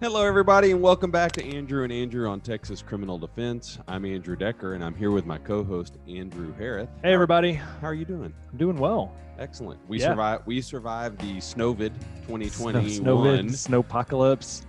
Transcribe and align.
Hello, 0.00 0.24
everybody, 0.24 0.70
and 0.70 0.80
welcome 0.80 1.10
back 1.10 1.30
to 1.32 1.44
Andrew 1.44 1.84
and 1.84 1.92
Andrew 1.92 2.26
on 2.26 2.40
Texas 2.40 2.80
Criminal 2.80 3.18
Defense. 3.18 3.78
I'm 3.86 4.06
Andrew 4.06 4.34
Decker, 4.34 4.72
and 4.72 4.82
I'm 4.82 4.94
here 4.94 5.10
with 5.10 5.26
my 5.26 5.36
co-host 5.36 5.98
Andrew 6.08 6.54
Harris. 6.54 6.88
Hey, 7.02 7.12
everybody. 7.12 7.52
How 7.52 7.88
are 7.88 7.92
you 7.94 8.06
doing? 8.06 8.32
I'm 8.50 8.56
doing 8.58 8.78
well. 8.78 9.12
Excellent. 9.38 9.78
We 9.88 10.00
Yeah. 10.00 10.06
survived. 10.06 10.46
We 10.46 10.62
survived 10.62 11.20
the 11.20 11.36
Snowvid 11.36 11.92
2021. 12.26 13.50
Snowvid, 13.50 13.50
snowpocalypse. 13.50 14.62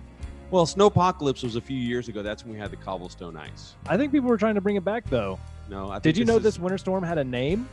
Well, 0.50 0.66
Snowpocalypse 0.66 1.42
was 1.42 1.56
a 1.56 1.62
few 1.62 1.78
years 1.78 2.08
ago. 2.08 2.20
That's 2.22 2.44
when 2.44 2.52
we 2.52 2.58
had 2.58 2.70
the 2.70 2.76
cobblestone 2.76 3.34
ice. 3.38 3.74
I 3.86 3.96
think 3.96 4.12
people 4.12 4.28
were 4.28 4.36
trying 4.36 4.56
to 4.56 4.60
bring 4.60 4.76
it 4.76 4.84
back 4.84 5.08
though. 5.08 5.38
No, 5.70 5.88
I 5.88 5.92
think 5.94 6.02
Did 6.02 6.18
you 6.18 6.26
know 6.26 6.36
is 6.36 6.42
this 6.42 6.58
winter 6.58 6.76
storm 6.76 7.02
had 7.02 7.16
a 7.16 7.24
name? 7.24 7.66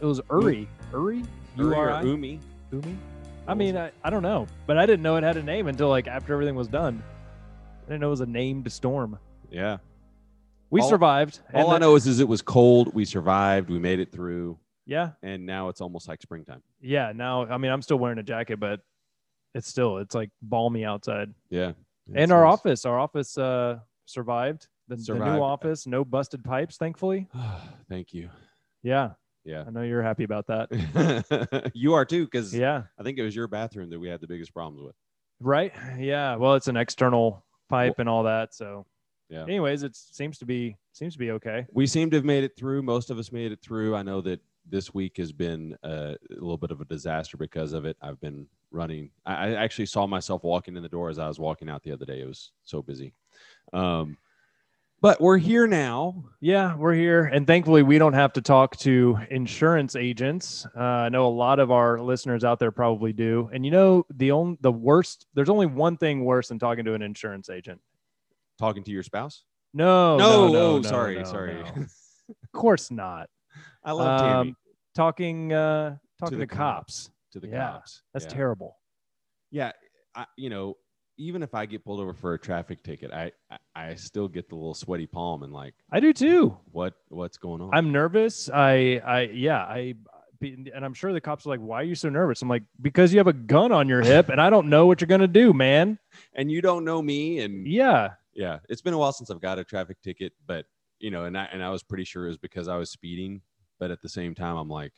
It 0.00 0.04
was 0.04 0.20
Uri. 0.30 0.68
Uri? 0.92 1.24
Uri 1.56 1.70
or 1.70 1.76
U-R-I? 1.76 2.02
Umi? 2.02 2.40
Umi? 2.72 2.98
I 3.46 3.54
mean, 3.54 3.76
I, 3.76 3.90
I 4.04 4.10
don't 4.10 4.22
know, 4.22 4.46
but 4.66 4.78
I 4.78 4.86
didn't 4.86 5.02
know 5.02 5.16
it 5.16 5.24
had 5.24 5.36
a 5.36 5.42
name 5.42 5.66
until 5.66 5.88
like 5.88 6.06
after 6.06 6.32
everything 6.32 6.54
was 6.54 6.68
done. 6.68 7.02
I 7.82 7.88
didn't 7.88 8.00
know 8.02 8.08
it 8.08 8.10
was 8.10 8.20
a 8.20 8.26
named 8.26 8.70
storm. 8.70 9.18
Yeah. 9.50 9.78
We 10.70 10.80
All- 10.80 10.88
survived. 10.88 11.40
All 11.52 11.70
I 11.72 11.78
know 11.78 11.96
is, 11.96 12.06
is 12.06 12.20
it 12.20 12.28
was 12.28 12.42
cold. 12.42 12.94
We 12.94 13.04
survived. 13.04 13.70
We 13.70 13.80
made 13.80 13.98
it 13.98 14.12
through, 14.12 14.56
Yeah, 14.86 15.10
and 15.22 15.44
now 15.46 15.68
it's 15.68 15.80
almost 15.80 16.06
like 16.08 16.22
springtime. 16.22 16.62
yeah. 16.80 17.12
Now, 17.14 17.46
I 17.46 17.58
mean, 17.58 17.72
I'm 17.72 17.82
still 17.82 17.98
wearing 17.98 18.18
a 18.18 18.22
jacket, 18.22 18.60
but 18.60 18.80
it's 19.54 19.66
still 19.66 19.98
it's 19.98 20.14
like 20.14 20.30
balmy 20.42 20.84
outside. 20.84 21.34
Yeah. 21.48 21.72
and 22.14 22.30
our 22.30 22.44
nice. 22.44 22.52
office, 22.52 22.84
our 22.84 22.98
office 23.00 23.36
uh 23.36 23.80
survived. 24.06 24.68
The, 24.86 24.96
the 24.96 25.14
new 25.14 25.40
office, 25.42 25.86
no 25.86 26.04
busted 26.04 26.44
pipes, 26.44 26.76
thankfully. 26.76 27.28
Thank 27.88 28.12
you. 28.12 28.28
Yeah, 28.82 29.10
Yeah. 29.44 29.64
I 29.66 29.70
know 29.70 29.82
you're 29.82 30.02
happy 30.02 30.24
about 30.24 30.46
that. 30.48 31.70
you 31.74 31.94
are 31.94 32.04
too, 32.04 32.24
because 32.24 32.54
Yeah. 32.54 32.82
I 32.98 33.02
think 33.02 33.18
it 33.18 33.22
was 33.22 33.34
your 33.34 33.48
bathroom 33.48 33.90
that 33.90 33.98
we 33.98 34.08
had 34.08 34.20
the 34.20 34.26
biggest 34.26 34.52
problems 34.52 34.82
with. 34.84 34.94
Right. 35.40 35.72
Yeah. 35.98 36.36
Well, 36.36 36.54
it's 36.54 36.68
an 36.68 36.76
external 36.76 37.44
pipe 37.68 37.98
and 37.98 38.08
all 38.08 38.24
that. 38.24 38.54
So, 38.54 38.86
Yeah. 39.30 39.44
anyways, 39.44 39.82
it 39.82 39.96
seems 39.96 40.38
to 40.38 40.44
be 40.46 40.76
seems 40.92 41.14
to 41.14 41.18
be 41.18 41.30
okay. 41.32 41.66
We 41.72 41.86
seem 41.86 42.10
to 42.10 42.16
have 42.16 42.24
made 42.24 42.44
it 42.44 42.56
through. 42.56 42.82
Most 42.82 43.10
of 43.10 43.18
us 43.18 43.32
made 43.32 43.52
it 43.52 43.60
through. 43.62 43.96
I 43.96 44.02
know 44.02 44.20
that 44.22 44.40
this 44.66 44.92
week 44.92 45.16
has 45.16 45.32
been 45.32 45.74
uh, 45.82 46.14
a 46.30 46.34
little 46.34 46.58
bit 46.58 46.70
of 46.70 46.80
a 46.80 46.84
disaster 46.84 47.36
because 47.38 47.72
of 47.72 47.86
it. 47.86 47.96
I've 48.02 48.20
been 48.20 48.46
running. 48.70 49.10
I, 49.24 49.32
I 49.48 49.50
actually 49.54 49.86
saw 49.86 50.06
myself 50.06 50.44
walking 50.44 50.76
in 50.76 50.82
the 50.82 50.88
door 50.88 51.08
as 51.08 51.18
I 51.18 51.26
was 51.28 51.38
walking 51.38 51.70
out 51.70 51.82
the 51.82 51.92
other 51.92 52.04
day. 52.04 52.20
It 52.20 52.26
was 52.26 52.52
so 52.64 52.82
busy. 52.82 53.14
Um, 53.72 54.18
but 55.00 55.20
we're 55.20 55.38
here 55.38 55.66
now. 55.66 56.24
Yeah, 56.40 56.76
we're 56.76 56.94
here, 56.94 57.24
and 57.24 57.46
thankfully, 57.46 57.82
we 57.82 57.98
don't 57.98 58.12
have 58.12 58.32
to 58.34 58.42
talk 58.42 58.76
to 58.78 59.18
insurance 59.30 59.96
agents. 59.96 60.66
Uh, 60.76 60.80
I 60.80 61.08
know 61.08 61.26
a 61.26 61.28
lot 61.28 61.58
of 61.58 61.70
our 61.70 61.98
listeners 62.00 62.44
out 62.44 62.58
there 62.58 62.70
probably 62.70 63.12
do. 63.12 63.50
And 63.52 63.64
you 63.64 63.70
know, 63.70 64.06
the 64.14 64.32
only 64.32 64.58
the 64.60 64.72
worst. 64.72 65.26
There's 65.34 65.48
only 65.50 65.66
one 65.66 65.96
thing 65.96 66.24
worse 66.24 66.48
than 66.48 66.58
talking 66.58 66.84
to 66.84 66.94
an 66.94 67.02
insurance 67.02 67.50
agent. 67.50 67.80
Talking 68.58 68.84
to 68.84 68.90
your 68.90 69.02
spouse. 69.02 69.44
No. 69.72 70.16
No, 70.18 70.46
No. 70.46 70.52
no, 70.52 70.76
no, 70.78 70.82
sorry, 70.82 71.16
no, 71.16 71.24
sorry. 71.24 71.54
no. 71.54 71.62
of 71.82 72.52
course 72.52 72.90
not. 72.90 73.28
I 73.84 73.92
love 73.92 74.20
Tammy. 74.20 74.50
Um, 74.50 74.56
talking. 74.94 75.52
Uh, 75.52 75.96
talking 76.18 76.32
to 76.32 76.38
the 76.38 76.46
to, 76.46 76.54
cops. 76.54 77.10
to 77.32 77.40
the 77.40 77.48
yeah, 77.48 77.70
cops. 77.72 78.02
That's 78.12 78.26
yeah. 78.26 78.30
terrible. 78.32 78.76
Yeah, 79.50 79.72
I, 80.14 80.26
you 80.36 80.50
know, 80.50 80.76
even 81.20 81.42
if 81.42 81.54
I 81.54 81.66
get 81.66 81.84
pulled 81.84 82.00
over 82.00 82.14
for 82.14 82.32
a 82.32 82.38
traffic 82.38 82.82
ticket, 82.82 83.12
I, 83.12 83.30
I 83.50 83.58
I 83.90 83.94
still 83.94 84.26
get 84.26 84.48
the 84.48 84.54
little 84.56 84.74
sweaty 84.74 85.06
palm 85.06 85.42
and 85.42 85.52
like, 85.52 85.74
I 85.92 86.00
do 86.00 86.12
too. 86.12 86.56
what 86.72 86.94
what's 87.08 87.36
going 87.36 87.60
on? 87.60 87.70
I'm 87.74 87.92
nervous. 87.92 88.48
I, 88.48 89.00
I, 89.04 89.20
yeah, 89.32 89.58
I, 89.58 89.94
and 90.40 90.70
I'm 90.84 90.94
sure 90.94 91.12
the 91.12 91.20
cops 91.20 91.44
are 91.44 91.50
like, 91.50 91.60
"Why 91.60 91.80
are 91.82 91.84
you 91.84 91.94
so 91.94 92.08
nervous?" 92.08 92.40
I'm 92.40 92.48
like, 92.48 92.62
"Because 92.80 93.12
you 93.12 93.18
have 93.18 93.26
a 93.26 93.34
gun 93.34 93.70
on 93.72 93.86
your 93.88 94.00
hip, 94.02 94.30
and 94.30 94.40
I 94.40 94.48
don't 94.48 94.68
know 94.70 94.86
what 94.86 95.00
you're 95.02 95.06
gonna 95.08 95.28
do, 95.28 95.52
man." 95.52 95.98
and 96.34 96.50
you 96.50 96.62
don't 96.62 96.84
know 96.84 97.02
me, 97.02 97.40
and 97.40 97.66
Yeah, 97.66 98.10
yeah, 98.32 98.60
it's 98.70 98.80
been 98.80 98.94
a 98.94 98.98
while 98.98 99.12
since 99.12 99.30
I've 99.30 99.40
got 99.42 99.58
a 99.58 99.64
traffic 99.64 100.00
ticket, 100.02 100.32
but 100.46 100.64
you 100.98 101.10
know, 101.10 101.24
and 101.26 101.36
I 101.36 101.44
and 101.52 101.62
I 101.62 101.68
was 101.68 101.82
pretty 101.82 102.04
sure 102.04 102.24
it 102.24 102.28
was 102.28 102.38
because 102.38 102.66
I 102.68 102.76
was 102.76 102.90
speeding, 102.90 103.42
but 103.78 103.90
at 103.90 104.00
the 104.00 104.08
same 104.08 104.34
time, 104.34 104.56
I'm 104.56 104.70
like, 104.70 104.92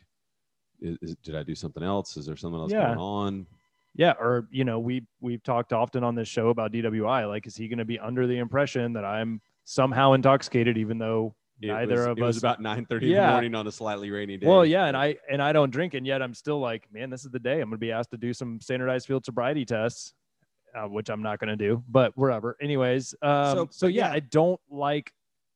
is, 0.80 0.96
is- 1.02 1.16
did 1.24 1.34
I 1.34 1.42
do 1.42 1.56
something 1.56 1.82
else? 1.82 2.16
Is 2.16 2.26
there 2.26 2.36
something 2.36 2.60
else 2.60 2.70
Yeah. 2.72 2.86
going 2.86 2.98
on? 2.98 3.46
Yeah. 3.94 4.12
Or 4.18 4.48
you 4.50 4.64
know, 4.64 4.78
we 4.78 5.06
we've 5.20 5.42
talked 5.42 5.72
often 5.72 6.02
on 6.04 6.14
this 6.14 6.28
show 6.28 6.48
about 6.48 6.72
DWI. 6.72 7.28
Like, 7.28 7.46
is 7.46 7.56
he 7.56 7.68
gonna 7.68 7.84
be 7.84 7.98
under 7.98 8.26
the 8.26 8.38
impression 8.38 8.92
that 8.94 9.04
I'm 9.04 9.40
somehow 9.64 10.12
intoxicated, 10.12 10.76
even 10.78 10.98
though 10.98 11.34
It 11.60 11.68
neither 11.68 11.96
was, 11.96 12.06
of 12.06 12.18
it 12.18 12.22
was 12.22 12.38
about 12.38 12.60
9 12.60 12.86
30 12.86 13.06
in 13.06 13.12
the 13.16 13.30
morning 13.30 13.54
on 13.54 13.66
a 13.66 13.72
slightly 13.72 14.10
rainy 14.10 14.36
day. 14.36 14.46
well, 14.46 14.64
yeah, 14.66 14.86
and 14.86 14.96
I 14.96 15.16
and 15.30 15.40
I 15.42 15.52
don't 15.52 15.70
drink, 15.70 15.94
and 15.94 16.06
yet 16.06 16.20
I'm 16.22 16.34
still 16.34 16.58
like, 16.58 16.88
man, 16.92 17.10
this 17.10 17.24
is 17.24 17.30
the 17.30 17.38
day 17.38 17.60
I'm 17.60 17.68
gonna 17.68 17.78
be 17.78 17.92
asked 17.92 18.10
to 18.10 18.16
do 18.16 18.32
some 18.32 18.60
standardized 18.60 19.06
field 19.06 19.24
sobriety 19.24 19.64
tests, 19.64 20.14
uh, 20.74 20.88
which 20.88 21.08
I'm 21.10 21.22
not 21.22 21.38
gonna 21.38 21.56
do, 21.56 21.82
but 21.88 22.16
whatever. 22.16 22.56
Anyways, 22.60 23.14
um, 23.22 23.56
So- 23.56 23.68
so, 23.70 23.86
yeah, 23.86 24.08
yeah. 24.08 24.12
I 24.14 24.20
don't 24.20 24.60
like. 24.70 25.12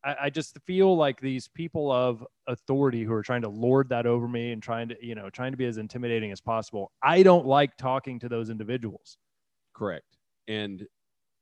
I, 0.07 0.17
I 0.23 0.31
just 0.31 0.57
feel 0.61 0.97
like 0.97 1.21
these 1.21 1.49
people 1.49 1.91
of 1.91 2.25
authority 2.47 3.03
who 3.03 3.13
are 3.13 3.23
trying 3.23 3.43
to 3.43 3.49
lord 3.49 3.89
that 3.89 4.07
over 4.07 4.29
me 4.29 4.53
and 4.53 4.63
trying 4.63 4.89
to, 4.89 4.97
you 5.05 5.15
know, 5.15 5.29
trying 5.29 5.51
to 5.53 5.59
be 5.59 5.67
as 5.67 5.77
intimidating 5.77 6.31
as 6.31 6.41
possible. 6.41 6.93
I 7.03 7.23
don't 7.23 7.45
like 7.45 7.77
talking 7.77 8.19
to 8.21 8.29
those 8.29 8.49
individuals. 8.49 9.19
Correct. 9.75 10.17
And 10.49 10.87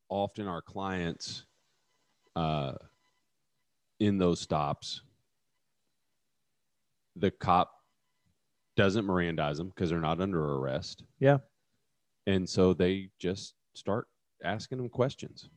often 0.08 0.48
our 0.48 0.62
clients 0.62 1.44
uh, 2.34 2.72
in 4.00 4.18
those 4.18 4.40
stops, 4.40 5.02
the 7.16 7.30
cop 7.30 7.70
doesn't 8.76 9.06
Mirandize 9.06 9.58
them 9.58 9.68
because 9.68 9.90
they're 9.90 10.00
not 10.00 10.20
under 10.20 10.54
arrest. 10.54 11.04
Yeah. 11.20 11.38
And 12.26 12.48
so 12.48 12.72
they 12.72 13.10
just 13.20 13.54
start 13.74 14.08
asking 14.42 14.78
them 14.78 14.88
questions. 14.88 15.48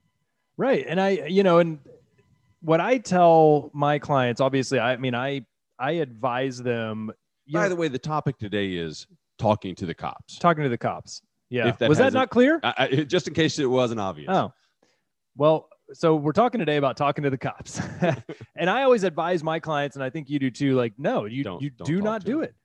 Right. 0.58 0.86
And 0.88 1.00
I, 1.00 1.10
you 1.28 1.44
know, 1.44 1.60
and 1.60 1.80
what 2.62 2.82
I 2.82 2.98
tell 2.98 3.70
my 3.74 4.00
clients, 4.00 4.42
obviously, 4.42 4.80
I 4.80 4.98
mean, 4.98 5.16
I, 5.16 5.46
I 5.80 5.92
advise 5.94 6.58
them. 6.62 7.12
By 7.52 7.64
know, 7.64 7.70
the 7.70 7.76
way, 7.76 7.88
the 7.88 8.00
topic 8.00 8.38
today 8.38 8.74
is 8.74 9.08
talking 9.38 9.76
to 9.76 9.86
the 9.86 9.94
cops. 9.94 10.38
talking 10.38 10.64
to 10.64 10.70
the 10.70 10.78
cops. 10.78 11.22
Yeah. 11.50 11.72
That 11.72 11.88
Was 11.90 11.98
that 12.00 12.06
hasn't- 12.14 12.30
clear? 12.30 12.60
I, 12.64 12.74
I, 12.78 12.88
just 13.04 13.28
in 13.28 13.34
case 13.34 13.60
it 13.60 13.66
wasn't 13.66 14.00
obvious. 14.00 14.30
Oh, 14.30 14.52
well, 15.36 15.70
so 15.94 16.16
we're 16.16 16.34
talking 16.34 16.60
today 16.60 16.78
about 16.78 16.98
talking 16.98 17.24
to 17.24 17.30
the 17.30 17.38
cops. 17.38 17.80
and 18.56 18.70
I 18.70 18.84
always 18.84 19.04
advise 19.04 19.44
my 19.44 19.60
clients, 19.60 19.96
and 19.96 20.04
I 20.04 20.10
think 20.10 20.30
you 20.30 20.40
do 20.40 20.50
too, 20.52 20.76
like, 20.76 20.94
no, 20.98 21.26
you, 21.26 21.44
Don't- 21.44 21.62
you 21.62 21.70
don't 21.70 21.88
do 21.88 22.02
not 22.02 22.24
do 22.26 22.36
them. 22.38 22.44
it. 22.46 22.56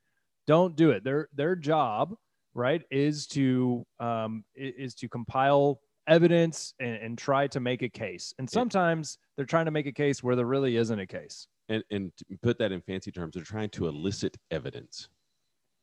Don't 0.48 0.74
do 0.74 0.90
it. 0.90 1.04
Their, 1.04 1.28
their 1.34 1.54
job, 1.54 2.16
right, 2.54 2.82
is 2.90 3.26
to, 3.28 3.86
um, 4.00 4.42
is 4.56 4.94
to 4.96 5.08
compile 5.08 5.78
evidence 6.06 6.74
and, 6.80 6.96
and 6.96 7.18
try 7.18 7.46
to 7.48 7.60
make 7.60 7.82
a 7.82 7.88
case. 7.88 8.34
And 8.38 8.48
sometimes 8.48 9.18
they're 9.36 9.46
trying 9.46 9.66
to 9.66 9.70
make 9.70 9.86
a 9.86 9.92
case 9.92 10.22
where 10.22 10.36
there 10.36 10.46
really 10.46 10.76
isn't 10.76 10.98
a 10.98 11.06
case. 11.06 11.46
And, 11.68 11.82
and 11.90 12.12
to 12.18 12.24
put 12.42 12.58
that 12.58 12.72
in 12.72 12.80
fancy 12.80 13.10
terms, 13.12 13.34
they're 13.34 13.44
trying 13.44 13.70
to 13.70 13.86
elicit 13.86 14.36
evidence, 14.50 15.08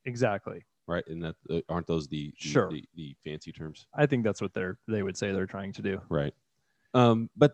Exactly. 0.05 0.63
right? 0.87 1.03
And 1.07 1.23
that 1.23 1.35
uh, 1.49 1.61
aren't 1.69 1.87
those 1.87 2.07
the, 2.07 2.33
the- 2.41 2.49
Sure. 2.49 2.69
the, 2.71 2.83
the 2.95 3.15
fancy 3.23 3.51
terms? 3.51 3.87
I 3.93 4.05
think 4.05 4.23
that's 4.23 4.41
what 4.41 4.53
they're, 4.53 4.77
they 4.87 5.03
would 5.03 5.17
say 5.17 5.31
they're 5.31 5.45
trying 5.45 5.73
to 5.73 5.81
do. 5.81 6.01
Right. 6.09 6.33
Um, 6.93 7.29
but 7.35 7.53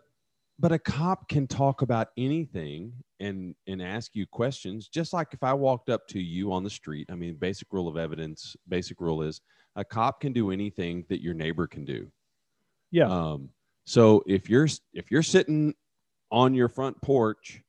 but 0.58 0.72
a 0.72 0.80
cop 0.80 1.28
can 1.28 1.47
talk 1.47 1.82
about 1.82 2.08
anything 2.16 2.94
and 3.20 3.56
and 3.68 3.82
ask 3.82 4.16
you 4.16 4.26
questions, 4.26 4.88
just 4.88 5.12
like 5.12 5.34
if 5.34 5.44
I 5.44 5.53
walked 5.53 5.90
up 5.90 6.08
to 6.08 6.20
you 6.22 6.53
on 6.53 6.64
the 6.64 6.70
street. 6.70 7.09
I 7.12 7.16
mean, 7.16 7.36
basic 7.36 7.68
rule 7.74 7.90
of 7.90 7.97
evidence, 7.97 8.56
basic 8.70 9.02
rule 9.02 9.22
is 9.22 9.42
a 9.76 9.84
cop 9.84 10.22
can 10.22 10.32
do 10.32 10.52
anything 10.52 11.03
that 11.09 11.22
your 11.22 11.34
neighbor 11.34 11.68
can 11.68 11.84
do. 11.84 12.09
Yeah. 12.96 13.10
Um, 13.10 13.50
so 13.84 14.24
if 14.26 14.50
you're 14.50 14.70
if 14.94 15.12
you're 15.12 15.22
sitting 15.22 15.76
on 16.32 16.54
your 16.54 16.70
front 16.70 17.02
porch 17.02 17.62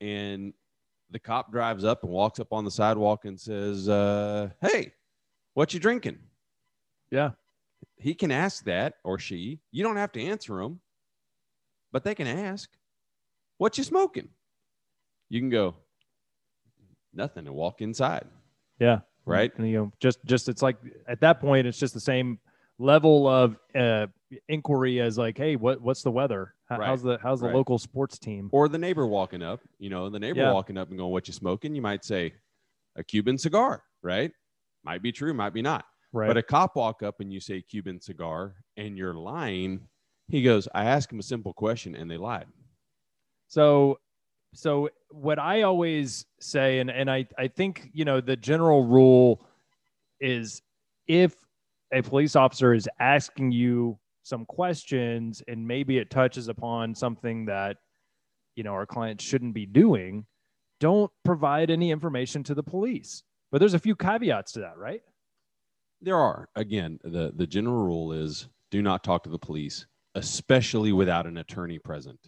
and 0.00 0.54
the 1.10 1.18
cop 1.18 1.50
drives 1.50 1.84
up 1.84 2.04
and 2.04 2.12
walks 2.12 2.38
up 2.38 2.52
on 2.52 2.64
the 2.64 2.70
sidewalk 2.70 3.24
and 3.24 3.38
says, 3.38 3.88
uh, 3.88 4.50
"Hey, 4.60 4.92
what 5.54 5.74
you 5.74 5.80
drinking?" 5.80 6.18
Yeah. 7.10 7.32
he 7.96 8.14
can 8.14 8.30
ask 8.30 8.64
that 8.64 8.94
or 9.02 9.18
she. 9.18 9.58
You 9.72 9.82
don't 9.82 9.96
have 9.96 10.12
to 10.12 10.22
answer 10.22 10.62
them, 10.62 10.80
but 11.90 12.04
they 12.04 12.14
can 12.14 12.28
ask, 12.28 12.70
"What 13.58 13.76
you 13.76 13.82
smoking?" 13.82 14.28
You 15.30 15.40
can 15.40 15.50
go, 15.50 15.74
"Nothing," 17.12 17.48
and 17.48 17.56
walk 17.56 17.80
inside. 17.80 18.28
Yeah. 18.78 19.00
Right. 19.26 19.50
And, 19.58 19.68
you 19.68 19.78
know, 19.78 19.92
just 19.98 20.24
just 20.26 20.48
it's 20.48 20.62
like 20.62 20.76
at 21.08 21.20
that 21.22 21.40
point, 21.40 21.66
it's 21.66 21.78
just 21.78 21.94
the 21.94 21.98
same 22.00 22.38
level 22.78 23.26
of 23.26 23.56
uh, 23.74 24.06
inquiry 24.48 25.00
as 25.00 25.18
like, 25.18 25.36
hey, 25.38 25.56
what 25.56 25.80
what's 25.80 26.02
the 26.02 26.10
weather? 26.10 26.54
How, 26.68 26.78
Right. 26.78 26.86
How's 26.88 27.02
the 27.02 27.18
how's 27.22 27.40
the 27.40 27.46
Right. 27.46 27.54
local 27.54 27.78
sports 27.78 28.18
team? 28.18 28.48
Or 28.52 28.68
the 28.68 28.78
neighbor 28.78 29.06
walking 29.06 29.42
up. 29.42 29.60
You 29.78 29.90
know, 29.90 30.08
the 30.10 30.18
neighbor 30.18 30.40
Yeah. 30.40 30.52
walking 30.52 30.76
up 30.78 30.88
and 30.88 30.98
going, 30.98 31.12
"What 31.12 31.26
you 31.28 31.34
smoking?" 31.34 31.74
You 31.74 31.82
might 31.82 32.04
say, 32.04 32.34
"A 32.96 33.04
Cuban 33.04 33.38
cigar." 33.38 33.82
Right. 34.02 34.32
Might 34.84 35.02
be 35.02 35.12
true, 35.12 35.32
might 35.34 35.54
be 35.54 35.62
not. 35.62 35.84
Right. 36.12 36.26
But 36.28 36.36
a 36.36 36.42
cop 36.42 36.76
walk 36.76 37.02
up 37.02 37.20
and 37.20 37.32
you 37.32 37.40
say 37.40 37.60
Cuban 37.62 38.00
cigar 38.00 38.56
and 38.76 38.96
you're 38.96 39.14
lying. 39.14 39.88
He 40.28 40.42
goes, 40.42 40.68
I 40.74 40.84
asked 40.84 41.12
him 41.12 41.18
a 41.18 41.22
simple 41.22 41.52
question 41.52 41.94
and 41.94 42.10
they 42.10 42.16
lied. 42.16 42.46
So, 43.48 43.98
so 44.54 44.88
what 45.10 45.38
I 45.38 45.62
always 45.62 46.26
say, 46.40 46.78
and 46.80 46.90
and 46.90 47.10
I 47.10 47.26
I 47.38 47.48
think 47.48 47.90
you 47.92 48.04
know 48.04 48.20
the 48.20 48.36
general 48.36 48.84
rule 48.84 49.44
is 50.20 50.62
if 51.06 51.34
a 51.92 52.02
police 52.02 52.36
officer 52.36 52.72
is 52.74 52.88
asking 53.00 53.52
you 53.52 53.98
some 54.24 54.44
questions 54.46 55.42
and 55.46 55.66
maybe 55.66 55.98
it 55.98 56.10
touches 56.10 56.48
upon 56.48 56.94
something 56.94 57.44
that 57.44 57.76
you 58.56 58.64
know 58.64 58.72
our 58.72 58.86
clients 58.86 59.22
shouldn't 59.22 59.54
be 59.54 59.66
doing 59.66 60.26
don't 60.80 61.12
provide 61.24 61.70
any 61.70 61.92
information 61.92 62.42
to 62.42 62.54
the 62.54 62.62
police. 62.62 63.22
But 63.52 63.58
there's 63.58 63.74
a 63.74 63.78
few 63.78 63.94
caveats 63.94 64.52
to 64.52 64.60
that 64.60 64.76
right? 64.76 65.02
There 66.00 66.16
are. 66.16 66.48
Again 66.56 66.98
the 67.04 67.32
the 67.36 67.46
general 67.46 67.84
rule 67.84 68.12
is 68.12 68.48
do 68.70 68.82
not 68.82 69.04
talk 69.04 69.22
to 69.24 69.30
the 69.30 69.38
police 69.38 69.86
especially 70.16 70.92
without 70.92 71.26
an 71.26 71.38
attorney 71.38 71.78
present. 71.78 72.18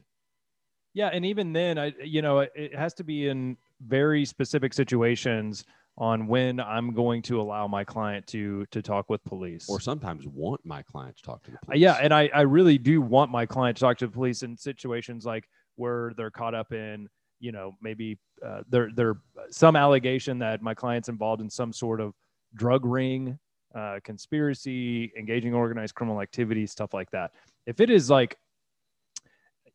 Yeah 0.95 1.09
and 1.13 1.25
even 1.25 1.53
then 1.53 1.79
i 1.79 1.93
you 2.03 2.23
know 2.23 2.41
it, 2.41 2.53
it 2.55 2.75
has 2.75 2.95
to 2.95 3.05
be 3.05 3.29
in 3.29 3.57
very 3.87 4.25
specific 4.25 4.73
situations 4.73 5.65
on 5.99 6.27
when 6.27 6.61
I'm 6.61 6.93
going 6.93 7.23
to 7.23 7.41
allow 7.41 7.67
my 7.67 7.85
client 7.85 8.27
to 8.29 8.67
to 8.67 8.83
talk 8.83 9.09
with 9.09 9.25
police. 9.25 9.69
or 9.69 9.81
sometimes 9.81 10.27
want 10.27 10.65
my 10.65 10.83
client 10.83 11.17
to 11.17 11.23
talk 11.23 11.43
to 11.45 11.51
the 11.51 11.57
Uh, 11.57 11.61
police 11.67 11.81
yeah, 11.81 11.99
and 12.01 12.13
I 12.13 12.29
I 12.35 12.43
really 12.43 12.79
do 12.79 13.01
want 13.01 13.31
my 13.31 13.47
client 13.47 13.77
to 13.79 13.81
talk 13.81 13.99
to 13.99 14.07
the 14.07 14.13
police 14.13 14.43
in 14.43 14.57
situations 14.57 15.25
like 15.25 15.49
where 15.77 16.13
they're 16.17 16.31
caught 16.31 16.55
up 16.55 16.73
in 16.73 17.09
you 17.41 17.53
know 17.53 17.77
maybe 17.81 18.19
uh, 18.45 18.63
there 18.69 18.91
there 18.95 19.17
some 19.51 19.77
allegation 19.77 20.39
that 20.41 20.63
my 20.63 20.75
client's 20.75 21.09
involved 21.09 21.41
in 21.41 21.49
some 21.51 21.73
sort 21.73 22.01
of 22.01 22.15
drug 22.55 22.85
ring, 22.85 23.39
uh, 23.75 23.99
conspiracy, 24.05 25.13
engaging 25.17 25.51
in 25.51 25.55
organized 25.55 25.95
criminal 25.95 26.21
activity, 26.21 26.67
stuff 26.67 26.93
like 26.95 27.11
that. 27.11 27.33
If 27.67 27.81
it 27.81 27.91
is 27.91 28.11
like 28.11 28.37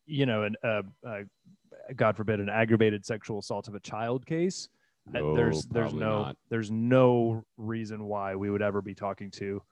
you 0.06 0.26
know 0.26 0.44
an 0.44 0.56
uh, 0.62 0.82
uh, 1.06 1.22
God 1.96 2.16
forbid 2.16 2.38
an 2.38 2.48
aggravated 2.48 3.04
sexual 3.04 3.40
assault 3.40 3.66
of 3.66 3.74
a 3.74 3.80
child 3.80 4.24
case, 4.26 4.68
uh, 4.68 4.81
No, 5.10 5.34
there's 5.34 5.64
there's 5.66 5.92
no 5.94 6.22
not. 6.22 6.36
there's 6.48 6.70
no 6.70 7.44
reason 7.56 8.04
why 8.04 8.34
we 8.36 8.50
would 8.50 8.62
ever 8.62 8.80
be 8.80 8.94
talking 8.94 9.30
to 9.32 9.62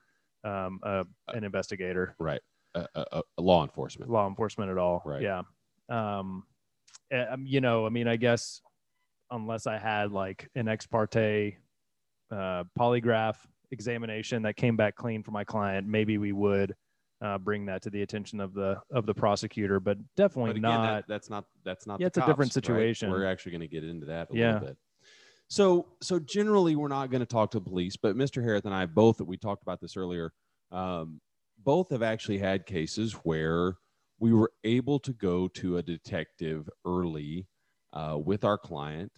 um, 0.44 0.81
uh, 0.82 1.05
an 1.29 1.44
investigator 1.44 2.15
right 2.19 2.41
uh, 2.75 2.87
uh, 2.94 3.23
law 3.38 3.62
enforcement 3.62 4.11
law 4.11 4.27
enforcement 4.27 4.71
at 4.71 4.79
all. 4.79 5.03
Right. 5.05 5.23
Yeah. 5.23 5.43
Um, 5.88 6.44
um, 7.12 7.44
you 7.47 7.61
know, 7.61 7.87
I 7.87 7.91
mean, 7.91 8.09
I 8.09 8.17
guess 8.17 8.61
unless 9.31 9.67
I 9.67 9.79
had 9.79 10.12
like 10.12 10.49
an 10.55 10.69
ex 10.69 10.87
parte 10.87 11.56
uh, 12.33 12.65
polygraph 12.79 13.37
examination 13.71 14.43
that 14.43 14.56
came 14.56 14.76
back 14.76 14.97
clean 14.97 15.23
for 15.23 15.31
my 15.31 15.44
client, 15.44 15.87
maybe 15.87 16.19
we 16.19 16.33
would 16.33 16.75
uh, 17.23 17.38
bring 17.38 17.67
that 17.67 17.83
to 17.83 17.91
the 17.91 18.03
attention 18.03 18.41
of 18.41 18.55
the 18.55 18.81
of 18.93 19.06
the 19.06 19.15
prosecutor. 19.15 19.79
But 19.79 19.99
definitely 20.17 20.50
but 20.53 20.56
again, 20.59 20.62
not. 20.83 20.83
that, 20.83 21.05
that's 21.09 21.31
not 21.31 21.44
that's 21.65 21.87
not 21.87 22.00
Yeah, 22.00 22.06
the 22.06 22.09
it's 22.09 22.19
a 22.19 22.21
different 22.23 22.53
cops, 22.53 22.56
right? 22.56 22.65
situation. 22.65 23.11
we're 23.11 23.26
actually 23.26 23.53
going 23.53 23.61
to 23.62 23.69
get 23.69 23.85
into 23.85 24.06
that 24.06 24.29
a 24.31 24.37
Yeah. 24.37 24.55
little 24.55 24.69
bit 24.69 24.76
so 25.50 25.87
so 26.00 26.19
generally 26.19 26.75
we're 26.76 26.88
not 26.88 27.11
going 27.11 27.20
to 27.20 27.26
talk 27.26 27.50
to 27.50 27.58
the 27.58 27.64
police 27.64 27.97
but 27.97 28.17
mr 28.17 28.43
harris 28.43 28.64
and 28.64 28.75
i 28.75 28.87
both 28.87 29.20
we 29.20 29.37
talked 29.37 29.62
about 29.62 29.81
this 29.81 29.97
earlier 29.97 30.32
um, 30.73 31.20
both 31.64 31.91
have 31.91 32.02
actually 32.02 32.38
had 32.38 32.64
cases 32.64 33.12
where 33.25 33.76
we 34.19 34.32
were 34.32 34.52
able 34.64 34.99
to 35.00 35.12
go 35.12 35.49
to 35.49 35.79
a 35.79 35.82
detective 35.82 36.69
early 36.85 37.47
uh, 37.93 38.17
with 38.23 38.44
our 38.44 38.58
client 38.58 39.12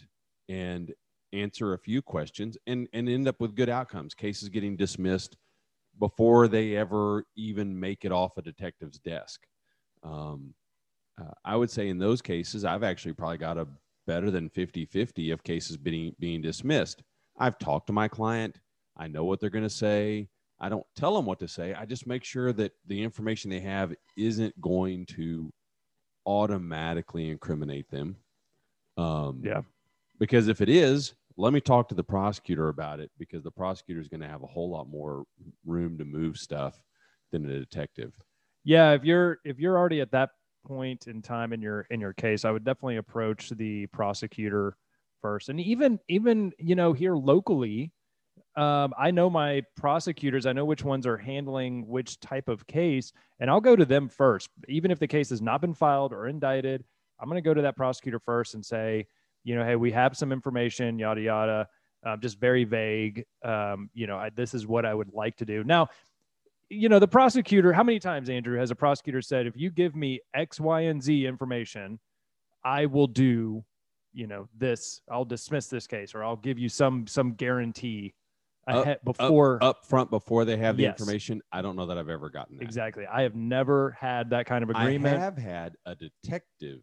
and 0.48 0.92
answer 1.32 1.74
a 1.74 1.78
few 1.78 2.00
questions 2.00 2.56
and 2.66 2.88
and 2.92 3.08
end 3.08 3.28
up 3.28 3.40
with 3.40 3.54
good 3.54 3.68
outcomes. 3.68 4.14
Cases 4.14 4.48
getting 4.48 4.76
dismissed 4.76 5.36
before 5.98 6.48
they 6.48 6.76
ever 6.76 7.24
even 7.36 7.78
make 7.78 8.04
it 8.04 8.12
off 8.12 8.36
a 8.38 8.42
detective's 8.42 8.98
desk. 8.98 9.42
Um, 10.02 10.54
uh, 11.20 11.32
I 11.44 11.56
would 11.56 11.70
say 11.70 11.88
in 11.88 11.98
those 11.98 12.22
cases, 12.22 12.64
I've 12.64 12.82
actually 12.82 13.12
probably 13.12 13.38
got 13.38 13.58
a 13.58 13.66
better 14.06 14.30
than 14.30 14.48
50 14.48 14.86
50 14.86 15.30
of 15.30 15.42
cases 15.42 15.76
being, 15.76 16.14
being 16.18 16.42
dismissed. 16.42 17.02
I've 17.38 17.58
talked 17.58 17.86
to 17.88 17.92
my 17.92 18.08
client. 18.08 18.60
I 18.96 19.06
know 19.08 19.24
what 19.24 19.40
they're 19.40 19.50
going 19.50 19.64
to 19.64 19.70
say. 19.70 20.28
I 20.60 20.68
don't 20.68 20.86
tell 20.94 21.14
them 21.14 21.26
what 21.26 21.40
to 21.40 21.48
say. 21.48 21.74
I 21.74 21.86
just 21.86 22.06
make 22.06 22.24
sure 22.24 22.52
that 22.52 22.72
the 22.86 23.02
information 23.02 23.50
they 23.50 23.60
have 23.60 23.94
isn't 24.16 24.60
going 24.60 25.06
to 25.06 25.50
automatically 26.26 27.30
incriminate 27.30 27.90
them. 27.90 28.16
Um, 28.96 29.40
Yeah. 29.44 29.62
Because 30.18 30.46
if 30.46 30.60
it 30.60 30.68
is, 30.68 31.14
let 31.36 31.52
me 31.52 31.60
talk 31.60 31.88
to 31.88 31.94
the 31.94 32.04
prosecutor 32.04 32.68
about 32.68 33.00
it 33.00 33.10
because 33.18 33.42
the 33.42 33.50
prosecutor 33.50 34.00
is 34.00 34.08
going 34.08 34.20
to 34.20 34.28
have 34.28 34.42
a 34.42 34.46
whole 34.46 34.70
lot 34.70 34.88
more 34.88 35.24
room 35.64 35.98
to 35.98 36.04
move 36.04 36.36
stuff 36.36 36.80
than 37.32 37.44
a 37.50 37.58
detective. 37.58 38.12
yeah, 38.64 38.92
if 38.92 39.04
you're 39.04 39.38
if 39.44 39.58
you're 39.58 39.76
already 39.76 40.00
at 40.00 40.12
that 40.12 40.30
point 40.64 41.06
in 41.06 41.22
time 41.22 41.52
in 41.52 41.60
your 41.60 41.82
in 41.90 42.00
your 42.00 42.12
case, 42.12 42.44
I 42.44 42.50
would 42.50 42.64
definitely 42.64 42.96
approach 42.96 43.50
the 43.50 43.86
prosecutor 43.88 44.76
first. 45.20 45.48
And 45.48 45.60
even 45.60 45.98
even 46.08 46.52
you 46.58 46.74
know 46.74 46.92
here 46.92 47.14
locally, 47.14 47.92
um, 48.56 48.92
I 48.98 49.10
know 49.10 49.30
my 49.30 49.62
prosecutors. 49.76 50.46
I 50.46 50.52
know 50.52 50.64
which 50.64 50.84
ones 50.84 51.06
are 51.06 51.16
handling 51.16 51.86
which 51.86 52.20
type 52.20 52.48
of 52.48 52.66
case, 52.66 53.12
and 53.40 53.50
I'll 53.50 53.60
go 53.60 53.76
to 53.76 53.84
them 53.84 54.08
first. 54.08 54.50
Even 54.68 54.90
if 54.90 54.98
the 54.98 55.08
case 55.08 55.30
has 55.30 55.42
not 55.42 55.60
been 55.60 55.74
filed 55.74 56.12
or 56.12 56.28
indicted, 56.28 56.84
I'm 57.20 57.28
going 57.28 57.42
to 57.42 57.48
go 57.48 57.54
to 57.54 57.62
that 57.62 57.76
prosecutor 57.76 58.18
first 58.18 58.54
and 58.54 58.64
say, 58.64 59.06
you 59.44 59.54
know, 59.54 59.64
hey, 59.64 59.76
we 59.76 59.92
have 59.92 60.16
some 60.16 60.32
information, 60.32 60.98
yada 60.98 61.20
yada, 61.20 61.68
uh, 62.04 62.16
just 62.16 62.38
very 62.38 62.64
vague. 62.64 63.24
Um, 63.44 63.90
you 63.94 64.06
know, 64.06 64.16
I, 64.16 64.30
this 64.30 64.54
is 64.54 64.66
what 64.66 64.84
I 64.84 64.94
would 64.94 65.12
like 65.12 65.36
to 65.36 65.44
do 65.44 65.64
now 65.64 65.88
you 66.72 66.88
know, 66.88 66.98
the 66.98 67.08
prosecutor, 67.08 67.72
how 67.72 67.82
many 67.82 67.98
times, 67.98 68.28
Andrew, 68.28 68.58
has 68.58 68.70
a 68.70 68.74
prosecutor 68.74 69.20
said, 69.22 69.46
if 69.46 69.56
you 69.56 69.70
give 69.70 69.94
me 69.94 70.20
X, 70.34 70.58
Y, 70.60 70.82
and 70.82 71.02
Z 71.02 71.26
information, 71.26 71.98
I 72.64 72.86
will 72.86 73.06
do, 73.06 73.64
you 74.12 74.26
know, 74.26 74.48
this, 74.56 75.00
I'll 75.10 75.24
dismiss 75.24 75.66
this 75.66 75.86
case, 75.86 76.14
or 76.14 76.24
I'll 76.24 76.36
give 76.36 76.58
you 76.58 76.68
some 76.68 77.06
some 77.06 77.34
guarantee 77.34 78.14
Up- 78.68 78.82
ahead 78.84 78.98
before 79.04 79.58
up 79.62 79.84
front 79.86 80.10
before 80.10 80.44
they 80.44 80.56
have 80.56 80.76
the 80.76 80.84
Yes. 80.84 81.00
information. 81.00 81.42
I 81.50 81.62
don't 81.62 81.74
know 81.76 81.86
that 81.86 81.98
I've 81.98 82.08
ever 82.08 82.30
gotten 82.30 82.56
that. 82.58 82.62
exactly. 82.62 83.04
I 83.06 83.22
have 83.22 83.34
never 83.34 83.90
had 83.92 84.30
that 84.30 84.46
kind 84.46 84.62
of 84.62 84.70
agreement. 84.70 85.16
I 85.16 85.20
have 85.20 85.36
had 85.36 85.76
a 85.86 85.94
detective 85.94 86.80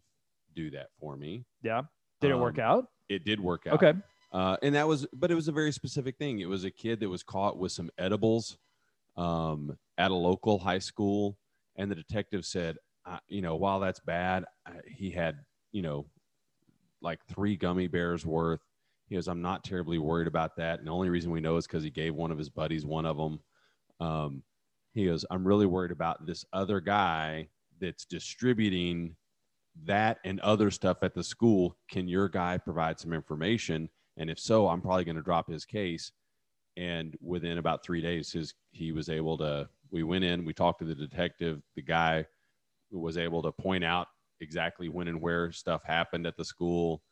do 0.56 0.70
that 0.72 0.88
for 1.00 1.16
me. 1.16 1.46
yeah. 1.64 1.84
Did 2.22 2.32
it 2.32 2.36
work 2.36 2.60
Um, 2.60 2.66
out? 2.66 2.92
It 3.08 3.24
did 3.24 3.40
work 3.40 3.66
out. 3.66 3.76
Okay. 3.82 3.94
Uh, 4.34 4.58
and 4.62 4.76
that 4.76 4.86
was, 4.88 5.08
but 5.14 5.32
it 5.32 5.36
was 5.36 5.48
a 5.48 5.54
very 5.54 5.72
specific 5.72 6.18
thing. 6.18 6.40
It 6.40 6.50
was 6.50 6.66
a 6.66 6.70
kid 6.72 7.00
that 7.00 7.08
was 7.08 7.24
caught 7.24 7.58
with 7.58 7.72
some 7.72 7.90
edibles 7.98 8.58
um, 9.18 9.78
at 9.98 10.12
a 10.12 10.16
local 10.16 10.60
high 10.60 10.80
school, 10.80 11.38
and 11.76 11.90
the 11.90 11.96
detective 11.96 12.46
said, 12.46 12.78
uh, 13.06 13.20
you 13.28 13.42
know, 13.42 13.56
while 13.56 13.80
that's 13.80 14.00
bad, 14.00 14.46
uh, 14.66 14.74
he 14.88 15.10
had, 15.10 15.38
you 15.72 15.82
know, 15.82 16.06
like 17.02 17.20
three 17.26 17.56
gummy 17.56 17.88
bears 17.88 18.26
worth. 18.26 18.62
He 19.08 19.16
goes, 19.16 19.28
I'm 19.28 19.42
not 19.42 19.64
terribly 19.64 19.98
worried 19.98 20.28
about 20.28 20.56
that. 20.58 20.80
And 20.80 20.88
the 20.88 20.92
only 20.92 21.10
reason 21.10 21.32
we 21.32 21.42
know 21.42 21.58
is 21.58 21.66
because 21.66 21.84
he 21.84 21.90
gave 21.90 22.14
one 22.14 22.32
of 22.32 22.38
his 22.38 22.50
buddies 22.50 22.86
one 22.86 23.06
of 23.06 23.18
them. 23.18 23.40
Um, 24.00 24.44
he 24.94 25.06
goes, 25.06 25.26
I'm 25.32 25.48
really 25.48 25.66
worried 25.66 25.92
about 25.92 26.26
this 26.26 26.46
other 26.54 26.80
guy 26.80 27.48
that's 27.80 28.06
distributing 28.06 29.16
that 29.86 30.18
and 30.26 30.40
other 30.42 30.70
stuff 30.70 30.98
at 31.02 31.14
the 31.14 31.24
school. 31.24 31.78
Can 31.90 32.08
your 32.08 32.28
guy 32.28 32.58
provide 32.58 33.00
some 33.00 33.14
information? 33.14 33.90
And 34.18 34.30
if 34.30 34.40
so, 34.40 34.68
I'm 34.68 34.82
probably 34.82 35.06
going 35.06 35.16
to 35.16 35.22
drop 35.22 35.50
his 35.50 35.66
case. 35.66 36.12
And 36.80 37.18
within 37.22 37.58
about 37.58 37.84
three 37.84 38.02
days, 38.02 38.32
his 38.32 38.54
he 38.72 38.94
was 38.94 39.10
able 39.10 39.38
to. 39.40 39.68
We 39.92 40.04
went 40.04 40.24
in, 40.24 40.46
we 40.46 40.54
talked 40.54 40.80
to 40.80 40.86
the 40.86 40.96
detective. 40.96 41.62
The 41.76 41.82
guy 41.82 42.26
who 42.90 43.00
was 43.00 43.18
able 43.18 43.42
to 43.44 43.52
point 43.52 43.84
out 43.84 44.08
exactly 44.40 44.88
when 44.88 45.10
and 45.10 45.20
where 45.20 45.52
stuff 45.52 45.84
happened 45.84 46.26
at 46.26 46.38
the 46.38 46.46
school, 46.46 47.04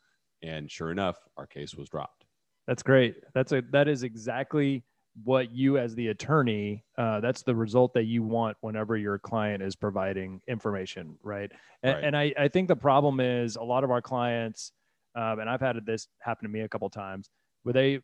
and 0.41 0.71
sure 0.71 0.91
enough, 0.91 1.17
our 1.35 1.45
case 1.45 1.75
was 1.75 1.89
dropped. 1.89 2.25
That's 2.65 2.81
great. 2.81 3.17
That's 3.33 3.51
a 3.51 3.61
that 3.71 3.89
is 3.89 4.03
exactly 4.03 4.85
what 5.23 5.51
you 5.51 5.77
as 5.77 5.95
the 5.95 6.09
attorney 6.09 6.85
uh, 6.97 7.19
that's 7.19 7.41
the 7.41 7.55
result 7.55 7.93
that 7.95 8.03
you 8.03 8.21
want 8.23 8.55
whenever 8.61 8.95
your 8.95 9.17
client 9.17 9.63
is 9.63 9.75
providing 9.75 10.39
information 10.47 11.17
right 11.23 11.51
and, 11.81 11.95
Right. 11.95 12.03
and 12.03 12.15
I, 12.15 12.33
I 12.37 12.47
think 12.47 12.67
the 12.67 12.75
problem 12.75 13.19
is 13.19 13.55
a 13.55 13.63
lot 13.63 13.83
of 13.83 13.89
our 13.89 13.99
clients 13.99 14.71
um, 15.15 15.39
and 15.39 15.49
i've 15.49 15.59
had 15.59 15.83
this 15.87 16.07
happen 16.19 16.43
to 16.43 16.49
me 16.49 16.59
a 16.59 16.69
couple 16.69 16.87
times 16.91 17.31
where 17.67 17.73
they 17.73 17.99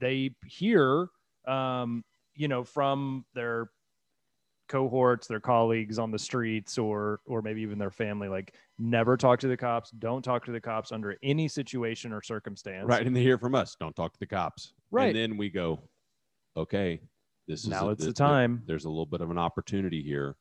they 0.00 0.34
hear 0.44 1.06
um, 1.46 2.02
you 2.34 2.48
know 2.48 2.64
from 2.64 3.24
their 3.32 3.70
cohorts 4.68 5.28
their 5.28 5.40
colleagues 5.40 5.98
on 5.98 6.10
the 6.10 6.18
streets 6.18 6.78
or 6.78 7.20
or 7.26 7.42
maybe 7.42 7.60
even 7.60 7.78
their 7.78 7.90
family 7.90 8.28
like 8.28 8.54
never 8.78 9.16
talk 9.16 9.38
to 9.38 9.46
the 9.46 9.56
cops 9.56 9.90
don't 9.90 10.22
talk 10.22 10.44
to 10.44 10.50
the 10.50 10.60
cops 10.60 10.90
under 10.90 11.16
any 11.22 11.46
situation 11.46 12.12
or 12.12 12.22
circumstance 12.22 12.88
Right, 12.88 13.06
and 13.06 13.14
they 13.14 13.22
hear 13.22 13.38
from 13.38 13.54
us. 13.54 13.76
Don't 13.78 13.94
talk 13.94 14.12
to 14.14 14.18
the 14.18 14.26
cops. 14.26 14.74
Right. 14.90 15.14
and 15.14 15.16
then 15.16 15.36
we 15.36 15.48
go, 15.50 15.80
okay, 16.56 17.00
this 17.46 17.62
is 17.62 17.68
Now 17.68 17.90
it's 17.90 18.00
the 18.00 18.06
th- 18.06 18.16
th- 18.16 18.28
time. 18.28 18.62
There's 18.66 18.84
a 18.84 18.88
little 18.88 19.06
bit 19.06 19.20
of 19.20 19.30
an 19.30 19.38
opportunity 19.38 20.02
here. 20.02 20.36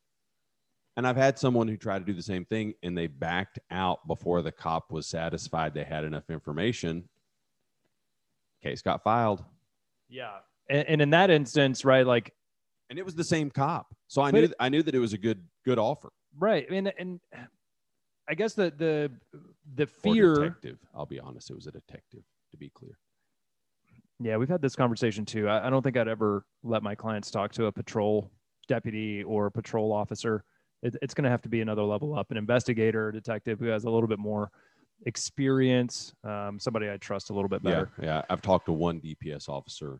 And 0.95 1.07
I've 1.07 1.17
had 1.17 1.37
someone 1.37 1.67
who 1.67 1.75
tried 1.75 1.99
to 1.99 2.05
do 2.05 2.13
the 2.13 2.21
same 2.21 2.45
thing, 2.45 2.73
and 2.83 2.97
they 2.97 3.07
backed 3.07 3.59
out 3.71 4.07
before 4.07 4.41
the 4.41 4.51
cop 4.51 4.91
was 4.91 5.07
satisfied 5.07 5.73
they 5.73 5.83
had 5.83 6.05
enough 6.05 6.29
information. 6.29 7.09
Case 8.63 8.81
got 8.81 9.03
filed, 9.03 9.43
Yeah. 10.09 10.37
And, 10.69 10.87
and 10.87 11.01
in 11.01 11.09
that 11.09 11.29
instance, 11.29 11.83
right, 11.83 12.07
like, 12.07 12.33
and 12.89 12.97
it 12.97 13.03
was 13.03 13.13
the 13.15 13.23
same 13.23 13.51
cop. 13.51 13.93
So 14.07 14.21
I 14.21 14.31
knew 14.31 14.43
it- 14.43 14.53
I 14.59 14.69
knew 14.69 14.81
that 14.81 14.95
it 14.95 14.99
was 14.99 15.11
a 15.13 15.17
good 15.17 15.43
good 15.65 15.77
offer. 15.77 16.11
right. 16.39 16.69
And, 16.69 16.91
and 16.97 17.19
I 18.29 18.33
guess 18.35 18.53
the, 18.53 18.71
the, 18.77 19.11
the 19.75 19.85
fear, 19.85 20.35
detective. 20.35 20.79
I'll 20.95 21.05
be 21.05 21.19
honest, 21.19 21.49
it 21.49 21.55
was 21.55 21.67
a 21.67 21.71
detective. 21.71 22.23
To 22.51 22.57
be 22.57 22.69
clear, 22.69 22.97
yeah, 24.19 24.37
we've 24.37 24.47
had 24.47 24.61
this 24.61 24.75
conversation 24.75 25.25
too. 25.25 25.49
I, 25.49 25.67
I 25.67 25.69
don't 25.71 25.81
think 25.81 25.97
I'd 25.97 26.07
ever 26.07 26.45
let 26.63 26.83
my 26.83 26.93
clients 26.95 27.31
talk 27.31 27.51
to 27.53 27.65
a 27.65 27.71
patrol 27.71 28.31
deputy 28.67 29.23
or 29.23 29.49
patrol 29.49 29.91
officer. 29.91 30.43
It, 30.83 30.95
it's 31.01 31.13
going 31.15 31.23
to 31.23 31.29
have 31.31 31.41
to 31.41 31.49
be 31.49 31.61
another 31.61 31.81
level 31.83 32.13
up, 32.17 32.29
an 32.31 32.37
investigator, 32.37 33.09
a 33.09 33.13
detective 33.13 33.59
who 33.59 33.65
has 33.65 33.83
a 33.85 33.89
little 33.89 34.07
bit 34.07 34.19
more 34.19 34.51
experience, 35.05 36.13
um, 36.23 36.59
somebody 36.59 36.89
I 36.89 36.97
trust 36.97 37.29
a 37.29 37.33
little 37.33 37.49
bit 37.49 37.63
better. 37.63 37.91
Yeah, 37.99 38.05
yeah. 38.05 38.21
I've 38.29 38.41
talked 38.41 38.65
to 38.67 38.71
one 38.71 39.01
DPS 39.01 39.49
officer 39.49 39.99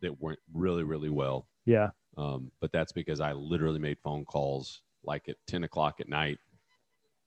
that 0.00 0.20
went 0.20 0.38
really, 0.52 0.82
really 0.82 1.10
well. 1.10 1.48
Yeah. 1.66 1.90
Um, 2.16 2.50
but 2.60 2.72
that's 2.72 2.92
because 2.92 3.20
I 3.20 3.32
literally 3.32 3.78
made 3.78 3.98
phone 4.02 4.24
calls 4.24 4.82
like 5.04 5.28
at 5.28 5.36
10 5.46 5.64
o'clock 5.64 6.00
at 6.00 6.08
night. 6.08 6.38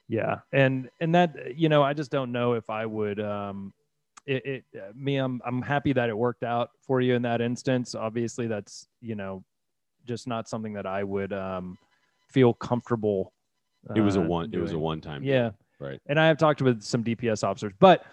Yeah. 0.07 0.39
And, 0.51 0.89
and 0.99 1.15
that, 1.15 1.57
you 1.57 1.69
know, 1.69 1.83
I 1.83 1.93
just 1.93 2.11
don't 2.11 2.31
know 2.31 2.53
if 2.53 2.69
I 2.69 2.85
would, 2.85 3.19
um, 3.19 3.73
it, 4.25 4.45
it 4.45 4.95
me, 4.95 5.17
I'm, 5.17 5.41
I'm 5.45 5.61
happy 5.61 5.93
that 5.93 6.09
it 6.09 6.17
worked 6.17 6.43
out 6.43 6.71
for 6.81 7.01
you 7.01 7.15
in 7.15 7.21
that 7.23 7.41
instance. 7.41 7.95
Obviously 7.95 8.47
that's, 8.47 8.87
you 8.99 9.15
know, 9.15 9.43
just 10.05 10.27
not 10.27 10.49
something 10.49 10.73
that 10.73 10.85
I 10.85 11.03
would, 11.03 11.31
um, 11.33 11.77
feel 12.29 12.53
comfortable. 12.53 13.33
It 13.95 14.01
was 14.01 14.15
a 14.15 14.21
uh, 14.21 14.25
one, 14.25 14.49
it 14.53 14.59
was 14.59 14.73
a 14.73 14.79
one 14.79 15.01
time. 15.01 15.23
Yeah. 15.23 15.51
Right. 15.81 15.99
And 16.05 16.19
I 16.19 16.27
have 16.27 16.37
talked 16.37 16.61
with 16.61 16.83
some 16.83 17.03
DPS 17.03 17.43
officers, 17.43 17.73
but 17.79 18.05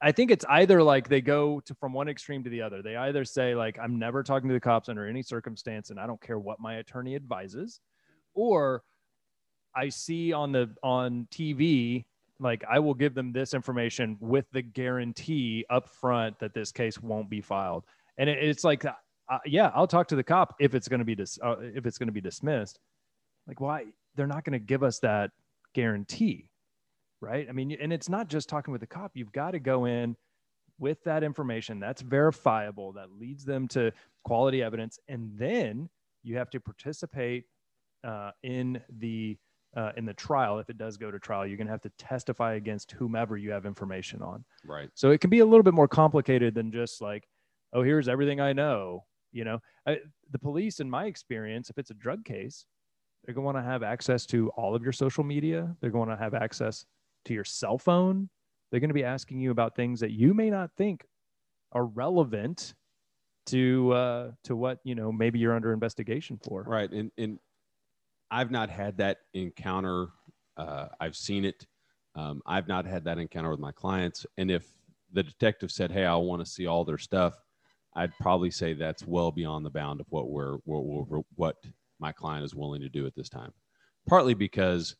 I 0.00 0.12
think 0.12 0.30
it's 0.30 0.44
either 0.48 0.82
like 0.82 1.08
they 1.08 1.20
go 1.20 1.58
to 1.60 1.74
from 1.74 1.92
one 1.92 2.08
extreme 2.08 2.44
to 2.44 2.50
the 2.50 2.62
other. 2.62 2.80
They 2.80 2.94
either 2.94 3.24
say 3.24 3.56
like 3.56 3.76
I'm 3.82 3.98
never 3.98 4.22
talking 4.22 4.48
to 4.48 4.54
the 4.54 4.60
cops 4.60 4.88
under 4.88 5.04
any 5.04 5.22
circumstance 5.22 5.90
and 5.90 5.98
I 5.98 6.06
don't 6.06 6.20
care 6.20 6.38
what 6.38 6.60
my 6.60 6.74
attorney 6.74 7.16
advises, 7.16 7.80
or 8.34 8.84
I 9.74 9.88
see 9.88 10.32
on 10.32 10.52
the 10.52 10.70
on 10.84 11.26
TV 11.32 12.04
like 12.38 12.62
I 12.70 12.78
will 12.78 12.94
give 12.94 13.14
them 13.14 13.32
this 13.32 13.52
information 13.52 14.16
with 14.20 14.44
the 14.52 14.62
guarantee 14.62 15.64
up 15.68 15.88
front 15.88 16.38
that 16.38 16.54
this 16.54 16.70
case 16.70 17.00
won't 17.00 17.28
be 17.28 17.40
filed. 17.40 17.84
And 18.16 18.30
it, 18.30 18.38
it's 18.38 18.62
like 18.62 18.84
uh, 18.84 19.38
yeah, 19.44 19.72
I'll 19.74 19.88
talk 19.88 20.06
to 20.08 20.16
the 20.16 20.22
cop 20.22 20.54
if 20.60 20.76
it's 20.76 20.86
going 20.86 21.00
to 21.00 21.04
be 21.04 21.16
dis- 21.16 21.38
uh, 21.42 21.56
if 21.58 21.84
it's 21.84 21.98
going 21.98 22.08
to 22.08 22.12
be 22.12 22.20
dismissed. 22.20 22.78
Like 23.48 23.60
why 23.60 23.86
they're 24.14 24.28
not 24.28 24.44
going 24.44 24.52
to 24.52 24.64
give 24.64 24.84
us 24.84 25.00
that 25.00 25.32
guarantee 25.74 26.48
right? 27.20 27.46
I 27.48 27.52
mean, 27.52 27.76
and 27.80 27.92
it's 27.92 28.08
not 28.08 28.28
just 28.28 28.48
talking 28.48 28.72
with 28.72 28.80
the 28.80 28.86
cop. 28.86 29.12
You've 29.14 29.32
got 29.32 29.52
to 29.52 29.58
go 29.58 29.84
in 29.86 30.16
with 30.78 31.02
that 31.04 31.22
information 31.22 31.80
that's 31.80 32.02
verifiable, 32.02 32.92
that 32.92 33.10
leads 33.12 33.44
them 33.44 33.66
to 33.68 33.92
quality 34.24 34.62
evidence, 34.62 34.98
and 35.08 35.30
then 35.36 35.88
you 36.22 36.36
have 36.36 36.50
to 36.50 36.60
participate 36.60 37.44
uh, 38.04 38.32
in 38.42 38.80
the 38.98 39.38
uh, 39.76 39.92
in 39.96 40.06
the 40.06 40.14
trial. 40.14 40.58
If 40.58 40.70
it 40.70 40.78
does 40.78 40.96
go 40.96 41.10
to 41.10 41.18
trial, 41.18 41.46
you're 41.46 41.56
going 41.56 41.66
to 41.66 41.72
have 41.72 41.82
to 41.82 41.92
testify 41.98 42.54
against 42.54 42.92
whomever 42.92 43.36
you 43.36 43.50
have 43.50 43.66
information 43.66 44.22
on. 44.22 44.44
Right. 44.64 44.88
So 44.94 45.10
it 45.10 45.20
can 45.20 45.30
be 45.30 45.40
a 45.40 45.44
little 45.44 45.62
bit 45.62 45.74
more 45.74 45.88
complicated 45.88 46.54
than 46.54 46.72
just 46.72 47.02
like, 47.02 47.28
oh, 47.72 47.82
here's 47.82 48.08
everything 48.08 48.40
I 48.40 48.52
know. 48.52 49.04
You 49.32 49.44
know, 49.44 49.58
I, 49.86 49.98
the 50.30 50.38
police, 50.38 50.80
in 50.80 50.88
my 50.88 51.06
experience, 51.06 51.68
if 51.68 51.76
it's 51.76 51.90
a 51.90 51.94
drug 51.94 52.24
case, 52.24 52.64
they're 53.24 53.34
going 53.34 53.42
to 53.42 53.46
want 53.46 53.58
to 53.58 53.70
have 53.70 53.82
access 53.82 54.24
to 54.26 54.48
all 54.50 54.74
of 54.74 54.82
your 54.82 54.92
social 54.92 55.24
media. 55.24 55.76
They're 55.80 55.90
going 55.90 56.08
to 56.08 56.16
have 56.16 56.32
access 56.32 56.86
to 57.26 57.34
your 57.34 57.44
cell 57.44 57.78
phone. 57.78 58.28
They're 58.70 58.80
going 58.80 58.90
to 58.90 58.94
be 58.94 59.04
asking 59.04 59.40
you 59.40 59.50
about 59.50 59.76
things 59.76 60.00
that 60.00 60.10
you 60.10 60.34
may 60.34 60.50
not 60.50 60.70
think 60.76 61.06
are 61.72 61.86
relevant 61.86 62.74
to 63.46 63.92
uh, 63.92 64.30
to 64.44 64.56
what 64.56 64.80
you 64.84 64.94
know 64.94 65.12
maybe 65.12 65.38
you're 65.38 65.54
under 65.54 65.72
investigation 65.72 66.38
for. 66.42 66.62
Right. 66.62 66.90
And 66.90 67.10
and 67.16 67.38
I've 68.30 68.50
not 68.50 68.70
had 68.70 68.98
that 68.98 69.18
encounter. 69.34 70.08
Uh, 70.56 70.88
I've 71.00 71.16
seen 71.16 71.44
it. 71.44 71.66
Um, 72.14 72.42
I've 72.46 72.66
not 72.66 72.86
had 72.86 73.04
that 73.04 73.18
encounter 73.18 73.50
with 73.50 73.60
my 73.60 73.72
clients. 73.72 74.26
And 74.36 74.50
if 74.50 74.66
the 75.12 75.22
detective 75.22 75.70
said, 75.70 75.92
"Hey, 75.92 76.04
I 76.04 76.16
want 76.16 76.44
to 76.44 76.50
see 76.50 76.66
all 76.66 76.84
their 76.84 76.98
stuff," 76.98 77.34
I'd 77.94 78.16
probably 78.18 78.50
say 78.50 78.72
that's 78.72 79.06
well 79.06 79.30
beyond 79.30 79.64
the 79.64 79.70
bound 79.70 80.00
of 80.00 80.06
what 80.10 80.28
we're 80.28 80.56
what, 80.64 81.24
what 81.36 81.56
my 81.98 82.12
client 82.12 82.44
is 82.44 82.54
willing 82.54 82.80
to 82.80 82.88
do 82.88 83.06
at 83.06 83.14
this 83.14 83.28
time. 83.28 83.52
Partly 84.08 84.34
because 84.34 84.96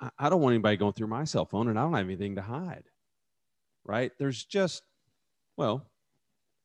I- 0.00 0.10
I 0.18 0.28
don't 0.28 0.40
want 0.40 0.54
anybody 0.54 0.76
going 0.76 0.92
through 0.92 1.06
my 1.08 1.24
cell 1.24 1.44
phone, 1.44 1.68
and 1.68 1.78
I 1.78 1.82
don't 1.82 1.94
have 1.94 2.04
anything 2.06 2.36
to 2.36 2.42
hide. 2.42 2.84
Right? 3.84 4.12
There's 4.18 4.44
just, 4.44 4.82
well, 5.56 5.86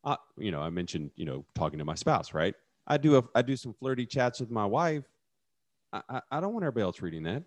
uh, 0.03 0.15
you 0.37 0.51
know, 0.51 0.61
I 0.61 0.69
mentioned, 0.69 1.11
you 1.15 1.25
know, 1.25 1.45
talking 1.53 1.79
to 1.79 1.85
my 1.85 1.95
spouse. 1.95 2.33
Right? 2.33 2.55
I 2.87 2.97
do 2.97 3.17
a, 3.17 3.23
I 3.35 3.41
do 3.41 3.55
some 3.55 3.73
flirty 3.73 4.05
chats 4.05 4.39
with 4.39 4.49
my 4.51 4.65
wife. 4.65 5.03
I, 5.93 6.01
I, 6.09 6.21
I 6.31 6.39
don't 6.39 6.53
want 6.53 6.63
everybody 6.63 6.83
else 6.83 7.01
reading 7.01 7.23
that. 7.23 7.43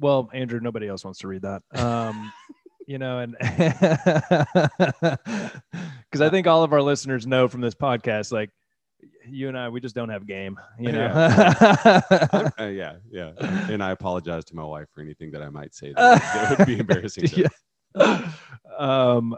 Well, 0.00 0.30
Andrew, 0.32 0.58
nobody 0.60 0.88
else 0.88 1.04
wants 1.04 1.20
to 1.20 1.28
read 1.28 1.42
that. 1.42 1.62
Um, 1.74 2.32
you 2.86 2.98
know, 2.98 3.18
and 3.20 3.36
because 6.10 6.20
I 6.20 6.28
think 6.30 6.46
all 6.46 6.64
of 6.64 6.72
our 6.72 6.82
listeners 6.82 7.26
know 7.26 7.46
from 7.48 7.60
this 7.60 7.74
podcast, 7.74 8.32
like 8.32 8.50
you 9.26 9.48
and 9.48 9.58
I, 9.58 9.68
we 9.68 9.80
just 9.80 9.94
don't 9.94 10.08
have 10.08 10.26
game. 10.26 10.58
You 10.78 10.92
know. 10.92 11.08
Uh, 12.58 12.66
yeah, 12.66 12.96
yeah. 13.10 13.32
And 13.70 13.82
I 13.82 13.90
apologize 13.90 14.44
to 14.46 14.56
my 14.56 14.64
wife 14.64 14.88
for 14.92 15.00
anything 15.00 15.30
that 15.32 15.42
I 15.42 15.48
might 15.48 15.74
say 15.74 15.92
that, 15.92 16.20
that 16.20 16.58
would 16.58 16.66
be 16.66 16.78
embarrassing. 16.78 17.28
Yeah. 17.94 18.30
um, 18.78 19.36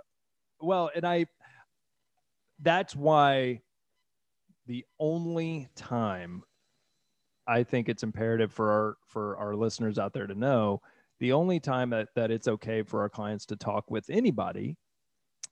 well, 0.60 0.90
and 0.94 1.04
I, 1.04 1.26
that's 2.60 2.94
why 2.94 3.60
the 4.66 4.84
only 4.98 5.68
time 5.74 6.42
I 7.46 7.62
think 7.62 7.88
it's 7.88 8.02
imperative 8.02 8.52
for 8.52 8.70
our, 8.70 8.96
for 9.06 9.36
our 9.36 9.54
listeners 9.54 9.98
out 9.98 10.12
there 10.12 10.26
to 10.26 10.34
know 10.34 10.80
the 11.20 11.32
only 11.32 11.60
time 11.60 11.90
that, 11.90 12.08
that 12.14 12.30
it's 12.30 12.48
okay 12.48 12.82
for 12.82 13.00
our 13.00 13.08
clients 13.08 13.46
to 13.46 13.56
talk 13.56 13.90
with 13.90 14.08
anybody 14.10 14.76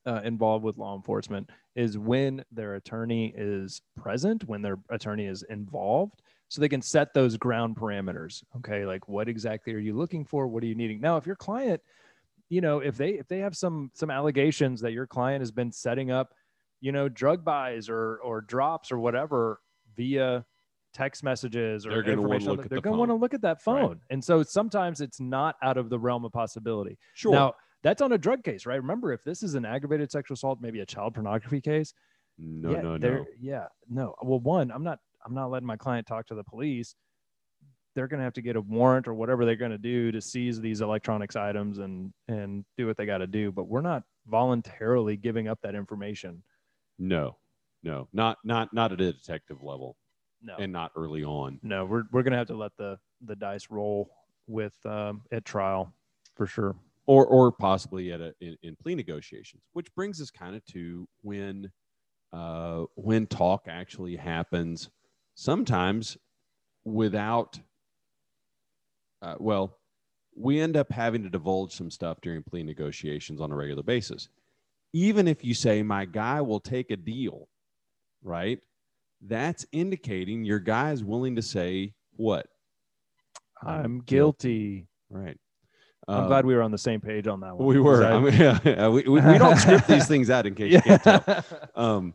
uh, 0.06 0.20
involved 0.24 0.64
with 0.64 0.76
law 0.78 0.96
enforcement 0.96 1.50
is 1.76 1.96
when 1.96 2.44
their 2.50 2.74
attorney 2.74 3.32
is 3.36 3.80
present, 3.96 4.44
when 4.44 4.62
their 4.62 4.78
attorney 4.90 5.26
is 5.26 5.42
involved, 5.44 6.22
so 6.48 6.60
they 6.60 6.68
can 6.68 6.82
set 6.82 7.14
those 7.14 7.36
ground 7.36 7.76
parameters. 7.76 8.42
Okay, 8.58 8.84
like 8.84 9.08
what 9.08 9.28
exactly 9.28 9.72
are 9.72 9.78
you 9.78 9.96
looking 9.96 10.24
for? 10.24 10.46
What 10.46 10.62
are 10.62 10.66
you 10.66 10.74
needing? 10.74 11.00
Now, 11.00 11.16
if 11.16 11.26
your 11.26 11.36
client, 11.36 11.80
you 12.48 12.60
know, 12.60 12.80
if 12.80 12.96
they 12.96 13.10
if 13.10 13.28
they 13.28 13.38
have 13.38 13.56
some 13.56 13.90
some 13.94 14.10
allegations 14.10 14.80
that 14.82 14.92
your 14.92 15.06
client 15.06 15.40
has 15.40 15.50
been 15.50 15.72
setting 15.72 16.10
up, 16.10 16.34
you 16.80 16.92
know, 16.92 17.08
drug 17.08 17.44
buys 17.44 17.88
or 17.88 18.18
or 18.18 18.40
drops 18.40 18.92
or 18.92 18.98
whatever 18.98 19.60
via 19.96 20.44
text 20.92 21.24
messages 21.24 21.86
or 21.86 21.90
They're 21.92 22.02
gonna 22.02 22.20
wanna 22.20 22.32
information, 22.34 22.50
look 22.50 22.64
at 22.66 22.70
they're 22.70 22.78
the 22.78 22.82
going 22.82 22.94
to 22.96 22.98
want 22.98 23.10
to 23.10 23.14
look 23.14 23.32
at 23.34 23.40
that 23.42 23.62
Right. 23.66 23.82
phone. 23.82 24.00
And 24.10 24.22
so 24.22 24.42
sometimes 24.42 25.00
it's 25.00 25.20
not 25.20 25.56
out 25.62 25.78
of 25.78 25.88
the 25.88 25.98
realm 25.98 26.24
of 26.26 26.32
possibility. 26.32 26.98
Sure. 27.14 27.32
Now, 27.32 27.54
that's 27.82 28.00
on 28.02 28.12
a 28.12 28.18
drug 28.18 28.44
case, 28.44 28.64
right? 28.66 28.76
Remember, 28.80 29.12
if 29.12 29.24
this 29.24 29.42
is 29.42 29.54
an 29.54 29.64
aggravated 29.64 30.10
sexual 30.10 30.34
assault, 30.34 30.60
maybe 30.60 30.80
a 30.80 30.86
child 30.86 31.14
pornography 31.14 31.60
case. 31.60 31.94
no, 32.38 32.70
yeah, 32.70 32.80
no, 32.80 32.96
no. 32.96 33.24
Yeah, 33.40 33.66
no. 33.88 34.14
Well, 34.22 34.40
one, 34.40 34.70
I'm 34.70 34.84
not. 34.84 34.98
I'm 35.24 35.34
not 35.34 35.50
letting 35.50 35.66
my 35.68 35.76
client 35.76 36.06
talk 36.06 36.26
to 36.26 36.34
the 36.34 36.42
police. 36.44 36.96
They're 37.94 38.08
going 38.08 38.18
to 38.18 38.24
have 38.24 38.32
to 38.34 38.42
get 38.42 38.56
a 38.56 38.60
warrant 38.60 39.06
or 39.06 39.14
whatever 39.14 39.44
they're 39.44 39.54
going 39.54 39.70
to 39.70 39.78
do 39.78 40.10
to 40.12 40.20
seize 40.20 40.60
these 40.60 40.80
electronics 40.80 41.36
items 41.36 41.78
and 41.78 42.12
and 42.28 42.64
do 42.76 42.86
what 42.86 42.96
they 42.96 43.06
got 43.06 43.18
to 43.18 43.26
do. 43.26 43.52
But 43.52 43.68
we're 43.68 43.82
not 43.82 44.02
voluntarily 44.26 45.16
giving 45.16 45.46
up 45.48 45.60
that 45.62 45.74
information. 45.74 46.42
No, 46.98 47.36
no, 47.82 48.08
not 48.12 48.38
not 48.44 48.72
not 48.72 48.92
at 48.92 49.00
a 49.00 49.12
detective 49.12 49.62
level, 49.62 49.96
No, 50.42 50.56
and 50.58 50.72
not 50.72 50.90
early 50.96 51.22
on. 51.24 51.60
no. 51.62 51.84
We're 51.84 52.04
we're 52.12 52.22
going 52.22 52.32
to 52.32 52.38
have 52.38 52.46
to 52.48 52.56
let 52.56 52.72
the 52.78 52.98
the 53.24 53.36
dice 53.36 53.68
roll 53.70 54.10
with 54.48 54.74
um, 54.86 55.22
at 55.30 55.44
trial 55.44 55.92
for 56.34 56.46
sure. 56.46 56.74
Or 57.06 57.26
or 57.26 57.52
possibly 57.52 58.12
at 58.12 58.20
a 58.20 58.34
in, 58.40 58.56
in 58.62 58.76
plea 58.76 58.94
negotiations 58.94 59.62
which 59.72 59.94
brings 59.94 60.20
us 60.20 60.30
kind 60.30 60.56
of 60.56 60.64
to 60.64 61.06
when 61.22 61.70
uh 62.32 62.84
when 62.96 63.26
talk 63.26 63.64
actually 63.68 64.16
happens 64.16 64.90
sometimes 65.34 66.16
without 66.84 67.58
uh, 69.22 69.36
well 69.38 69.78
we 70.36 70.60
end 70.60 70.76
up 70.76 70.90
having 70.90 71.22
to 71.22 71.28
divulge 71.28 71.72
some 71.72 71.90
stuff 71.90 72.18
during 72.22 72.42
plea 72.42 72.62
negotiations 72.62 73.38
on 73.38 73.52
a 73.52 73.54
regular 73.54 73.82
basis. 73.82 74.30
Even 74.94 75.28
if 75.28 75.44
you 75.44 75.52
say 75.52 75.82
my 75.82 76.06
guy 76.06 76.40
will 76.40 76.58
take 76.60 76.90
a 76.90 76.96
deal 76.96 77.48
right? 78.22 78.58
That's 79.20 79.66
indicating 79.72 80.44
your 80.44 80.58
guy 80.58 80.92
is 80.92 81.04
willing 81.04 81.36
to 81.36 81.42
say 81.42 81.94
what? 82.16 82.46
I'm 83.64 84.00
guilty. 84.00 84.88
right 85.10 85.38
I'm 86.08 86.22
Um, 86.22 86.26
glad 86.26 86.44
we 86.44 86.54
were 86.54 86.62
on 86.62 86.70
the 86.72 86.78
same 86.78 87.00
page 87.00 87.26
on 87.28 87.40
that 87.40 87.56
one. 87.56 87.66
we 87.66 87.78
were. 87.80 88.04
I- 88.04 88.12
I 88.12 88.20
mean, 88.20 88.34
yeah, 88.34 88.58
yeah, 88.64 88.88
we, 88.88 89.02
we, 89.02 89.20
we 89.20 89.38
don't 89.38 89.56
script 89.56 89.86
these 89.86 90.08
things 90.08 90.30
out 90.30 90.46
in 90.46 90.54
case 90.56 90.72
you 90.72 90.80
can't 90.82 91.02
tell. 91.02 91.44
Um, 91.76 92.14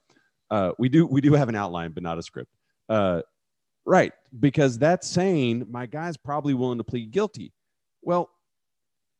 uh, 0.52 0.72
we 0.78 0.90
do 0.90 1.06
we 1.06 1.22
do 1.22 1.34
have 1.34 1.50
an 1.50 1.56
outline, 1.56 1.92
but 1.92 2.04
not 2.04 2.18
a 2.18 2.24
script. 2.24 2.52
Uh, 2.90 3.22
right, 3.86 4.12
because 4.40 4.78
that's 4.78 5.08
saying 5.08 5.66
my 5.70 5.86
guy's 5.86 6.18
probably 6.18 6.54
willing 6.54 6.78
to 6.80 6.84
plead 6.84 7.12
guilty. 7.12 7.54
Well, 8.02 8.30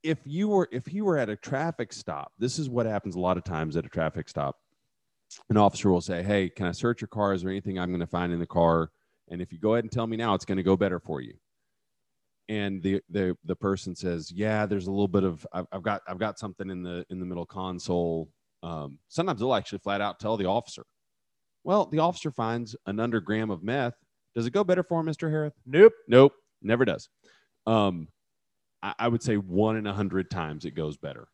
if 0.04 0.20
you 0.26 0.50
were 0.50 0.68
if 0.72 0.86
he 0.86 1.02
were 1.02 1.18
at 1.18 1.30
a 1.30 1.36
traffic 1.36 1.92
stop, 1.94 2.32
this 2.38 2.60
is 2.60 2.70
what 2.70 2.86
happens 2.86 3.16
a 3.16 3.20
lot 3.20 3.38
of 3.38 3.44
times 3.44 3.76
at 3.78 3.86
a 3.86 3.90
traffic 3.90 4.28
stop. 4.30 4.58
An 5.50 5.58
officer 5.58 5.90
will 5.90 6.02
say, 6.02 6.24
"Hey, 6.24 6.50
can 6.50 6.66
I 6.66 6.72
search 6.72 7.02
your 7.02 7.08
car? 7.10 7.34
Is 7.34 7.42
there 7.42 7.52
anything 7.52 7.78
I'm 7.80 7.90
going 7.90 8.00
to 8.02 8.08
find 8.08 8.32
in 8.34 8.40
the 8.40 8.46
car? 8.46 8.92
And 9.30 9.42
if 9.42 9.52
you 9.52 9.60
go 9.60 9.74
ahead 9.74 9.84
and 9.84 9.92
tell 9.92 10.08
me 10.08 10.16
now, 10.18 10.34
it's 10.34 10.46
going 10.46 10.58
to 10.58 10.64
go 10.64 10.78
better 10.78 11.00
for 11.00 11.20
you." 11.22 11.34
And 12.50 12.82
the 12.82 13.02
the 13.10 13.36
the 13.46 13.56
person 13.56 13.96
says 13.96 14.32
yeah 14.32 14.66
there's 14.66 14.88
a 14.88 14.92
little 14.92 15.08
bit 15.08 15.24
of 15.24 15.46
I've, 15.52 15.66
I've 15.72 15.84
got 15.84 16.02
i've 16.08 16.20
got 16.20 16.40
something 16.40 16.70
in 16.70 16.82
the 16.84 17.06
in 17.10 17.20
the 17.20 17.26
middle 17.26 17.46
console 17.46 18.30
um, 18.64 18.98
sometimes 19.08 19.40
they'll 19.40 19.54
actually 19.54 19.80
flat 19.80 20.02
out 20.02 20.20
tell 20.20 20.38
the 20.38 20.46
officer 20.48 20.84
Well, 21.64 21.86
the 21.86 22.00
officer 22.00 22.32
finds 22.32 22.76
an 22.86 23.00
under 23.00 23.20
gram 23.22 23.50
of 23.52 23.62
meth. 23.64 23.94
Does 24.36 24.46
it 24.46 24.52
go 24.52 24.64
better 24.64 24.84
for 24.84 25.00
him, 25.00 25.06
Mr. 25.08 25.30
Harris? 25.30 25.54
Nope. 25.66 25.94
Nope, 26.08 26.34
never 26.62 26.86
does. 26.86 27.10
Um, 27.66 28.08
I, 28.82 28.94
I 29.00 29.08
would 29.10 29.22
say 29.22 29.36
one 29.36 29.76
in 29.78 29.86
a 29.88 29.94
hundred 29.94 30.30
times 30.32 30.64
it 30.66 30.72
goes 30.72 30.96
better. 30.98 31.28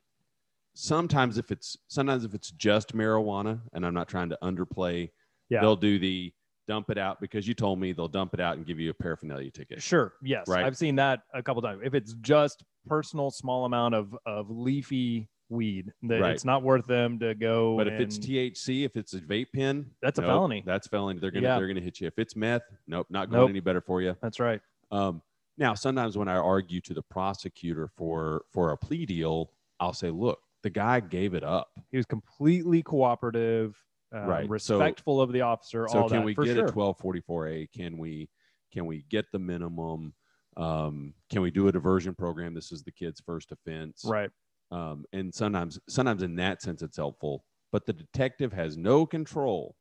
Sometimes 0.74 1.38
if 1.38 1.51
it's 1.51 1.77
sometimes 1.88 2.25
if 2.25 2.34
it's 2.34 2.50
just 2.51 2.96
marijuana, 2.96 3.62
and 3.74 3.86
I'm 3.86 3.93
not 3.93 4.08
trying 4.08 4.29
to 4.29 4.38
underplay, 4.41 5.10
Yeah. 5.50 5.62
they'll 5.62 5.75
do 5.75 6.00
the 6.00 6.34
dump 6.67 6.89
it 6.89 6.98
out 6.98 7.20
because 7.20 7.48
you 7.48 7.53
told 7.53 7.79
me 7.79 7.91
they'll 7.93 8.08
dump 8.08 8.34
it 8.34 8.39
out 8.39 8.58
and 8.58 8.65
give 8.65 8.79
you 8.79 8.89
a 8.89 8.93
paraphernalia 8.93 9.51
ticket. 9.51 9.82
Sure. 9.82 10.13
Yes. 10.22 10.48
Right. 10.48 10.63
I've 10.65 10.77
seen 10.77 10.96
that 10.96 11.22
a 11.34 11.43
couple 11.43 11.62
times. 11.62 11.82
If 11.84 11.93
it's 11.93 12.13
just 12.22 12.63
personal 12.88 13.32
small 13.32 13.65
amount 13.65 13.96
of 13.96 14.15
of 14.25 14.50
leafy 14.50 15.29
weed, 15.50 15.91
that 16.03 16.22
Right. 16.22 16.32
it's 16.32 16.46
not 16.46 16.63
worth 16.63 16.86
them 16.88 17.20
to 17.20 17.36
go. 17.36 17.77
But 17.77 17.88
if 17.88 18.00
it's 18.00 18.17
THC, 18.17 18.86
if 18.86 18.96
it's 18.96 19.13
a 19.13 19.20
vape 19.20 19.48
pen, 19.53 19.91
That's 20.01 20.20
a 20.20 20.22
felony. 20.24 20.63
That's 20.65 20.88
felony. 20.88 21.20
They're 21.20 21.32
gonna 21.32 21.48
Yeah. 21.48 21.58
they're 21.58 21.67
gonna 21.67 21.82
hit 21.82 22.00
you. 22.01 22.08
If 22.08 22.17
it's 22.17 22.36
meth, 22.36 22.63
nope, 22.88 23.08
not 23.10 23.29
going 23.29 23.41
Nope. 23.41 23.50
any 23.50 23.60
better 23.60 23.82
for 23.82 24.01
you. 24.01 24.15
that's 24.22 24.39
right. 24.39 24.62
Um, 24.91 25.22
now, 25.58 25.74
sometimes 25.75 26.17
when 26.17 26.27
I 26.27 26.36
argue 26.38 26.82
to 26.82 26.93
the 26.93 27.03
prosecutor 27.03 27.88
for 27.88 28.46
for 28.51 28.72
a 28.72 28.77
plea 28.77 29.05
deal, 29.05 29.51
I'll 29.79 29.93
say, 29.93 30.10
"Look, 30.10 30.39
the 30.63 30.70
guy 30.72 31.00
gave 31.01 31.34
it 31.36 31.43
up. 31.43 31.72
He 31.91 31.98
was 31.98 32.05
completely 32.08 32.82
cooperative, 32.82 33.75
um, 34.13 34.25
Right. 34.27 34.46
So- 34.62 34.77
respectful 34.77 35.22
of 35.22 35.32
the 35.32 35.41
officer. 35.41 35.88
So 35.89 36.03
all 36.03 36.10
can 36.10 36.20
that, 36.20 36.25
we 36.25 36.36
get 36.36 36.55
sure. 36.55 36.65
a 36.65 36.72
1244A? 36.72 37.67
Can 37.74 37.98
we 37.98 38.29
can 38.72 38.86
we 38.86 39.05
get 39.10 39.25
the 39.32 39.39
minimum? 39.39 40.13
Um, 40.58 41.13
can 41.29 41.41
we 41.41 41.51
do 41.51 41.67
a 41.67 41.72
diversion 41.72 42.15
program? 42.15 42.53
This 42.53 42.72
is 42.72 42.84
the 42.84 42.91
kid's 42.91 43.20
first 43.22 43.51
offense, 43.51 44.03
Right. 44.05 44.29
Um, 44.72 45.05
and 45.13 45.34
sometimes 45.34 45.79
sometimes 45.89 46.24
in 46.24 46.36
that 46.38 46.62
sense 46.62 46.82
it's 46.82 46.98
helpful, 46.98 47.43
but 47.72 47.86
the 47.86 47.93
detective 47.93 48.53
has 48.53 48.77
no 48.77 49.05
control 49.05 49.75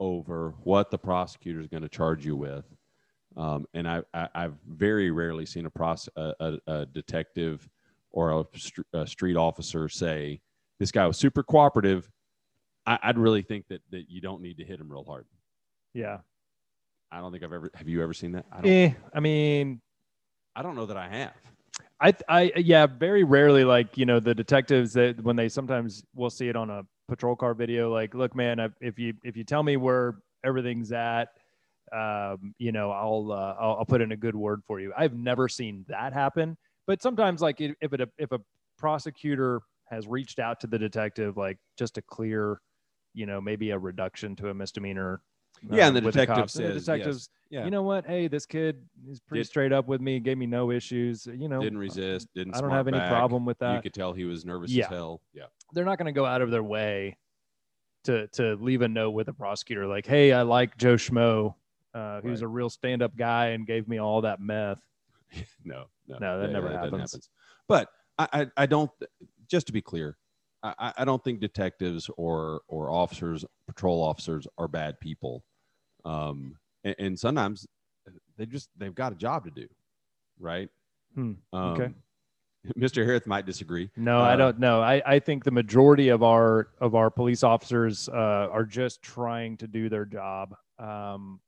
over 0.00 0.54
what 0.64 0.90
the 0.90 0.98
prosecutor 0.98 1.60
is 1.60 1.68
going 1.68 1.82
to 1.82 1.88
charge 1.88 2.24
you 2.24 2.36
with. 2.36 2.64
Um, 3.36 3.66
and 3.72 3.88
I, 3.88 4.02
I, 4.12 4.28
I've 4.34 4.56
very 4.66 5.10
rarely 5.10 5.46
seen 5.46 5.64
a, 5.66 5.70
pros, 5.70 6.08
a, 6.16 6.34
a, 6.40 6.58
a 6.66 6.86
detective 6.86 7.66
or 8.10 8.40
a, 8.40 8.58
str- 8.58 8.82
a 8.92 9.06
street 9.06 9.36
officer 9.36 9.88
say, 9.88 10.40
"This 10.78 10.90
guy 10.92 11.06
was 11.06 11.16
super 11.16 11.42
cooperative." 11.42 12.10
I, 12.86 12.98
I'd 13.02 13.18
really 13.18 13.42
think 13.42 13.66
that 13.68 13.80
that 13.90 14.04
you 14.08 14.20
don't 14.20 14.42
need 14.42 14.58
to 14.58 14.64
hit 14.64 14.80
him 14.80 14.90
real 14.90 15.04
hard. 15.04 15.26
Yeah. 15.94 16.18
I 17.10 17.18
don't 17.18 17.30
think 17.30 17.44
I've 17.44 17.52
ever. 17.52 17.70
Have 17.74 17.88
you 17.88 18.02
ever 18.02 18.14
seen 18.14 18.32
that? 18.32 18.46
I 18.50 18.60
don't. 18.60 18.70
Eh, 18.70 18.92
I 19.14 19.20
mean, 19.20 19.80
I 20.56 20.62
don't 20.62 20.74
know 20.74 20.86
that 20.86 20.96
I 20.96 21.08
have. 21.08 21.32
I, 22.00 22.14
I, 22.28 22.52
yeah, 22.56 22.86
very 22.86 23.22
rarely, 23.22 23.64
like, 23.64 23.96
you 23.96 24.06
know, 24.06 24.18
the 24.18 24.34
detectives 24.34 24.92
that 24.94 25.22
when 25.22 25.36
they 25.36 25.48
sometimes 25.48 26.02
we'll 26.14 26.30
see 26.30 26.48
it 26.48 26.56
on 26.56 26.68
a 26.68 26.82
patrol 27.08 27.36
car 27.36 27.54
video, 27.54 27.92
like, 27.92 28.14
look, 28.14 28.34
man, 28.34 28.58
I- 28.60 28.70
if 28.80 28.98
you, 28.98 29.14
if 29.24 29.36
you 29.36 29.44
tell 29.44 29.62
me 29.62 29.76
where 29.76 30.16
everything's 30.44 30.90
at, 30.90 31.28
um, 31.92 32.54
you 32.58 32.72
know, 32.72 32.90
I'll, 32.90 33.30
uh, 33.30 33.54
I'll, 33.60 33.76
I'll 33.80 33.84
put 33.84 34.00
in 34.00 34.12
a 34.12 34.16
good 34.16 34.34
word 34.34 34.62
for 34.66 34.80
you. 34.80 34.92
I've 34.96 35.14
never 35.14 35.48
seen 35.48 35.84
that 35.88 36.12
happen, 36.12 36.56
but 36.86 37.00
sometimes 37.02 37.40
like 37.40 37.60
if 37.60 37.74
if 37.80 37.92
it, 37.92 38.08
if 38.18 38.32
a 38.32 38.40
prosecutor 38.78 39.60
has 39.90 40.06
reached 40.08 40.38
out 40.38 40.58
to 40.60 40.66
the 40.66 40.78
detective, 40.78 41.36
like 41.36 41.58
just 41.78 41.94
to 41.94 42.02
clear, 42.02 42.60
you 43.14 43.26
know, 43.26 43.40
maybe 43.40 43.70
a 43.70 43.78
reduction 43.78 44.36
to 44.36 44.48
a 44.48 44.54
misdemeanor. 44.54 45.20
Yeah, 45.70 45.86
and 45.88 45.96
uh, 45.96 46.00
the 46.00 46.10
detective 46.10 46.36
cops, 46.36 46.56
and 46.56 46.64
the 46.66 46.72
says, 46.74 46.84
detectives, 46.86 47.30
Yeah. 47.50 47.64
you 47.64 47.70
know 47.70 47.82
what? 47.82 48.04
Hey, 48.04 48.26
this 48.26 48.46
kid 48.46 48.82
is 49.08 49.20
pretty 49.20 49.42
Did- 49.42 49.48
straight 49.48 49.72
up 49.72 49.86
with 49.86 50.00
me. 50.00 50.18
Gave 50.18 50.38
me 50.38 50.46
no 50.46 50.70
issues. 50.72 51.26
You 51.26 51.48
know, 51.48 51.60
didn't 51.60 51.78
resist. 51.78 52.28
Didn't. 52.34 52.56
I 52.56 52.60
don't 52.60 52.70
have 52.70 52.88
any 52.88 52.98
back. 52.98 53.10
problem 53.10 53.44
with 53.44 53.58
that. 53.60 53.76
You 53.76 53.82
could 53.82 53.94
tell 53.94 54.12
he 54.12 54.24
was 54.24 54.44
nervous 54.44 54.70
Yeah. 54.72 54.84
as 54.84 54.90
hell. 54.90 55.20
Yeah. 55.32 55.44
They're 55.72 55.84
not 55.84 55.98
going 55.98 56.06
to 56.06 56.18
go 56.18 56.24
out 56.26 56.42
of 56.42 56.50
their 56.50 56.62
way 56.64 57.16
to 58.04 58.26
to 58.28 58.56
leave 58.56 58.82
a 58.82 58.88
note 58.88 59.10
with 59.10 59.28
a 59.28 59.32
prosecutor 59.32 59.86
like, 59.86 60.04
"Hey, 60.06 60.32
I 60.32 60.42
like 60.42 60.76
Joe 60.76 60.94
Schmo. 60.96 61.54
Uh, 61.94 62.20
he 62.22 62.28
was 62.30 62.42
a 62.42 62.48
real 62.48 62.70
stand-up 62.70 63.14
guy 63.16 63.48
and 63.48 63.66
gave 63.66 63.86
me 63.86 63.98
all 63.98 64.22
that 64.22 64.40
meth." 64.40 64.78
No. 65.64 65.84
No. 66.08 66.18
No, 66.18 66.40
that 66.40 66.50
never 66.50 66.68
doesn't 66.70 66.98
happens. 66.98 67.30
But 67.68 67.88
I, 68.18 68.28
I, 68.32 68.46
I 68.56 68.66
don't. 68.66 68.90
Just 69.48 69.68
to 69.68 69.72
be 69.72 69.80
clear, 69.80 70.16
I- 70.62 70.92
I 70.98 71.04
don't 71.04 71.22
think 71.24 71.40
detectives 71.40 72.08
or 72.16 72.62
or 72.68 72.90
officers, 72.90 73.44
patrol 73.66 74.02
officers, 74.02 74.46
are 74.58 74.68
bad 74.68 75.00
people. 75.00 75.44
Um, 76.04 76.56
and, 76.84 76.94
and 76.98 77.18
sometimes 77.18 77.66
they 78.36 78.46
just 78.46 78.68
they've 78.76 78.94
got 78.94 79.12
a 79.12 79.16
job 79.16 79.44
to 79.44 79.50
do, 79.50 79.66
right? 80.38 80.68
Hmm, 81.14 81.32
Um, 81.52 81.62
okay. 81.72 81.92
Mr. 82.78 83.04
Harris 83.04 83.26
might 83.26 83.44
disagree. 83.44 83.90
No, 83.96 84.20
I 84.20 84.34
Uh, 84.34 84.36
don't 84.36 84.58
know. 84.60 84.80
I, 84.80 85.02
I 85.04 85.18
think 85.18 85.42
the 85.42 85.50
majority 85.50 86.08
of 86.08 86.22
our 86.22 86.68
of 86.80 86.94
our 86.94 87.10
police 87.10 87.42
officers 87.42 88.08
uh, 88.08 88.48
are 88.52 88.64
just 88.64 89.02
trying 89.02 89.56
to 89.58 89.66
do 89.66 89.88
their 89.88 90.04
job. 90.04 90.54
Um, 90.78 91.40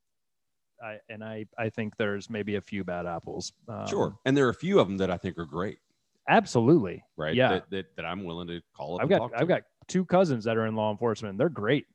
I, 0.83 0.97
and 1.07 1.23
I, 1.23 1.45
I 1.57 1.69
think 1.69 1.95
there's 1.95 2.29
maybe 2.29 2.55
a 2.55 2.61
few 2.61 2.83
bad 2.83 3.05
apples. 3.05 3.53
Um, 3.69 3.87
Sure. 3.87 4.17
And 4.25 4.35
there 4.35 4.45
are 4.45 4.49
a 4.49 4.53
few 4.53 4.77
of 4.79 4.87
them 4.89 4.97
that 4.97 5.09
I 5.09 5.15
think 5.17 5.37
are 5.37 5.45
great, 5.45 5.79
absolutely. 6.27 7.03
right? 7.17 7.35
Yeah. 7.35 7.49
That, 7.49 7.69
that, 7.71 7.85
that 7.97 8.05
I'm 8.05 8.23
willing 8.23 8.47
to 8.47 8.61
call 8.75 8.95
up. 8.95 9.01
I've 9.03 9.09
got. 9.09 9.31
I've 9.35 9.47
got 9.47 9.63
two 9.87 10.03
cousins 10.05 10.43
that 10.45 10.57
are 10.57 10.65
in 10.65 10.75
law 10.75 10.91
enforcement. 10.91 11.37
They're 11.37 11.49
great. 11.49 11.85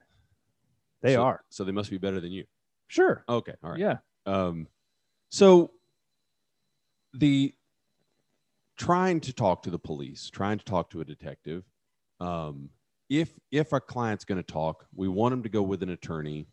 They 1.02 1.14
So- 1.14 1.22
are 1.22 1.40
So 1.48 1.64
they 1.64 1.72
must 1.72 1.90
be 1.90 1.98
better 1.98 2.20
than 2.20 2.30
you. 2.32 2.44
sure. 2.88 3.24
Okay. 3.28 3.54
All 3.64 3.70
right. 3.70 3.80
Yeah. 3.80 3.96
Um, 4.26 4.68
so 5.30 5.70
the 7.14 7.54
trying 8.76 9.20
to 9.20 9.32
talk 9.32 9.62
to 9.64 9.70
the 9.70 9.78
police, 9.78 10.30
trying 10.30 10.58
to 10.58 10.64
talk 10.64 10.90
to 10.90 11.00
a 11.00 11.04
detective. 11.04 11.64
Um, 12.20 12.70
if 13.08 13.32
if 13.50 13.72
a 13.72 13.80
client's 13.80 14.24
going 14.24 14.42
to 14.42 14.52
talk, 14.52 14.86
we 14.94 15.08
want 15.08 15.32
them 15.32 15.42
to 15.42 15.48
go 15.48 15.62
with 15.62 15.82
an 15.82 15.90
attorney. 15.90 16.46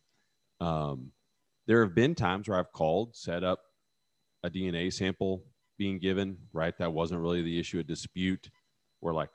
Um, 0.60 1.12
there 1.68 1.84
have 1.84 1.94
been 1.94 2.16
times 2.16 2.48
where 2.48 2.58
I've 2.58 2.72
called, 2.72 3.16
set 3.16 3.44
up 3.44 3.60
a 4.44 4.50
DNA 4.50 4.92
sample 4.92 5.44
being 5.78 6.00
given. 6.00 6.38
Right, 6.54 6.78
that 6.78 6.94
wasn't 6.94 7.22
really 7.22 7.42
the 7.42 7.60
issue, 7.60 7.80
a 7.80 7.84
dispute. 7.84 8.50
We're 9.02 9.14
like, 9.14 9.30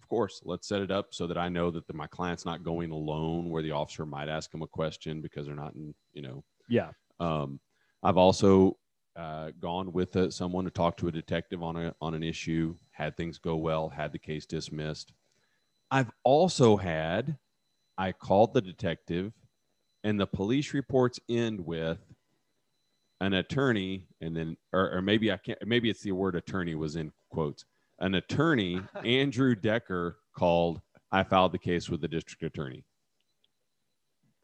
of 0.00 0.08
course, 0.08 0.40
let's 0.44 0.66
set 0.68 0.82
it 0.82 0.90
up 0.90 1.14
so 1.14 1.26
that 1.26 1.38
I 1.38 1.48
know 1.48 1.70
that 1.70 1.86
the, 1.86 1.92
my 1.94 2.06
client's 2.06 2.44
not 2.44 2.62
going 2.64 2.90
alone, 2.90 3.50
where 3.50 3.62
the 3.62 3.70
officer 3.72 4.06
might 4.06 4.28
ask 4.28 4.52
him 4.52 4.62
a 4.62 4.66
question 4.66 5.20
because 5.20 5.46
they're 5.46 5.54
not 5.54 5.74
in, 5.74 5.94
you 6.12 6.22
know, 6.22 6.44
Yeah. 6.68 6.92
um, 7.20 7.60
I've 8.02 8.16
also 8.16 8.78
uh, 9.16 9.52
gone 9.60 9.92
with 9.92 10.16
uh, 10.16 10.30
someone 10.30 10.64
to 10.64 10.70
talk 10.70 10.96
to 10.96 11.08
a 11.08 11.12
detective 11.12 11.62
on 11.62 11.76
a 11.76 11.94
on 12.00 12.14
an 12.14 12.22
issue, 12.22 12.76
had 12.92 13.16
things 13.16 13.38
go 13.38 13.56
well, 13.56 13.90
had 13.90 14.12
the 14.12 14.18
case 14.18 14.46
dismissed. 14.46 15.12
I've 15.90 16.10
also 16.24 16.76
had 16.76 17.36
I 17.98 18.12
called 18.12 18.54
the 18.54 18.62
detective, 18.62 19.32
and 20.02 20.18
the 20.18 20.26
police 20.26 20.72
reports 20.74 21.20
end 21.28 21.60
with 21.60 21.98
an 23.22 23.34
attorney, 23.34 24.06
and 24.20 24.36
then 24.36 24.56
or, 24.72 24.96
or 24.96 25.02
maybe 25.02 25.30
I 25.32 25.36
can't 25.36 25.58
maybe 25.66 25.88
it's 25.88 26.02
the 26.02 26.12
word 26.12 26.34
attorney 26.36 26.74
was 26.74 26.96
in 26.96 27.12
quotes. 27.30 27.64
An 28.00 28.14
attorney, 28.16 28.80
Andrew 29.04 29.54
Decker, 29.54 30.18
called. 30.36 30.80
I 31.12 31.22
filed 31.22 31.52
the 31.52 31.58
case 31.58 31.88
with 31.88 32.00
the 32.00 32.08
district 32.08 32.42
attorney. 32.42 32.84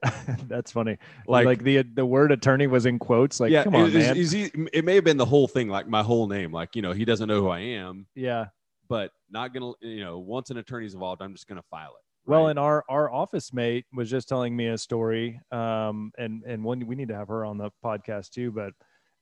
That's 0.47 0.71
funny. 0.71 0.97
Like- 1.27 1.47
Like, 1.47 1.63
the 1.65 1.83
the 1.83 2.07
word 2.07 2.31
attorney 2.31 2.67
was 2.67 2.87
in 2.87 2.99
quotes. 2.99 3.41
Like, 3.41 3.53
come 3.65 3.75
on, 3.75 3.93
man. 3.93 4.17
is 4.17 4.31
he- 4.31 4.51
it 4.73 4.85
may 4.85 4.95
have 4.95 5.05
been 5.05 5.17
the 5.17 5.25
whole 5.25 5.49
thing, 5.49 5.69
like 5.69 5.89
my 5.89 6.03
whole 6.03 6.27
name. 6.29 6.53
Like, 6.53 6.77
you 6.77 6.83
know, 6.83 6.93
he 6.93 7.05
doesn't 7.05 7.27
know 7.29 7.41
who 7.41 7.49
I 7.49 7.61
am, 7.61 8.07
yeah. 8.15 8.47
but 8.89 9.11
not 9.31 9.53
gonna, 9.53 9.73
you 9.81 10.05
know, 10.05 10.19
once 10.19 10.51
an 10.51 10.59
attorney's 10.59 10.95
involved, 10.95 11.21
I'm 11.23 11.33
just 11.35 11.49
gonna 11.49 11.65
file 11.71 11.95
it. 11.99 12.05
Well, 12.29 12.45
right? 12.45 12.51
and 12.51 12.59
our 12.59 12.85
our 12.91 13.11
office 13.11 13.55
mate 13.55 13.87
was 13.95 14.11
just 14.11 14.29
telling 14.29 14.55
me 14.55 14.69
a 14.69 14.77
story, 14.77 15.41
um, 15.51 16.13
and 16.19 16.43
and 16.45 16.63
one 16.63 16.87
we 16.87 16.95
need 16.95 17.09
to 17.09 17.17
have 17.17 17.29
her 17.29 17.45
on 17.45 17.57
the 17.57 17.71
podcast 17.83 18.31
too. 18.31 18.53
But 18.53 18.75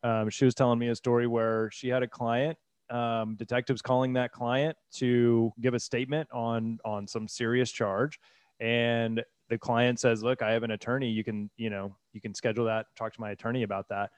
um, 0.02 0.28
she 0.28 0.44
was 0.44 0.56
telling 0.56 0.80
me 0.80 0.88
a 0.88 0.96
story 0.96 1.28
where 1.28 1.70
she 1.72 1.88
had 1.88 2.02
a 2.02 2.08
client, 2.08 2.58
um, 2.90 3.36
detectives 3.36 3.80
calling 3.80 4.14
that 4.14 4.32
client 4.32 4.76
to 4.96 5.52
give 5.60 5.74
a 5.74 5.78
statement 5.78 6.28
on 6.32 6.78
on 6.84 7.06
some 7.06 7.28
serious 7.28 7.70
charge, 7.70 8.18
and 8.58 9.22
the 9.50 9.56
client 9.56 10.00
says, 10.00 10.24
"Look, 10.24 10.42
I 10.42 10.50
have 10.50 10.64
an 10.64 10.72
attorney. 10.72 11.08
You 11.08 11.22
can 11.22 11.48
you 11.56 11.70
know 11.70 11.96
you 12.12 12.20
can 12.20 12.34
schedule 12.34 12.64
that. 12.64 12.86
Talk 12.96 13.14
to 13.14 13.20
my 13.20 13.30
attorney 13.30 13.62
about 13.62 13.88
that." 13.90 14.10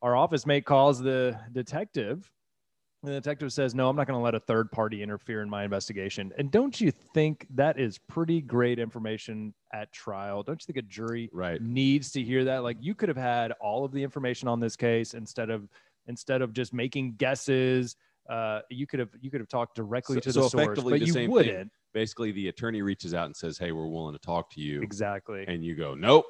Our 0.00 0.16
office 0.16 0.46
mate 0.46 0.64
calls 0.64 1.00
the 1.00 1.38
detective 1.52 2.30
the 3.02 3.12
detective 3.12 3.52
says, 3.52 3.74
No, 3.74 3.88
I'm 3.88 3.96
not 3.96 4.06
going 4.06 4.18
to 4.18 4.22
let 4.22 4.34
a 4.34 4.40
third 4.40 4.70
party 4.72 5.02
interfere 5.02 5.42
in 5.42 5.48
my 5.48 5.64
investigation. 5.64 6.32
And 6.36 6.50
don't 6.50 6.80
you 6.80 6.90
think 6.90 7.46
that 7.54 7.78
is 7.78 7.98
pretty 7.98 8.40
great 8.40 8.78
information 8.78 9.54
at 9.72 9.92
trial? 9.92 10.42
Don't 10.42 10.60
you 10.60 10.72
think 10.72 10.84
a 10.84 10.88
jury 10.88 11.30
right. 11.32 11.62
needs 11.62 12.10
to 12.12 12.22
hear 12.22 12.44
that? 12.44 12.64
Like 12.64 12.76
you 12.80 12.94
could 12.94 13.08
have 13.08 13.18
had 13.18 13.52
all 13.60 13.84
of 13.84 13.92
the 13.92 14.02
information 14.02 14.48
on 14.48 14.58
this 14.58 14.74
case 14.74 15.14
instead 15.14 15.50
of 15.50 15.68
instead 16.08 16.42
of 16.42 16.52
just 16.52 16.72
making 16.72 17.14
guesses. 17.16 17.94
Uh, 18.28 18.60
you 18.68 18.86
could 18.86 18.98
have 19.00 19.10
you 19.20 19.30
could 19.30 19.40
have 19.40 19.48
talked 19.48 19.76
directly 19.76 20.16
So- 20.16 20.20
to 20.20 20.32
so 20.32 20.42
the 20.42 20.48
source, 20.50 20.80
but 20.82 20.90
the 20.90 20.98
you 20.98 21.12
same 21.12 21.30
wouldn't. 21.30 21.70
Basically, 21.94 22.32
the 22.32 22.48
attorney 22.48 22.82
reaches 22.82 23.14
out 23.14 23.26
and 23.26 23.34
says, 23.34 23.56
"Hey, 23.58 23.72
we're 23.72 23.88
willing 23.88 24.14
to 24.14 24.20
talk 24.20 24.50
to 24.50 24.60
you," 24.60 24.82
Exactly. 24.82 25.44
and 25.48 25.64
you 25.64 25.74
go, 25.74 25.94
"Nope, 25.94 26.26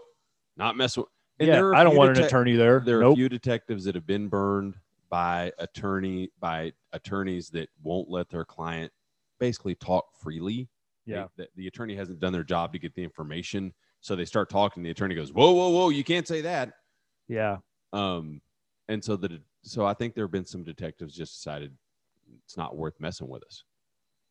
not 0.56 0.76
mess 0.76 0.96
with." 0.96 1.06
And 1.40 1.48
yeah, 1.48 1.54
there 1.54 1.66
are 1.66 1.72
a 1.72 1.78
I 1.78 1.84
don't 1.84 1.96
want 1.96 2.16
an 2.16 2.24
attorney 2.24 2.54
there. 2.54 2.80
There 2.80 2.98
are 2.98 3.02
nope. 3.02 3.14
a 3.14 3.16
few 3.16 3.28
detectives 3.28 3.84
that 3.84 3.94
have 3.96 4.06
been 4.06 4.28
burned 4.28 4.76
by 5.10 5.52
attorney 5.58 6.30
by 6.40 6.72
attorneys 6.92 7.48
that 7.50 7.68
won't 7.82 8.08
let 8.10 8.28
their 8.28 8.44
client 8.44 8.92
basically 9.40 9.74
talk 9.74 10.04
freely. 10.20 10.68
They- 11.06 11.14
yeah. 11.14 11.26
the, 11.36 11.48
the 11.56 11.66
attorney 11.66 11.96
hasn't 11.96 12.20
done 12.20 12.32
their 12.32 12.44
job 12.44 12.72
to 12.74 12.78
get 12.78 12.94
the 12.94 13.02
information, 13.02 13.72
So 14.00 14.14
they 14.14 14.24
start 14.26 14.50
talking. 14.50 14.82
The 14.82 14.90
attorney 14.90 15.14
goes, 15.14 15.32
"Whoa, 15.32 15.52
whoa, 15.52 15.70
whoa! 15.70 15.88
You 15.88 16.04
can't 16.04 16.28
say 16.28 16.42
that." 16.42 16.72
Yeah. 17.28 17.58
Um, 17.92 18.42
and 18.88 19.02
so 19.02 19.16
the 19.16 19.40
so 19.62 19.86
I 19.86 19.94
think 19.94 20.14
there 20.14 20.24
have 20.24 20.30
been 20.32 20.44
some 20.44 20.64
detectives 20.64 21.14
just 21.14 21.34
decided 21.34 21.72
it's 22.44 22.56
not 22.56 22.76
worth 22.76 23.00
messing 23.00 23.28
with 23.28 23.42
us. 23.44 23.64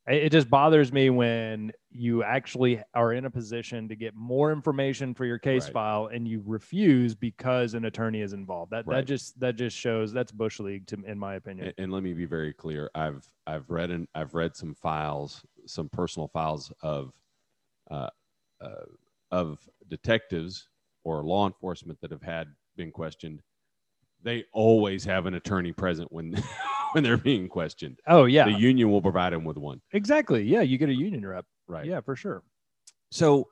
It 0.08 0.32
just 0.32 0.50
bothers 0.50 0.94
me 0.94 1.10
when 1.10 1.74
you 1.92 2.24
actually 2.24 2.82
are 2.94 3.12
in 3.12 3.26
a 3.26 3.30
position 3.30 3.90
to 3.90 3.96
get 3.96 4.16
more 4.16 4.54
information 4.54 5.14
for 5.14 5.26
your 5.26 5.38
case 5.38 5.66
Right. 5.66 5.74
file 5.74 6.08
and 6.08 6.26
you 6.26 6.42
refuse 6.46 7.14
because 7.14 7.74
an 7.74 7.84
attorney 7.86 8.22
is 8.22 8.32
involved. 8.32 8.72
That 8.72 8.86
that 8.88 9.06
just 9.06 9.38
that 9.42 9.58
just 9.58 9.76
shows 9.76 10.14
that's 10.14 10.32
bush 10.32 10.60
league 10.60 10.88
to 10.88 11.04
in 11.06 11.20
my 11.20 11.36
opinion. 11.36 11.68
And, 11.68 11.76
and 11.78 11.92
let 11.92 12.04
me 12.04 12.14
be 12.14 12.26
very 12.26 12.54
clear. 12.54 12.90
I've 12.96 13.28
I've 13.46 13.70
read 13.70 13.92
and 13.92 14.08
I've 14.16 14.34
read 14.34 14.56
some 14.56 14.76
files, 14.76 15.44
some 15.66 15.90
personal 15.90 16.30
files 16.30 16.72
of 16.82 17.12
uh, 17.92 18.10
uh, 18.62 18.86
of 19.32 19.60
detectives 19.90 20.70
or 21.04 21.24
law 21.24 21.48
enforcement 21.48 22.00
that 22.02 22.12
have 22.12 22.22
had 22.22 22.48
been 22.78 22.92
questioned. 22.92 23.42
They 24.24 24.46
always 24.54 25.04
have 25.06 25.26
an 25.26 25.36
attorney 25.36 25.72
present 25.72 26.12
when 26.12 26.34
when 26.94 27.04
they're 27.04 27.18
being 27.18 27.48
questioned. 27.48 28.00
oh 28.08 28.26
yeah. 28.26 28.46
The 28.46 28.52
union 28.60 28.90
will 28.92 29.02
provide 29.02 29.34
them 29.34 29.44
with 29.44 29.58
one. 29.58 29.82
exactly. 29.94 30.44
Yeah, 30.44 30.62
you 30.62 30.78
get 30.78 30.90
a 30.90 30.94
union 30.94 31.26
rep. 31.26 31.46
Right. 31.68 31.86
Yeah, 31.86 32.02
for 32.02 32.16
sure. 32.16 32.44
So, 33.12 33.48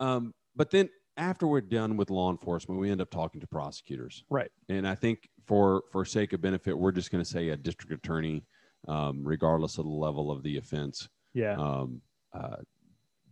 um, 0.00 0.34
but 0.56 0.70
then 0.70 0.88
after 1.16 1.46
we're 1.46 1.60
done 1.60 1.96
with 1.96 2.10
law 2.10 2.30
enforcement, 2.30 2.80
we 2.80 2.90
end 2.90 3.00
up 3.00 3.10
talking 3.10 3.40
to 3.40 3.46
prosecutors. 3.46 4.24
Right. 4.30 4.50
And 4.68 4.86
I 4.86 4.94
think 4.94 5.28
for 5.46 5.82
for 5.90 6.04
sake 6.04 6.32
of 6.32 6.40
benefit, 6.40 6.76
we're 6.76 6.92
just 6.92 7.10
going 7.10 7.22
to 7.24 7.28
say 7.30 7.50
a 7.50 7.56
district 7.56 7.92
attorney, 7.92 8.44
um, 8.88 9.22
regardless 9.24 9.78
of 9.78 9.84
the 9.84 9.90
level 9.90 10.30
of 10.30 10.42
the 10.42 10.56
offense, 10.58 11.08
Yeah. 11.34 11.56
um, 11.56 12.00
uh, 12.32 12.56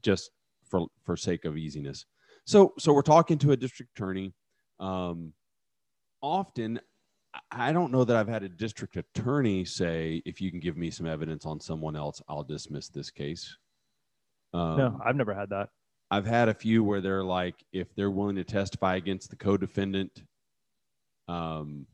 just 0.03 0.31
for 0.65 0.87
for 1.05 1.17
sake 1.17 1.45
of 1.45 1.57
easiness. 1.57 2.05
So 2.47 2.73
so 2.79 2.93
we're 2.93 3.03
talking 3.03 3.39
to 3.39 3.53
a 3.53 3.57
district 3.57 3.93
attorney. 3.97 4.33
Um, 4.79 5.33
often, 6.23 6.81
I- 7.51 7.73
don't 7.73 7.93
know 7.93 8.05
that 8.05 8.17
I've 8.17 8.29
had 8.29 8.43
a 8.43 8.49
district 8.49 8.97
attorney 8.97 9.65
say, 9.65 10.23
"If 10.25 10.41
you 10.41 10.51
can 10.51 10.61
give 10.61 10.77
me 10.77 10.91
some 10.91 11.07
evidence 11.07 11.47
on 11.47 11.61
someone 11.61 11.97
else, 11.97 12.21
I'll 12.29 12.43
dismiss 12.45 12.89
this 12.89 13.11
case." 13.11 13.57
Um, 14.53 14.77
no, 14.77 15.01
I've 15.05 15.17
never 15.17 15.33
had 15.35 15.51
that. 15.51 15.71
I've 16.11 16.27
had 16.27 16.49
a 16.49 16.55
few 16.55 16.83
where 16.83 17.01
they're 17.01 17.23
like, 17.23 17.65
if 17.73 17.95
they're 17.95 18.11
willing 18.11 18.35
to 18.37 18.45
testify 18.45 18.97
against 18.97 19.31
the 19.31 19.37
co-defendant, 19.37 20.25
um, 21.29 21.87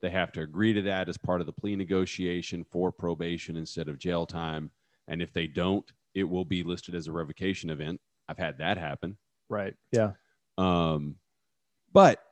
they 0.00 0.08
have 0.08 0.32
to 0.32 0.40
agree 0.40 0.72
to 0.72 0.82
that 0.82 1.08
as 1.10 1.18
part 1.18 1.40
of 1.42 1.46
the 1.46 1.52
plea 1.52 1.76
negotiation 1.76 2.64
for 2.64 2.90
probation 2.90 3.56
instead 3.56 3.88
of 3.88 3.98
jail 3.98 4.24
time. 4.24 4.70
And 5.06 5.20
if 5.20 5.32
they 5.34 5.46
don't, 5.46 5.90
it 6.14 6.24
will 6.24 6.46
be 6.46 6.62
listed 6.62 6.94
as 6.94 7.08
a 7.08 7.12
revocation 7.12 7.68
event. 7.68 8.00
I've 8.28 8.38
had 8.38 8.56
that 8.58 8.78
happen. 8.78 9.18
Right. 9.50 9.74
Yeah. 9.92 10.12
Um, 10.56 11.16
but 11.92 12.22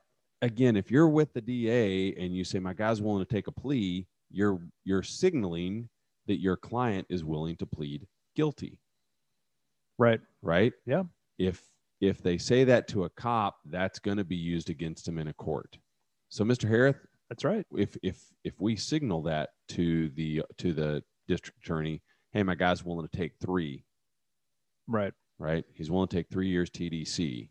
again, 0.46 0.76
if 0.76 0.90
you're 0.90 1.08
with 1.08 1.32
the 1.34 1.40
DA 1.40 2.14
and 2.14 2.34
you 2.34 2.44
say 2.44 2.58
my 2.58 2.72
guy's 2.72 3.02
willing 3.02 3.24
to 3.24 3.30
take 3.30 3.46
a 3.48 3.52
plea, 3.52 4.06
you're 4.30 4.60
you're 4.84 5.02
signaling 5.02 5.88
that 6.26 6.40
your 6.40 6.56
client 6.56 7.06
is 7.10 7.24
willing 7.24 7.56
to 7.56 7.66
plead 7.66 8.06
guilty 8.34 8.78
Right. 9.98 10.20
right? 10.42 10.72
Yeah. 10.84 11.04
If 11.38 11.62
if 12.00 12.22
they 12.22 12.36
say 12.38 12.64
that 12.64 12.88
to 12.88 13.04
a 13.04 13.10
cop, 13.10 13.56
that's 13.66 13.98
going 13.98 14.18
to 14.18 14.24
be 14.24 14.36
used 14.36 14.68
against 14.70 15.06
him 15.08 15.18
in 15.18 15.28
a 15.28 15.32
court. 15.32 15.78
So, 16.28 16.44
Mr. 16.44 16.68
Harris, 16.68 16.96
That's 17.30 17.44
right. 17.44 17.64
if 17.76 17.96
if 18.02 18.22
if 18.44 18.60
we 18.60 18.76
signal 18.76 19.22
that 19.22 19.50
to 19.68 20.08
the 20.10 20.42
to 20.58 20.72
the 20.72 21.02
district 21.28 21.58
attorney, 21.64 22.02
hey, 22.32 22.42
my 22.42 22.54
guy's 22.54 22.84
willing 22.84 23.08
to 23.08 23.16
take 23.16 23.32
three, 23.40 23.84
Right. 24.86 25.14
right? 25.38 25.64
He's 25.74 25.90
willing 25.90 26.08
to 26.08 26.16
take 26.16 26.28
three 26.28 26.48
years 26.48 26.68
TDC. 26.70 27.48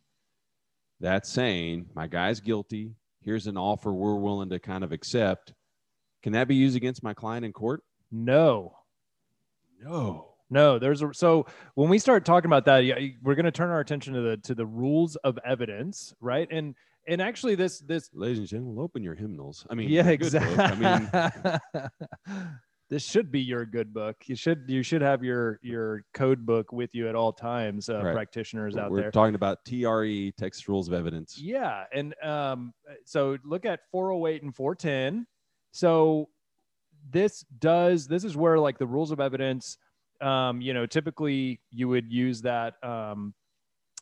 That's 1.06 1.30
saying 1.30 1.86
my 1.94 2.08
guy's 2.08 2.40
guilty. 2.40 2.96
Here's 3.22 3.46
an 3.46 3.58
offer 3.58 3.94
we're 3.94 4.16
willing 4.16 4.50
to 4.50 4.58
kind 4.58 4.84
of 4.84 4.92
accept. 4.92 5.54
Can 6.24 6.34
that 6.34 6.48
be 6.48 6.56
used 6.56 6.76
against 6.76 7.04
my 7.04 7.14
client 7.14 7.46
in 7.46 7.54
court? 7.54 7.84
No. 8.12 8.76
No. 9.80 10.30
No, 10.50 10.80
there's 10.80 11.04
a 11.04 11.14
so 11.14 11.46
when 11.76 11.90
we 11.90 12.00
start 12.00 12.26
talking 12.26 12.50
about 12.50 12.66
that, 12.66 12.86
yeah, 12.86 12.96
we're 13.22 13.36
going 13.36 13.46
to 13.46 13.52
turn 13.52 13.70
our 13.70 13.82
attention 13.82 14.16
to 14.16 14.22
the 14.22 14.38
to 14.38 14.56
the 14.56 14.66
rules 14.66 15.16
of 15.18 15.38
evidence, 15.46 16.16
right? 16.22 16.48
And 16.50 16.74
and 17.08 17.22
actually, 17.22 17.54
this 17.54 17.82
this 17.82 18.10
Ladies 18.12 18.40
and 18.40 18.48
gentlemen, 18.48 18.84
open 18.84 19.04
your 19.04 19.14
hymnals. 19.14 19.68
I 19.70 19.76
mean, 19.76 19.90
yeah, 19.90 20.08
your 20.08 20.18
good 20.18 20.32
book. 20.32 20.44
exactly. 20.44 20.86
I 20.88 21.60
mean, 21.78 22.50
this 22.90 23.04
should 23.04 23.32
be 23.32 23.40
your 23.40 23.66
good 23.66 23.94
book. 23.94 24.16
You 24.26 24.36
should 24.36 24.66
you 24.68 24.84
should 24.84 25.02
have 25.02 25.24
your 25.24 25.60
your 25.64 26.04
code 26.14 26.46
book 26.46 26.72
with 26.72 26.94
you 26.94 27.10
at 27.10 27.16
all 27.16 27.34
times, 27.34 27.90
uh, 27.90 28.04
Right. 28.04 28.14
practitioners 28.14 28.78
out 28.78 28.92
we're 28.92 29.02
there. 29.02 29.12
talking 29.12 29.36
about 29.36 29.66
TRE, 29.66 30.32
Texas 30.38 30.68
Rules 30.70 30.88
of 30.88 30.94
Evidence. 30.94 31.38
Yeah, 31.38 31.86
and 31.94 32.14
um, 32.24 32.74
so 33.06 33.38
look 33.44 33.66
at 33.66 33.82
408 33.92 34.44
and 34.44 34.56
410. 34.56 35.26
So 35.72 36.30
this 37.10 37.44
does 37.60 38.08
this 38.08 38.24
is 38.24 38.38
where 38.38 38.60
like 38.60 38.78
the 38.78 38.88
rules 38.88 39.12
of 39.12 39.20
evidence, 39.20 39.78
um, 40.22 40.62
you 40.62 40.74
know, 40.74 40.86
typically 40.86 41.62
you 41.72 41.88
would 41.88 42.12
use 42.12 42.42
that 42.44 42.76
um, 42.84 43.34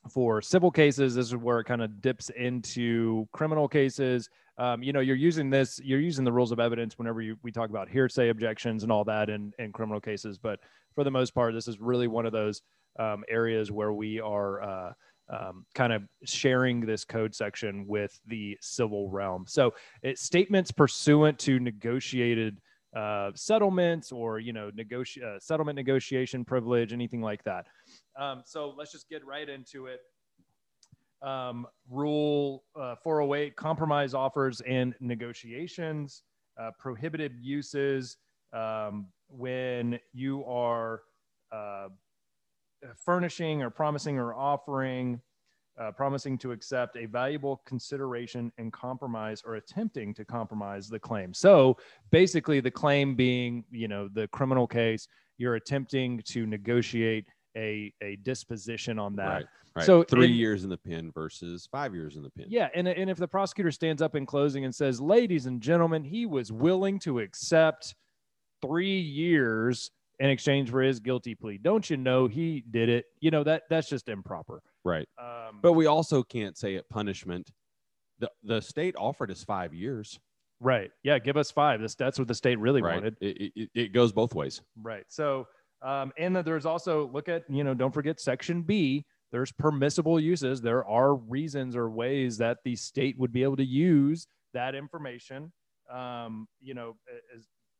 for 0.09 0.41
civil 0.41 0.71
cases. 0.71 1.15
This 1.15 1.27
is 1.27 1.35
where 1.35 1.59
it 1.59 1.65
kind 1.65 1.81
of 1.81 2.01
dips 2.01 2.29
into 2.29 3.27
criminal 3.31 3.67
cases. 3.67 4.29
Um, 4.57 4.83
you 4.83 4.93
know, 4.93 4.99
you're 4.99 5.15
using 5.15 5.49
this, 5.49 5.79
you're 5.83 5.99
using 5.99 6.25
the 6.25 6.31
rules 6.31 6.51
of 6.51 6.59
evidence 6.59 6.97
whenever 6.97 7.21
you 7.21 7.37
we 7.41 7.51
talk 7.51 7.69
about 7.69 7.89
hearsay 7.89 8.29
objections 8.29 8.83
and 8.83 8.91
all 8.91 9.03
that 9.05 9.29
in, 9.29 9.53
in 9.59 9.71
criminal 9.71 9.99
cases. 9.99 10.37
But 10.37 10.59
for 10.93 11.03
the 11.03 11.11
most 11.11 11.33
part, 11.33 11.53
this 11.53 11.67
is 11.67 11.79
really 11.79 12.07
one 12.07 12.25
of 12.25 12.31
those 12.31 12.61
um, 12.99 13.23
areas 13.27 13.71
where 13.71 13.93
we 13.93 14.19
are 14.19 14.61
uh, 14.61 14.93
um, 15.29 15.65
kind 15.73 15.93
of 15.93 16.03
sharing 16.25 16.81
this 16.81 17.05
code 17.05 17.33
section 17.33 17.87
with 17.87 18.19
the 18.27 18.57
civil 18.61 19.09
realm. 19.09 19.45
So 19.47 19.73
it's 20.01 20.21
statements 20.21 20.71
pursuant 20.71 21.39
to 21.39 21.59
negotiated 21.59 22.59
uh, 22.95 23.31
settlements 23.33 24.11
or 24.11 24.39
you 24.39 24.53
know 24.53 24.69
negoti- 24.69 25.23
uh, 25.23 25.39
settlement 25.39 25.75
negotiation 25.75 26.45
privilege, 26.45 26.93
anything 26.93 27.21
like 27.21 27.43
that. 27.43 27.65
Um, 28.15 28.43
so 28.45 28.73
let's 28.77 28.91
just 28.91 29.09
get 29.09 29.25
right 29.25 29.47
into 29.47 29.87
it. 29.87 29.99
Um, 31.21 31.67
rule 31.89 32.63
uh, 32.75 32.95
408 33.03 33.55
compromise 33.55 34.13
offers 34.13 34.61
and 34.61 34.93
negotiations, 34.99 36.23
uh, 36.59 36.71
prohibited 36.77 37.33
uses 37.39 38.17
um, 38.51 39.07
when 39.29 39.99
you 40.13 40.43
are 40.45 41.01
uh, 41.51 41.87
furnishing 43.05 43.63
or 43.63 43.69
promising 43.69 44.17
or 44.17 44.33
offering, 44.33 45.21
uh, 45.79 45.91
promising 45.91 46.37
to 46.37 46.51
accept 46.51 46.97
a 46.97 47.05
valuable 47.05 47.61
consideration 47.65 48.51
and 48.57 48.71
compromise 48.71 49.41
or 49.45 49.55
attempting 49.55 50.13
to 50.13 50.25
compromise 50.25 50.87
the 50.87 50.99
claim. 50.99 51.33
So 51.33 51.77
basically, 52.11 52.59
the 52.59 52.71
claim 52.71 53.15
being, 53.15 53.63
you 53.71 53.87
know, 53.87 54.07
the 54.13 54.27
criminal 54.27 54.67
case, 54.67 55.07
you're 55.37 55.55
attempting 55.55 56.21
to 56.25 56.45
negotiate 56.45 57.25
a, 57.57 57.93
a 58.01 58.15
disposition 58.17 58.99
on 58.99 59.15
that. 59.17 59.27
Right. 59.27 59.45
Right. 59.75 59.85
So 59.85 60.03
three 60.03 60.25
in- 60.27 60.33
years 60.33 60.63
in 60.63 60.69
the 60.69 60.77
pen 60.77 61.11
versus 61.13 61.67
five 61.71 61.95
years 61.95 62.15
in 62.15 62.21
the 62.21 62.29
pen. 62.29 62.45
Yeah, 62.47 62.69
and 62.75 62.87
and 62.87 63.09
if 63.09 63.17
the 63.17 63.27
prosecutor 63.27 63.71
stands 63.71 64.03
up 64.03 64.15
in 64.15 64.25
closing 64.25 64.65
and 64.65 64.73
says, 64.75 65.01
"Ladies 65.01 65.47
and 65.47 65.59
gentlemen, 65.61 66.03
he 66.03 66.27
was 66.27 66.51
willing 66.51 66.99
to 66.99 67.19
accept 67.19 67.95
three 68.61 68.99
years 68.99 69.89
in 70.19 70.29
exchange 70.29 70.69
for 70.69 70.81
his 70.83 70.99
guilty 70.99 71.33
plea," 71.33 71.57
don't 71.57 71.89
you 71.89 71.97
know 71.97 72.27
he 72.27 72.63
did 72.69 72.87
it? 72.87 73.05
You 73.19 73.31
know 73.31 73.43
that 73.45 73.63
that's 73.67 73.89
just 73.89 74.09
improper. 74.09 74.61
Right. 74.83 75.07
Um, 75.17 75.59
But 75.61 75.73
we 75.73 75.87
also 75.87 76.21
can't 76.21 76.55
say 76.55 76.75
at 76.75 76.87
punishment. 76.89 77.51
The 78.19 78.29
the 78.43 78.61
state 78.61 78.93
offered 78.95 79.31
us 79.31 79.43
five 79.43 79.73
years. 79.73 80.19
right, 80.59 80.91
yeah, 81.01 81.17
give 81.17 81.35
us 81.35 81.49
five. 81.49 81.81
That's 81.81 81.95
that's 81.95 82.19
what 82.19 82.27
the 82.27 82.35
state 82.35 82.59
really 82.59 82.83
right. 82.83 82.93
wanted. 82.93 83.17
It, 83.21 83.51
it, 83.55 83.69
it 83.73 83.93
goes 83.93 84.11
both 84.13 84.35
ways. 84.35 84.61
Right. 84.79 85.05
So, 85.07 85.47
um, 85.83 86.11
and 86.17 86.35
then 86.35 86.43
there's 86.45 86.65
also 86.65 87.09
look 87.13 87.29
at 87.29 87.43
you 87.49 87.63
know 87.63 87.73
don't 87.73 87.93
forget 87.93 88.19
section 88.19 88.61
B. 88.61 89.05
There's 89.31 89.51
permissible 89.51 90.19
uses. 90.19 90.61
There 90.61 90.85
are 90.85 91.15
reasons 91.15 91.75
or 91.75 91.89
ways 91.89 92.37
that 92.37 92.59
the 92.63 92.75
state 92.75 93.17
would 93.17 93.31
be 93.31 93.41
able 93.43 93.55
to 93.57 93.65
use 93.65 94.27
that 94.53 94.75
information. 94.75 95.51
Um, 95.91 96.47
you 96.61 96.73
know, 96.75 96.95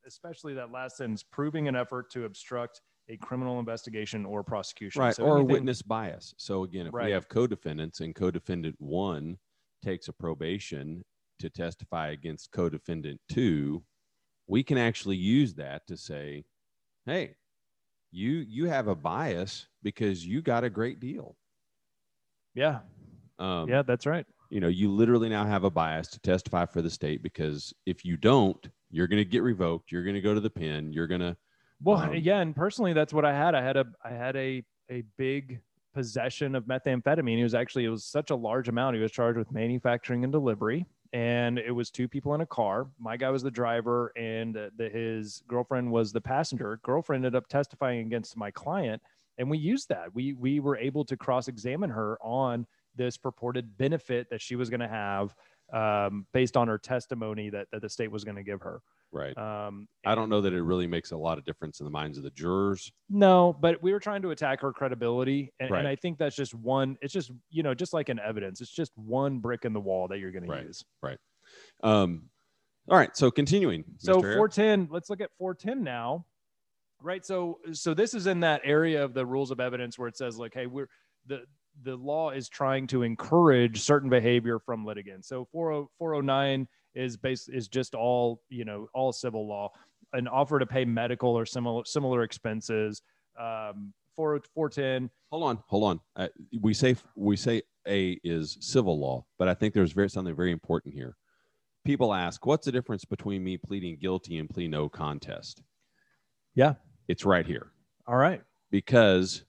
especially 0.05 0.53
that 0.55 0.71
last 0.71 0.97
sentence, 0.97 1.23
proving 1.23 1.67
an 1.67 1.75
effort 1.75 2.09
to 2.11 2.25
obstruct 2.25 2.81
a 3.09 3.17
criminal 3.17 3.59
investigation 3.59 4.25
or 4.25 4.43
prosecution. 4.43 5.01
Right. 5.01 5.15
So 5.15 5.23
or 5.25 5.37
anything- 5.37 5.53
witness 5.53 5.81
bias. 5.81 6.33
So 6.37 6.63
again, 6.63 6.87
if 6.87 6.93
Right. 6.93 7.05
we 7.07 7.11
have 7.11 7.27
co-defendants 7.29 7.99
and 7.99 8.15
co-defendant 8.15 8.75
one 8.79 9.37
takes 9.83 10.07
a 10.07 10.13
probation 10.13 11.03
to 11.39 11.49
testify 11.49 12.09
against 12.09 12.51
co-defendant 12.51 13.19
two, 13.29 13.83
we 14.47 14.63
can 14.63 14.77
actually 14.77 15.17
use 15.17 15.53
that 15.55 15.85
to 15.87 15.97
say, 15.97 16.45
hey, 17.05 17.35
you 18.13 18.45
you 18.47 18.65
have 18.65 18.87
a 18.87 18.95
bias 18.95 19.67
because 19.81 20.25
you 20.25 20.41
got 20.41 20.63
a 20.63 20.69
great 20.69 20.99
deal. 20.99 21.35
Yeah. 22.53 22.79
Um, 23.39 23.67
Yeah, 23.67 23.81
that's 23.81 24.05
right. 24.05 24.25
you 24.49 24.59
know, 24.59 24.67
you 24.67 24.91
literally 24.91 25.29
now 25.29 25.43
have 25.45 25.63
a 25.63 25.69
bias 25.69 26.07
to 26.09 26.19
testify 26.19 26.65
for 26.65 26.81
the 26.81 26.89
state 26.89 27.23
because 27.23 27.73
if 27.85 28.05
you 28.05 28.15
don't, 28.15 28.69
you're 28.91 29.07
going 29.07 29.17
to 29.23 29.25
get 29.29 29.41
revoked. 29.41 29.91
You're 29.91 30.03
going 30.03 30.13
to 30.15 30.21
go 30.21 30.35
to 30.35 30.39
the 30.39 30.49
pen. 30.51 30.93
You're 30.93 31.07
going 31.07 31.21
to, 31.21 31.35
Well, 31.81 31.97
Um, 31.97 32.13
yeah, 32.15 32.39
and 32.39 32.55
personally, 32.55 32.93
that's 32.93 33.11
what 33.13 33.25
I 33.25 33.33
had. 33.35 33.55
I 33.55 33.63
had 33.63 33.77
a 33.77 33.85
I 34.03 34.11
had 34.11 34.35
a 34.35 34.63
a 34.91 35.01
big 35.17 35.59
possession 35.93 36.55
of 36.55 36.65
methamphetamine. 36.65 37.37
He 37.37 37.43
was 37.43 37.55
actually, 37.55 37.85
it 37.85 37.89
was 37.89 38.03
such 38.05 38.29
a 38.29 38.35
large 38.35 38.67
amount. 38.69 38.95
He 38.95 39.01
was 39.01 39.11
charged 39.11 39.37
with 39.37 39.51
manufacturing 39.51 40.23
and 40.23 40.31
delivery. 40.33 40.85
And 41.13 41.59
it 41.59 41.71
was 41.71 41.91
two 41.91 42.07
people 42.07 42.33
in 42.33 42.41
a 42.41 42.45
car. 42.45 42.87
My 42.99 43.17
guy 43.17 43.29
was 43.29 43.43
the 43.43 43.51
driver, 43.51 44.11
and 44.17 44.55
the, 44.55 44.89
his 44.89 45.43
girlfriend 45.47 45.91
was 45.91 46.11
the 46.11 46.21
passenger. 46.21 46.79
Girlfriend 46.83 47.23
ended 47.23 47.37
up 47.37 47.47
testifying 47.47 47.99
against 47.99 48.35
my 48.35 48.49
client, 48.49 48.99
and 49.37 49.47
we 49.47 49.59
used 49.59 49.89
that. 49.89 50.13
We 50.15 50.33
we 50.33 50.59
were 50.59 50.75
able 50.75 51.05
to 51.05 51.15
cross 51.15 51.47
examine 51.47 51.91
her 51.91 52.17
on 52.19 52.65
this 52.95 53.15
purported 53.17 53.77
benefit 53.77 54.27
that 54.31 54.41
she 54.41 54.55
was 54.55 54.69
going 54.69 54.79
to 54.79 54.87
have 54.87 55.35
um, 55.73 56.25
based 56.33 56.55
on 56.55 56.67
her 56.67 56.77
testimony 56.77 57.49
that, 57.49 57.67
that 57.71 57.81
the 57.81 57.89
state 57.89 58.11
was 58.11 58.23
going 58.23 58.37
to 58.37 58.43
give 58.43 58.61
her. 58.61 58.81
Right. 59.11 59.37
Um, 59.37 59.87
I 60.05 60.15
don't 60.15 60.29
know 60.29 60.41
that 60.41 60.53
it 60.53 60.61
really 60.61 60.87
makes 60.87 61.11
a 61.11 61.17
lot 61.17 61.37
of 61.37 61.45
difference 61.45 61.79
in 61.79 61.83
the 61.85 61.91
minds 61.91 62.17
of 62.17 62.23
the 62.23 62.31
jurors. 62.31 62.91
No, 63.09 63.55
but 63.59 63.81
we 63.83 63.91
were 63.93 63.99
trying 63.99 64.21
to 64.23 64.31
attack 64.31 64.61
her 64.61 64.73
credibility, 64.73 65.51
and, 65.59 65.69
Right. 65.69 65.79
and 65.79 65.87
I 65.87 65.95
think 65.95 66.17
that's 66.17 66.35
just 66.35 66.55
one. 66.55 66.97
It's 67.01 67.13
just 67.13 67.31
you 67.49 67.61
know, 67.61 67.73
just 67.75 67.93
like 67.93 68.09
an 68.09 68.19
evidence. 68.19 68.59
It's 68.61 68.71
just 68.71 68.91
one 68.95 69.39
brick 69.39 69.65
in 69.65 69.73
the 69.73 69.79
wall 69.79 70.07
that 70.07 70.17
you're 70.19 70.31
going 70.31 70.47
Right. 70.47 70.61
to 70.61 70.67
use. 70.67 70.83
Right. 71.01 71.17
Um, 71.83 72.29
all 72.89 72.97
right. 72.97 73.15
So 73.15 73.29
continuing. 73.29 73.83
So 73.97 74.15
Mr. 74.21 74.35
410. 74.35 74.87
Let's 74.91 75.09
look 75.09 75.21
at 75.21 75.29
410 75.37 75.83
now. 75.83 76.25
Right. 77.01 77.23
So 77.25 77.59
so 77.71 77.93
this 77.93 78.13
is 78.13 78.27
in 78.27 78.39
that 78.41 78.61
area 78.63 79.03
of 79.03 79.13
the 79.13 79.25
rules 79.25 79.51
of 79.51 79.59
evidence 79.59 79.99
where 79.99 80.07
it 80.07 80.17
says 80.17 80.37
like, 80.37 80.53
hey, 80.53 80.65
we're 80.65 80.87
the 81.27 81.43
the 81.81 81.95
law 81.95 82.29
is 82.29 82.49
trying 82.49 82.87
to 82.87 83.03
encourage 83.03 83.81
certain 83.81 84.09
behavior 84.09 84.59
from 84.59 84.85
litigants. 84.85 85.27
So 85.27 85.47
40 85.51 85.87
409 85.97 86.67
is 86.95 87.17
base 87.17 87.49
is 87.49 87.67
just 87.67 87.95
all 87.95 88.41
you 88.49 88.65
know 88.65 88.87
all 88.93 89.11
civil 89.11 89.47
law, 89.47 89.71
an 90.13 90.27
offer 90.27 90.59
to 90.59 90.65
pay 90.65 90.85
medical 90.85 91.29
or 91.31 91.45
similar 91.45 91.83
similar 91.85 92.23
expenses. 92.23 93.01
Um, 93.39 93.93
4 94.15 94.41
410 94.53 95.09
hold 95.31 95.43
on, 95.43 95.63
hold 95.67 95.83
on. 95.85 95.99
Uh, 96.15 96.27
we 96.61 96.73
say 96.75 96.95
we 97.15 97.35
say 97.35 97.63
A 97.87 98.19
is 98.23 98.57
civil 98.59 98.99
law, 98.99 99.25
but 99.39 99.47
I 99.47 99.55
think 99.55 99.73
there's 99.73 99.91
very 99.91 100.09
something 100.09 100.35
very 100.35 100.51
important 100.51 100.93
here. 100.93 101.15
People 101.83 102.13
ask, 102.13 102.45
what's 102.45 102.65
the 102.65 102.71
difference 102.71 103.03
between 103.03 103.43
me 103.43 103.57
pleading 103.57 103.97
guilty 103.99 104.37
and 104.37 104.47
plea 104.49 104.67
no 104.67 104.87
contest? 104.87 105.63
Yeah. 106.55 106.75
It's 107.07 107.25
right 107.25 107.45
here. 107.45 107.71
All 108.07 108.15
right. 108.15 108.41
because 108.71 109.43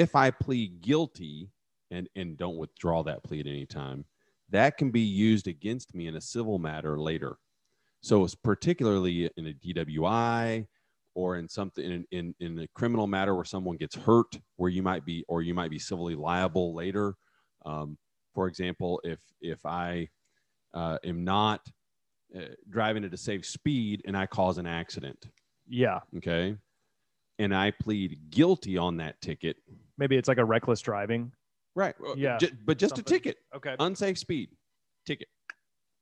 if 0.00 0.14
I 0.16 0.30
plead 0.30 0.80
guilty 0.80 1.50
and 1.90 2.08
and 2.16 2.36
don't 2.38 2.56
withdraw 2.56 3.02
that 3.04 3.22
plea 3.24 3.40
at 3.40 3.46
any 3.46 3.66
time, 3.66 4.04
that 4.50 4.76
can 4.78 4.90
be 4.90 5.00
used 5.00 5.46
against 5.46 5.94
me 5.94 6.06
in 6.06 6.16
a 6.16 6.20
civil 6.20 6.58
matter 6.58 6.98
later. 6.98 7.36
So 8.00 8.24
it's 8.24 8.34
particularly 8.34 9.30
in 9.36 9.46
a 9.48 9.52
DWI 9.52 10.66
or 11.14 11.36
in 11.36 11.48
something 11.48 11.84
in, 11.84 12.06
in 12.10 12.34
in 12.40 12.58
a 12.60 12.68
criminal 12.74 13.06
matter 13.06 13.34
where 13.34 13.44
someone 13.44 13.76
gets 13.76 13.96
hurt, 13.96 14.38
where 14.56 14.70
you 14.70 14.82
might 14.82 15.04
be 15.04 15.24
or 15.28 15.42
you 15.42 15.54
might 15.54 15.70
be 15.70 15.78
civilly 15.78 16.14
liable 16.14 16.74
later. 16.74 17.14
Um, 17.66 17.98
for 18.34 18.48
example, 18.48 19.00
if 19.04 19.20
if 19.40 19.64
I 19.66 20.08
uh, 20.74 20.98
am 21.04 21.24
not 21.24 21.60
uh, 22.36 22.40
driving 22.70 23.04
at 23.04 23.14
a 23.14 23.18
safe 23.18 23.46
speed 23.46 24.02
and 24.06 24.16
I 24.16 24.26
cause 24.26 24.58
an 24.58 24.66
accident, 24.66 25.26
Yeah. 25.68 26.00
okay, 26.16 26.56
and 27.38 27.54
I 27.54 27.72
plead 27.72 28.30
guilty 28.30 28.78
on 28.78 28.98
that 28.98 29.20
ticket, 29.20 29.56
Maybe 29.98 30.16
it's 30.16 30.28
like 30.28 30.38
a 30.38 30.44
reckless 30.44 30.80
driving. 30.80 31.32
right? 31.74 31.94
Yeah, 32.16 32.38
ju- 32.38 32.50
but 32.64 32.78
just 32.78 32.96
something. 32.96 33.14
a 33.14 33.18
ticket, 33.18 33.36
Okay. 33.54 33.76
unsafe 33.78 34.18
speed 34.18 34.50
ticket, 35.06 35.28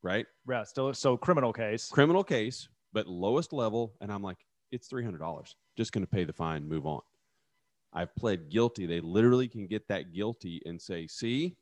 right? 0.03 0.27
Yeah. 0.49 0.63
Still, 0.65 0.93
so 0.95 1.17
criminal 1.17 1.53
case. 1.53 1.89
Criminal 1.89 2.25
case, 2.25 2.69
but 2.93 3.07
lowest 3.07 3.53
level, 3.53 3.95
and 4.01 4.11
I'm 4.13 4.23
like, 4.23 4.39
it's 4.73 4.89
three 4.89 5.05
hundred 5.05 5.19
dollars. 5.19 5.55
Just 5.77 5.93
going 5.93 6.05
to 6.05 6.11
pay 6.11 6.25
the 6.25 6.33
fine, 6.33 6.69
move 6.69 6.87
on. 6.87 7.01
I've 7.93 8.15
pled 8.17 8.51
guilty. 8.51 8.87
They 8.87 9.01
literally 9.01 9.49
can 9.49 9.67
get 9.67 9.87
that 9.89 10.13
guilty 10.13 10.61
and 10.65 10.81
say, 10.81 11.07
see, 11.09 11.57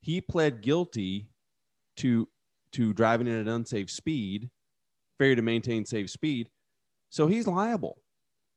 he 0.00 0.20
pled 0.20 0.62
guilty 0.62 1.28
to 1.98 2.28
to 2.72 2.92
driving 2.94 3.28
at 3.28 3.34
an 3.40 3.48
unsafe 3.48 3.90
speed, 3.90 4.50
failure 5.18 5.36
to 5.36 5.42
maintain 5.42 5.84
safe 5.84 6.08
speed, 6.10 6.48
so 7.10 7.26
he's 7.26 7.46
liable. 7.46 7.98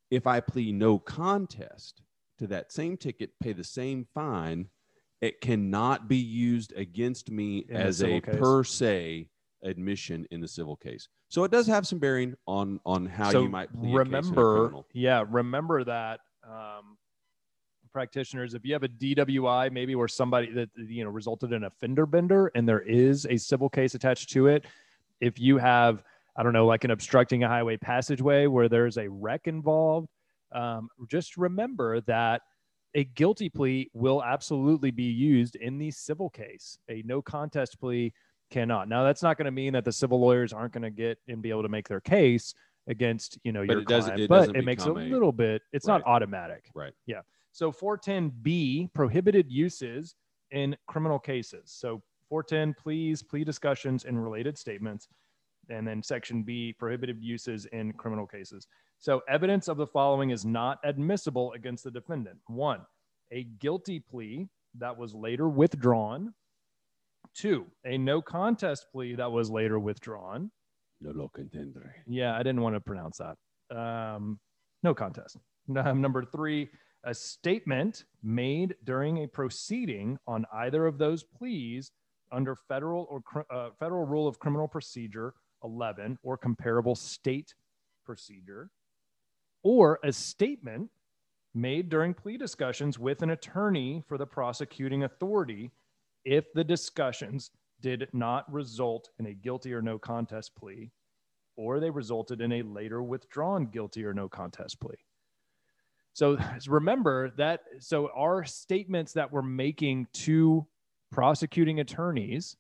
If 0.10 0.25
I 0.27 0.39
plead 0.39 0.75
no 0.75 0.99
contest 0.99 2.01
to 2.39 2.48
that 2.48 2.71
same 2.71 2.98
ticket, 2.98 3.32
pay 3.41 3.54
the 3.54 3.63
same 3.63 4.08
fine, 4.13 4.67
it 5.21 5.41
cannot 5.41 6.08
be 6.08 6.17
used 6.17 6.74
against 6.76 7.32
me 7.32 7.65
In 7.69 7.76
as 7.76 8.04
a 8.04 8.19
per 8.21 8.63
se 8.63 9.28
admission 9.63 10.28
in 10.32 10.41
the 10.41 10.48
civil 10.48 10.76
case. 10.76 11.08
So 11.30 11.43
it 11.43 11.52
does 11.52 11.67
have 11.67 11.88
some 11.88 12.00
bearing 12.00 12.36
on 12.48 12.80
on 12.86 13.06
how 13.06 13.32
so 13.32 13.43
you 13.43 13.50
might 13.50 13.74
plead 13.74 13.95
a 13.95 14.06
case 14.06 14.08
in 14.08 14.13
a 14.13 14.17
remember, 14.19 14.74
yeah, 14.93 15.24
remember 15.28 15.84
that 15.84 16.19
um, 16.48 16.98
practitioners, 17.91 18.54
if 18.54 18.65
you 18.65 18.74
have 18.74 18.84
a 18.84 18.89
DWI, 18.89 19.71
maybe 19.71 19.95
where 19.95 20.08
somebody 20.08 20.52
that 20.52 20.69
you 20.76 21.04
know 21.04 21.10
resulted 21.10 21.54
in 21.54 21.63
a 21.63 21.69
fender 21.69 22.06
bender, 22.06 22.52
and 22.54 22.67
there 22.67 22.82
is 22.82 23.26
a 23.30 23.38
civil 23.38 23.69
case 23.69 23.95
attached 23.95 24.30
to 24.32 24.48
it, 24.48 24.65
if 25.21 25.39
you 25.39 25.58
have, 25.58 26.04
I 26.36 26.43
don't 26.43 26.54
know, 26.54 26.65
like 26.65 26.84
an 26.84 26.91
obstructing 26.91 27.43
a 27.43 27.48
highway 27.48 27.78
passageway 27.78 28.48
where 28.48 28.69
there's 28.69 28.98
a 28.98 29.10
wreck 29.10 29.48
involved, 29.48 30.10
um, 30.51 30.89
just 31.10 31.38
remember 31.38 32.01
that 32.01 32.41
a 32.95 33.03
guilty 33.03 33.49
plea 33.49 33.89
will 33.93 34.23
absolutely 34.23 34.91
be 34.91 35.03
used 35.03 35.55
in 35.58 35.77
the 35.77 35.91
civil 35.91 36.29
case. 36.29 36.77
A 36.89 37.03
no 37.05 37.21
contest 37.21 37.79
plea 37.79 38.13
cannot. 38.51 38.88
Now, 38.88 39.03
that's 39.03 39.21
not 39.21 39.38
going 39.38 39.45
to 39.45 39.51
mean 39.51 39.73
that 39.73 39.84
the 39.84 39.91
civil 39.91 40.19
lawyers 40.19 40.53
aren't 40.53 40.73
going 40.73 40.84
to 40.84 40.89
get 40.91 41.17
and 41.27 41.41
be 41.41 41.49
able 41.49 41.63
to 41.63 41.69
make 41.69 41.88
their 41.88 41.99
case 41.99 42.53
against 42.88 43.38
you 43.43 43.51
know 43.51 43.65
But 43.65 43.73
your 43.73 43.81
it 43.81 43.88
client, 43.88 44.19
it 44.19 44.29
but 44.29 44.55
it 44.55 44.63
makes 44.63 44.86
a 44.86 44.91
a- 44.91 44.93
little 44.93 45.31
bit. 45.31 45.62
It's 45.73 45.88
not 45.88 46.03
automatic. 46.05 46.69
Right. 46.73 46.93
Yeah. 47.05 47.21
So 47.51 47.71
410B 47.71 48.93
prohibited 48.93 49.49
uses 49.51 50.15
in 50.51 50.75
criminal 50.88 51.19
cases. 51.19 51.63
So 51.65 52.01
410 52.29 52.75
pleas, 52.81 53.23
plea 53.23 53.43
discussions, 53.43 54.05
and 54.05 54.21
related 54.21 54.58
statements. 54.58 55.08
And 55.69 55.88
then 55.88 56.04
section 56.04 56.43
B 56.43 56.73
prohibited 56.78 57.21
uses 57.21 57.65
in 57.71 57.93
criminal 57.93 58.28
cases. 58.28 58.67
So 58.99 59.21
evidence 59.30 59.67
of 59.67 59.78
the 59.78 59.88
following 59.88 60.32
is 60.32 60.45
not 60.45 60.80
admissible 60.84 61.54
against 61.54 61.84
the 61.84 61.91
defendant. 61.91 62.38
One, 62.47 62.82
a 63.32 63.43
guilty 63.60 63.99
plea 63.99 64.47
that 64.78 64.97
was 64.97 65.13
later 65.13 65.49
withdrawn. 65.49 66.34
Two, 67.34 67.65
a 67.86 67.97
no 67.97 68.21
contest 68.21 68.88
plea 68.91 69.15
that 69.15 69.32
was 69.32 69.49
later 69.49 69.80
withdrawn. 69.80 70.51
nolo 71.01 71.30
contendere. 71.38 71.91
Yeah, 72.08 72.36
I 72.36 72.39
didn't 72.39 72.62
want 72.62 72.75
to 72.75 72.80
pronounce 72.80 73.17
that. 73.17 73.75
Um, 73.75 74.39
no 74.84 74.93
contest. 74.93 75.38
Um, 75.75 76.01
number 76.01 76.23
three, 76.23 76.69
a 77.04 77.13
statement 77.13 78.06
made 78.23 78.75
during 78.84 79.23
a 79.23 79.28
proceeding 79.28 80.17
on 80.28 80.45
either 80.54 80.86
of 80.86 80.97
those 80.97 81.23
pleas 81.23 81.91
under 82.32 82.56
federal 82.56 83.08
or 83.10 83.45
uh, 83.51 83.69
federal 83.80 84.06
rule 84.06 84.28
of 84.28 84.39
criminal 84.39 84.67
procedure 84.67 85.34
11 85.65 86.17
or 86.23 86.38
comparable 86.38 86.95
state 86.95 87.54
procedure, 88.06 88.69
or 89.63 89.99
a 90.04 90.13
statement 90.13 90.89
made 91.54 91.89
during 91.89 92.13
plea 92.13 92.38
discussions 92.38 92.99
with 92.99 93.21
an 93.21 93.32
attorney 93.32 94.04
for 94.08 94.17
the 94.17 94.25
prosecuting 94.25 95.04
authority 95.04 95.71
if 96.23 96.54
the 96.54 96.63
discussions 96.63 97.51
did 97.82 98.08
not 98.13 98.51
result 98.51 99.10
in 99.19 99.25
a 99.25 99.34
guilty 99.34 99.73
or 99.73 99.82
no 99.82 99.97
contest 99.97 100.56
plea 100.56 100.91
or 101.58 101.80
they 101.80 101.89
resulted 101.89 102.41
in 102.41 102.51
a 102.51 102.62
later 102.63 103.01
withdrawn 103.01 103.65
guilty 103.65 104.06
or 104.06 104.13
no 104.13 104.28
contest 104.28 104.80
plea. 104.80 104.95
So 106.13 106.38
remember 106.67 107.32
that. 107.38 107.62
So 107.80 108.10
our 108.15 108.45
statements 108.45 109.13
that 109.13 109.32
we're 109.32 109.41
making 109.41 110.08
to 110.13 110.65
prosecuting 111.12 111.80
attorneys 111.80 112.58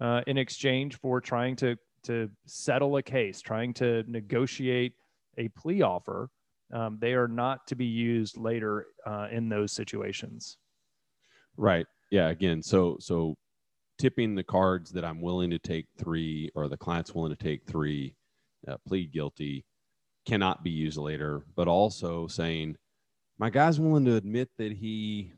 uh, 0.00 0.22
in 0.26 0.38
exchange 0.38 0.98
for 0.98 1.20
trying 1.20 1.56
to 1.56 1.76
to 2.04 2.30
settle 2.46 2.96
a 2.96 3.02
case, 3.02 3.40
trying 3.40 3.74
to 3.74 4.04
negotiate 4.06 4.94
a 5.38 5.48
plea 5.48 5.82
offer, 5.82 6.30
um, 6.72 6.98
they 7.00 7.14
are 7.14 7.28
not 7.28 7.66
to 7.66 7.74
be 7.74 7.86
used 7.86 8.36
later 8.36 8.86
uh, 9.06 9.28
in 9.30 9.48
those 9.48 9.72
situations. 9.72 10.58
Right. 11.56 11.86
Yeah. 12.10 12.28
Again, 12.28 12.62
so 12.62 12.96
so 13.00 13.36
tipping 13.98 14.34
the 14.34 14.44
cards 14.44 14.90
that 14.92 15.04
I'm 15.04 15.20
willing 15.20 15.50
to 15.50 15.58
take 15.58 15.86
three 15.98 16.50
or 16.54 16.68
the 16.68 16.76
client's 16.76 17.14
willing 17.14 17.34
to 17.34 17.42
take 17.42 17.66
three, 17.66 18.14
uh, 18.66 18.76
plead 18.86 19.12
guilty, 19.12 19.64
cannot 20.26 20.64
be 20.64 20.70
used 20.70 20.96
later. 20.98 21.44
But 21.54 21.68
also 21.68 22.26
saying, 22.26 22.76
my 23.38 23.50
guy's 23.50 23.80
willing 23.80 24.04
to 24.04 24.16
admit 24.16 24.48
that 24.58 24.72
he 24.72 25.32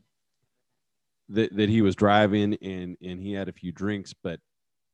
that 1.29 1.55
that 1.55 1.69
he 1.69 1.81
was 1.81 1.95
driving 1.95 2.55
and 2.61 2.97
and 3.01 3.19
he 3.19 3.33
had 3.33 3.49
a 3.49 3.53
few 3.53 3.71
drinks, 3.71 4.13
but 4.13 4.39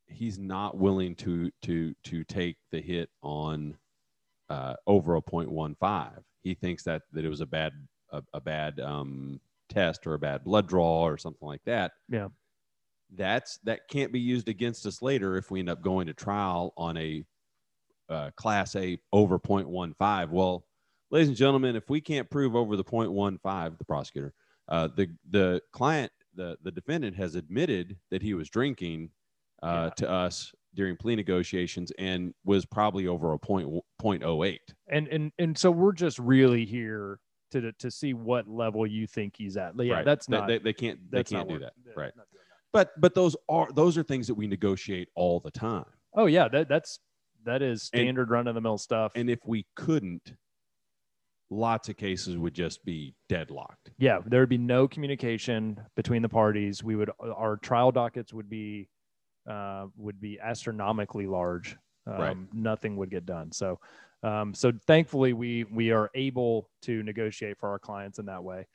he's 0.09 0.37
not 0.37 0.77
willing 0.77 1.15
to 1.15 1.51
to 1.63 1.93
to 2.03 2.23
take 2.23 2.57
the 2.71 2.81
hit 2.81 3.09
on 3.21 3.77
uh, 4.49 4.73
over 4.87 5.15
a 5.15 5.21
0.15. 5.21 6.11
He 6.41 6.53
thinks 6.55 6.83
that 6.83 7.03
that 7.13 7.25
it 7.25 7.29
was 7.29 7.41
a 7.41 7.45
bad 7.45 7.73
a, 8.11 8.23
a 8.33 8.41
bad 8.41 8.79
um, 8.79 9.39
test 9.69 10.05
or 10.07 10.15
a 10.15 10.19
bad 10.19 10.43
blood 10.43 10.67
draw 10.67 11.03
or 11.03 11.17
something 11.17 11.47
like 11.47 11.63
that. 11.65 11.91
Yeah. 12.09 12.29
That's 13.15 13.59
that 13.63 13.87
can't 13.89 14.11
be 14.11 14.19
used 14.19 14.49
against 14.49 14.85
us 14.85 15.01
later 15.01 15.37
if 15.37 15.49
we 15.49 15.59
end 15.59 15.69
up 15.69 15.81
going 15.81 16.07
to 16.07 16.13
trial 16.13 16.73
on 16.77 16.97
a 16.97 17.23
uh, 18.09 18.31
class 18.35 18.75
A 18.75 18.99
over 19.13 19.39
0.15. 19.39 20.29
Well, 20.29 20.65
ladies 21.11 21.27
and 21.27 21.37
gentlemen, 21.37 21.75
if 21.75 21.89
we 21.89 22.01
can't 22.01 22.29
prove 22.29 22.55
over 22.55 22.75
the 22.75 22.83
0.15, 22.83 23.77
the 23.77 23.85
prosecutor, 23.85 24.33
uh, 24.67 24.89
the 24.95 25.09
the 25.31 25.61
client 25.71 26.11
the 26.35 26.57
the 26.63 26.71
defendant 26.71 27.15
has 27.15 27.35
admitted 27.35 27.97
that 28.11 28.21
he 28.21 28.33
was 28.35 28.49
drinking 28.49 29.09
uh, 29.63 29.89
to 29.91 30.09
us 30.09 30.51
during 30.75 30.95
plea 30.95 31.15
negotiations 31.15 31.91
and 31.97 32.33
was 32.45 32.65
probably 32.65 33.07
over 33.07 33.33
a 33.33 33.39
point 33.39 33.67
point 33.97 34.23
oh 34.23 34.43
eight. 34.43 34.61
And 34.87 35.07
and 35.07 35.31
and 35.39 35.57
so 35.57 35.71
we're 35.71 35.93
just 35.93 36.19
really 36.19 36.65
here 36.65 37.19
to 37.51 37.71
to 37.73 37.89
see 37.91 38.13
what 38.13 38.47
level 38.47 38.85
you 38.85 39.07
think 39.07 39.35
he's 39.37 39.57
at. 39.57 39.73
Yeah, 39.79 39.95
Right. 39.95 40.05
that's 40.05 40.29
not. 40.29 40.47
they, 40.47 40.59
they 40.59 40.73
can't 40.73 40.99
they 41.11 41.23
can't 41.23 41.49
do 41.49 41.59
that 41.59 41.73
yeah, 41.85 41.93
right 41.95 42.11
but 42.71 42.91
but 43.01 43.15
those 43.15 43.35
are 43.49 43.67
those 43.73 43.97
are 43.97 44.03
things 44.03 44.27
that 44.27 44.35
we 44.35 44.45
negotiate 44.47 45.09
all 45.15 45.39
the 45.39 45.51
time 45.51 45.85
Oh 46.13 46.27
yeah, 46.27 46.47
that 46.49 46.69
that's 46.69 46.99
that 47.45 47.61
is 47.61 47.81
standard 47.83 48.29
run 48.29 48.47
of 48.47 48.53
the 48.55 48.61
mill 48.61 48.77
stuff. 48.77 49.11
and 49.15 49.29
if 49.29 49.39
we 49.45 49.65
couldn't 49.75 50.33
lots 51.49 51.89
of 51.89 51.97
cases 51.97 52.37
would 52.37 52.53
just 52.53 52.85
be 52.85 53.15
deadlocked 53.27 53.89
yeah, 53.97 54.19
there 54.27 54.39
would 54.41 54.49
be 54.49 54.57
no 54.59 54.87
communication 54.87 55.79
between 55.95 56.21
the 56.21 56.29
parties. 56.29 56.83
We 56.83 56.95
would 56.95 57.09
our 57.19 57.57
trial 57.57 57.91
dockets 57.91 58.31
would 58.33 58.49
be 58.49 58.87
uh, 59.49 59.87
would 59.97 60.21
be 60.21 60.39
astronomically 60.39 61.27
large. 61.27 61.75
Um, 62.07 62.15
Right. 62.17 62.37
Nothing 62.53 62.95
would 62.97 63.11
get 63.11 63.25
done. 63.25 63.51
So 63.51 63.79
um, 64.23 64.53
so 64.53 64.71
thankfully 64.87 65.33
we 65.33 65.63
we 65.65 65.91
are 65.91 66.09
able 66.15 66.69
to 66.83 67.03
negotiate 67.03 67.57
for 67.57 67.69
our 67.69 67.79
clients 67.79 68.19
in 68.19 68.25
that 68.25 68.43
way. 68.43 68.67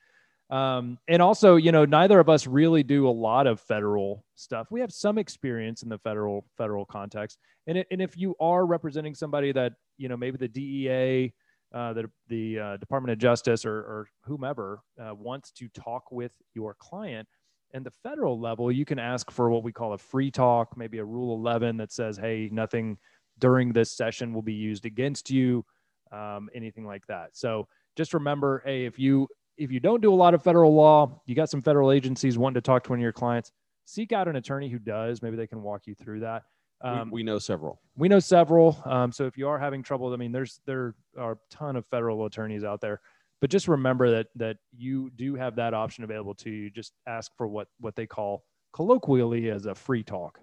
Um, 0.51 0.99
and 1.09 1.23
also, 1.23 1.57
you 1.57 1.73
know, 1.73 1.85
neither 1.85 2.21
of 2.21 2.29
us 2.29 2.47
really 2.47 2.83
do 2.83 3.09
a 3.09 3.11
lot 3.11 3.47
of 3.47 3.61
federal 3.61 4.25
stuff. 4.35 4.69
We 4.71 4.81
have 4.81 4.93
some 4.93 5.19
experience 5.19 5.83
in 5.83 5.89
the 5.89 5.99
federal 5.99 6.47
federal 6.57 6.85
context. 6.85 7.39
And, 7.67 7.79
it, 7.79 7.87
and 7.91 8.03
if 8.03 8.17
you 8.17 8.35
are 8.41 8.67
representing 8.67 9.15
somebody 9.15 9.53
that, 9.53 9.73
you 9.97 10.09
know, 10.09 10.17
maybe 10.17 10.37
the 10.37 10.49
DEA, 10.49 11.33
uh, 11.75 11.93
the, 11.95 12.11
the 12.29 12.59
uh, 12.59 12.77
Department 12.77 13.13
of 13.13 13.19
Justice 13.19 13.65
or, 13.65 13.77
or 13.77 14.09
whomever 14.25 14.81
uh, 15.03 15.15
wants 15.15 15.51
to 15.53 15.69
talk 15.69 16.13
with 16.13 16.33
your 16.55 16.75
client, 16.79 17.27
and 17.75 17.85
the 17.85 17.91
federal 17.91 18.41
level, 18.41 18.71
you 18.73 18.85
can 18.85 18.99
ask 19.01 19.31
for 19.31 19.51
what 19.51 19.65
we 19.65 19.73
call 19.73 19.93
a 19.93 19.99
free 19.99 20.31
talk, 20.31 20.77
maybe 20.77 20.99
a 20.99 21.05
Rule 21.05 21.35
11 21.37 21.77
that 21.79 21.91
says, 21.93 22.17
hey, 22.17 22.49
nothing 22.53 22.97
during 23.41 23.73
this 23.73 23.91
session 23.91 24.33
will 24.33 24.43
be 24.43 24.53
used 24.55 24.87
against 24.87 25.29
you, 25.29 25.65
um, 26.13 26.49
anything 26.55 26.87
like 26.87 27.05
that. 27.09 27.31
So 27.37 27.67
just 27.97 28.15
remember, 28.15 28.63
hey, 28.65 28.87
if 28.87 28.99
you 28.99 29.29
if 29.57 29.71
you 29.71 29.79
don't 29.81 30.01
do 30.01 30.13
a 30.13 30.15
lot 30.15 30.35
of 30.35 30.43
federal 30.43 30.75
law, 30.75 31.21
you 31.27 31.35
got 31.35 31.49
some 31.51 31.63
federal 31.63 31.93
agencies 31.93 32.37
wanting 32.39 32.55
to 32.55 32.61
talk 32.61 32.83
to 32.85 32.91
one 32.91 32.99
of 32.99 33.03
your 33.03 33.13
clients, 33.13 33.53
seek 33.85 34.13
out 34.13 34.27
an 34.27 34.35
attorney 34.37 34.69
who 34.69 34.79
does. 34.81 35.21
Maybe 35.23 35.37
they 35.37 35.47
can 35.47 35.63
walk 35.63 35.87
you 35.87 35.95
through 35.95 36.21
that. 36.21 36.43
We- 36.83 36.91
Um, 36.91 37.11
we, 37.11 37.23
know 37.23 37.39
several 37.39 37.81
we 37.97 38.09
know 38.09 38.19
several. 38.21 38.81
Um, 38.85 39.11
so 39.13 39.27
if 39.27 39.37
you 39.37 39.49
are 39.49 39.59
having 39.59 39.83
trouble, 39.83 40.13
I 40.13 40.17
mean, 40.17 40.33
there's 40.33 40.61
there 40.65 40.95
are 41.19 41.33
a 41.33 41.37
ton 41.51 41.75
of 41.77 41.87
federal 41.87 42.25
attorneys 42.27 42.63
out 42.65 42.81
there, 42.81 43.01
but 43.45 43.51
just 43.51 43.69
remember 43.69 44.11
that 44.11 44.29
that 44.37 44.57
you 44.75 45.11
do 45.17 45.35
have 45.35 45.57
that 45.57 45.75
option 45.75 46.03
available 46.03 46.35
to 46.35 46.49
you. 46.49 46.71
Just 46.71 46.95
ask 47.07 47.31
for 47.37 47.47
what 47.47 47.69
what 47.79 47.95
they 47.95 48.07
call 48.07 48.43
colloquially 48.73 49.51
as 49.51 49.67
a 49.67 49.75
free 49.75 50.03
talk. 50.03 50.41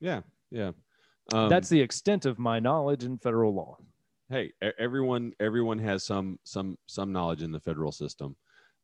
yeah 0.00 0.20
yeah 0.50 0.72
um, 1.32 1.48
That's 1.48 1.70
the 1.70 1.80
extent 1.80 2.26
of 2.26 2.38
my 2.38 2.60
knowledge 2.60 3.04
in 3.04 3.16
federal 3.16 3.54
law. 3.54 3.78
hey 4.28 4.52
everyone 4.78 5.32
everyone 5.40 5.78
has 5.78 6.04
some 6.04 6.38
some 6.44 6.76
some 6.84 7.10
knowledge 7.10 7.40
in 7.40 7.52
the 7.52 7.60
federal 7.60 7.90
system 7.90 8.36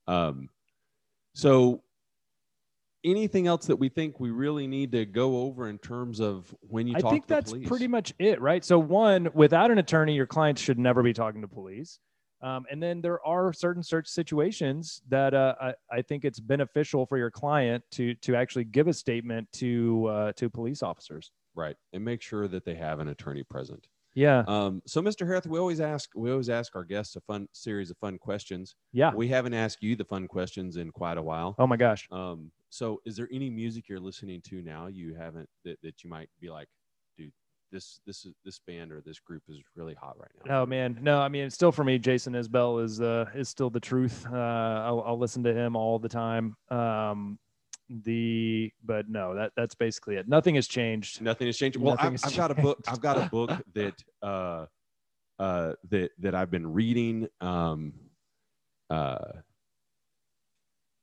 um 0.07 0.49
so 1.35 1.83
anything 3.05 3.49
else 3.49 3.67
that 3.67 3.77
we 3.77 3.91
think 3.91 4.19
we 4.19 4.31
really 4.31 4.67
need 4.67 4.93
to 4.93 5.05
go 5.05 5.43
over 5.43 5.69
in 5.69 5.77
terms 5.77 6.21
of 6.21 6.55
when 6.63 6.87
you 6.87 6.95
talk 6.95 7.13
think 7.13 7.27
to 7.27 7.35
the 7.35 7.43
police. 7.43 7.45
I 7.45 7.45
think 7.45 7.45
that's 7.45 7.53
police? 7.53 7.69
pretty 7.69 7.89
much 7.89 8.15
it, 8.19 8.41
right? 8.41 8.65
So 8.65 8.79
one, 8.79 9.29
without 9.35 9.71
an 9.71 9.77
attorney, 9.77 10.15
your 10.15 10.27
clients 10.27 10.63
should 10.63 10.79
never 10.79 11.03
be 11.03 11.13
talking 11.13 11.43
to 11.43 11.49
police. 11.49 12.01
Um, 12.41 12.67
and 12.71 12.83
then 12.83 13.01
there 13.01 13.25
are 13.27 13.53
certain 13.53 13.83
search 13.83 14.07
situations 14.07 15.03
that 15.09 15.35
uh, 15.35 15.55
I, 15.61 15.75
I 15.91 16.03
think 16.03 16.25
it's 16.25 16.41
beneficial 16.41 17.05
for 17.07 17.19
your 17.19 17.31
client 17.31 17.83
to 17.93 18.15
to 18.15 18.37
actually 18.37 18.65
give 18.65 18.87
a 18.89 18.93
statement 18.93 19.51
to 19.55 20.07
uh, 20.07 20.33
to 20.33 20.49
police 20.49 20.83
officers. 20.83 21.33
right 21.55 21.77
and 21.93 22.05
make 22.05 22.23
sure 22.23 22.47
that 22.49 22.65
they 22.65 22.75
have 22.77 23.01
an 23.01 23.09
attorney 23.09 23.43
present 23.43 23.89
Yeah, 24.15 24.45
um 24.47 24.83
so 24.87 25.03
mr 25.03 25.27
harris 25.27 25.47
we 25.47 25.59
always 25.59 25.81
ask 25.81 26.11
we 26.15 26.31
always 26.31 26.49
ask 26.49 26.77
our 26.77 26.85
guests 26.85 27.17
a 27.17 27.21
fun 27.23 27.49
series 27.53 27.91
of 27.91 27.97
fun 27.99 28.19
questions 28.19 28.77
yeah. 28.93 29.13
we 29.15 29.27
haven't 29.29 29.55
asked 29.55 29.83
you 29.83 29.97
the 29.97 30.05
fun 30.05 30.29
questions 30.29 30.77
in 30.77 30.91
quite 30.93 31.19
a 31.19 31.23
while 31.23 31.55
Oh 31.59 31.67
my 31.67 31.77
gosh. 31.77 32.07
um 32.13 32.51
so 32.71 33.01
is 33.05 33.17
there 33.17 33.29
any 33.33 33.51
music 33.51 33.89
you're 33.89 33.99
listening 34.11 34.41
to 34.51 34.63
now 34.63 34.87
you 34.87 35.15
haven't 35.15 35.49
that, 35.65 35.79
that 35.83 36.05
you 36.05 36.11
might 36.11 36.29
be 36.41 36.49
like 36.51 36.69
dude 37.17 37.33
this 37.71 38.01
this 38.07 38.25
is 38.25 38.35
this 38.45 38.59
band 38.61 38.93
or 38.93 39.01
this 39.01 39.19
group 39.19 39.43
is 39.49 39.59
really 39.77 39.95
hot 39.95 40.17
right 40.19 40.31
now 40.47 40.63
Oh 40.63 40.67
man, 40.67 40.99
no. 41.01 41.21
I 41.21 41.29
mean, 41.29 41.45
it's 41.45 41.55
still 41.55 41.73
for 41.73 41.85
me. 41.85 41.99
Jason 41.99 42.33
Isbell 42.33 42.83
is 42.83 43.01
uh, 43.01 43.27
is 43.35 43.49
still 43.49 43.71
the 43.71 43.81
truth. 43.81 44.27
Uh, 44.31 44.37
I'll, 44.37 45.03
I'll 45.07 45.19
listen 45.19 45.43
to 45.45 45.55
him 45.55 45.77
all 45.77 45.99
the 45.99 46.09
time. 46.09 46.57
Um, 46.71 47.39
the 47.89 48.73
but 48.85 49.09
no, 49.09 49.35
that 49.35 49.53
that's 49.57 49.75
basically 49.75 50.17
it. 50.17 50.29
Nothing 50.29 50.57
has 50.57 50.67
changed. 50.67 51.23
Nothing 51.23 51.47
has 51.47 51.57
changed. 51.57 51.79
Well, 51.79 51.97
I've, 51.99 52.21
I've 52.25 52.37
got 52.37 52.51
a 52.51 52.55
book. 52.55 52.79
I've 52.87 53.01
got 53.01 53.19
a 53.19 53.29
book 53.29 53.51
that 53.75 53.95
uh, 54.23 54.67
uh, 55.39 55.73
that 55.91 56.11
that 56.19 56.35
I've 56.35 56.51
been 56.51 56.73
reading. 56.73 57.29
Um, 57.41 57.95
uh, 58.91 59.33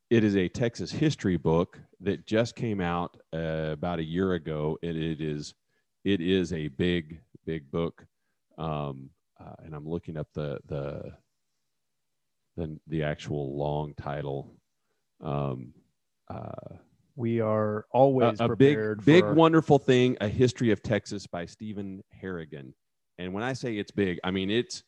it 0.10 0.23
is 0.23 0.36
a 0.36 0.47
Texas 0.47 0.91
history 0.91 1.38
book 1.38 1.80
that 2.01 2.28
just 2.28 2.56
came 2.56 2.80
out 2.82 3.17
uh, 3.34 3.69
about 3.71 3.99
a 3.99 4.04
year 4.04 4.34
ago, 4.34 4.78
and 4.84 4.95
it 4.95 5.21
is 5.21 5.54
it 6.05 6.21
is 6.21 6.53
a 6.53 6.69
big 6.69 7.19
big 7.45 7.69
book. 7.71 8.05
Um, 8.57 9.09
uh, 9.39 9.53
and 9.65 9.75
I'm 9.75 9.87
looking 9.87 10.15
up 10.17 10.27
the 10.33 10.59
the 10.67 11.11
the, 12.55 12.79
the 12.87 13.03
actual 13.03 13.57
long 13.57 13.93
title. 13.95 14.55
Um, 15.21 15.73
uh, 16.29 16.77
We 17.17 17.41
are 17.41 17.85
always 17.91 18.39
a, 18.39 18.45
a 18.45 18.55
big, 18.55 18.75
prepared. 18.75 19.05
big, 19.05 19.25
wonderful 19.25 19.77
thing, 19.77 20.15
a 20.21 20.27
history 20.29 20.71
of 20.71 20.81
Texas 20.81 21.27
by 21.27 21.45
Stephen 21.45 22.01
Harrigan. 22.11 22.73
And 23.17 23.33
when 23.33 23.43
I 23.43 23.51
say 23.53 23.77
it's 23.77 23.91
big, 23.91 24.19
I 24.23 24.31
mean 24.31 24.49
it's. 24.49 24.83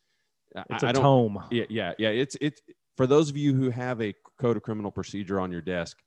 I- 0.56 0.64
It's 0.70 0.84
I 0.84 0.90
a 0.92 0.94
don't. 0.94 1.04
tome. 1.04 1.44
Yeah, 1.52 1.66
yeah, 1.70 1.94
yeah. 2.00 2.10
It's 2.10 2.38
it's 2.40 2.62
for 2.96 3.06
those 3.06 3.30
of 3.30 3.36
you 3.38 3.54
who 3.54 3.70
have 3.70 4.02
a 4.02 4.14
code 4.40 4.56
of 4.58 4.64
criminal 4.64 4.92
procedure 4.92 5.40
on 5.40 5.52
your 5.52 5.62
desk. 5.62 5.98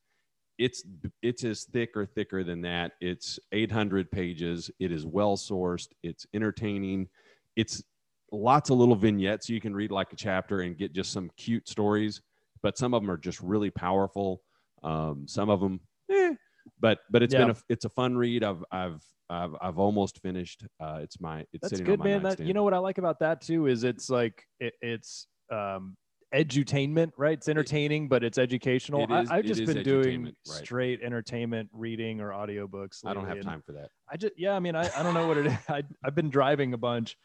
It's 0.60 0.84
it's 1.22 1.42
as 1.42 1.64
thick 1.64 1.96
or 1.96 2.04
thicker 2.04 2.44
than 2.44 2.60
that. 2.60 2.92
It's 3.00 3.38
800 3.50 4.10
pages. 4.10 4.70
It 4.78 4.92
is 4.92 5.06
well 5.06 5.38
sourced. 5.38 5.88
It's 6.02 6.26
entertaining. 6.34 7.08
It's 7.56 7.82
lots 8.30 8.68
of 8.68 8.76
little 8.76 8.94
vignettes 8.94 9.48
you 9.48 9.58
can 9.58 9.74
read 9.74 9.90
like 9.90 10.12
a 10.12 10.16
chapter 10.16 10.60
and 10.60 10.76
get 10.76 10.92
just 10.92 11.12
some 11.12 11.30
cute 11.38 11.66
stories. 11.66 12.20
But 12.62 12.76
some 12.76 12.92
of 12.92 13.00
them 13.00 13.10
are 13.10 13.16
just 13.16 13.40
really 13.40 13.70
powerful. 13.70 14.42
Um, 14.82 15.24
some 15.26 15.48
of 15.48 15.60
them, 15.60 15.80
eh, 16.10 16.34
but 16.78 16.98
but 17.10 17.22
it's 17.22 17.34
been 17.34 17.50
a 17.50 17.56
it's 17.70 17.86
a 17.86 17.88
fun 17.88 18.14
read. 18.14 18.44
I've 18.44 18.62
I've 18.70 19.02
I've 19.30 19.56
I've 19.62 19.78
almost 19.78 20.20
finished. 20.20 20.66
Uh, 20.78 20.98
it's 21.00 21.18
my 21.22 21.40
it's 21.54 21.62
That's 21.62 21.70
sitting 21.70 21.86
good, 21.86 22.00
on 22.00 22.06
my 22.06 22.18
man. 22.18 22.22
That 22.22 22.38
you 22.38 22.52
know 22.52 22.64
what 22.64 22.74
I 22.74 22.78
like 22.78 22.98
about 22.98 23.18
that 23.20 23.40
too 23.40 23.66
is 23.66 23.82
it's 23.82 24.10
like 24.10 24.44
it, 24.58 24.74
it's 24.82 25.26
um 25.50 25.96
edutainment, 26.34 27.12
right? 27.16 27.36
It's 27.36 27.48
entertaining, 27.48 28.08
but 28.08 28.22
it's 28.22 28.38
educational. 28.38 29.02
It 29.04 29.10
is- 29.10 29.30
I, 29.30 29.36
I've 29.36 29.44
just 29.44 29.64
been 29.66 29.82
doing 29.82 30.24
right. 30.24 30.34
straight 30.44 31.02
entertainment 31.02 31.68
reading 31.72 32.20
or 32.20 32.30
audiobooks. 32.30 33.04
I 33.04 33.14
don't 33.14 33.26
have 33.26 33.40
time 33.40 33.62
for 33.64 33.72
that. 33.72 33.90
I 34.10 34.16
just 34.16 34.34
yeah, 34.36 34.54
I 34.54 34.60
mean, 34.60 34.76
I, 34.76 34.88
I 34.96 35.02
don't 35.02 35.14
know 35.14 35.26
what 35.26 35.38
it 35.38 35.46
is. 35.46 35.52
I 35.68 35.82
I've 36.04 36.14
been 36.14 36.30
driving 36.30 36.72
a 36.74 36.78
bunch, 36.78 37.16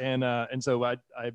and 0.00 0.22
uh, 0.22 0.46
and 0.52 0.62
so 0.62 0.84
I 0.84 0.92
I, 1.18 1.32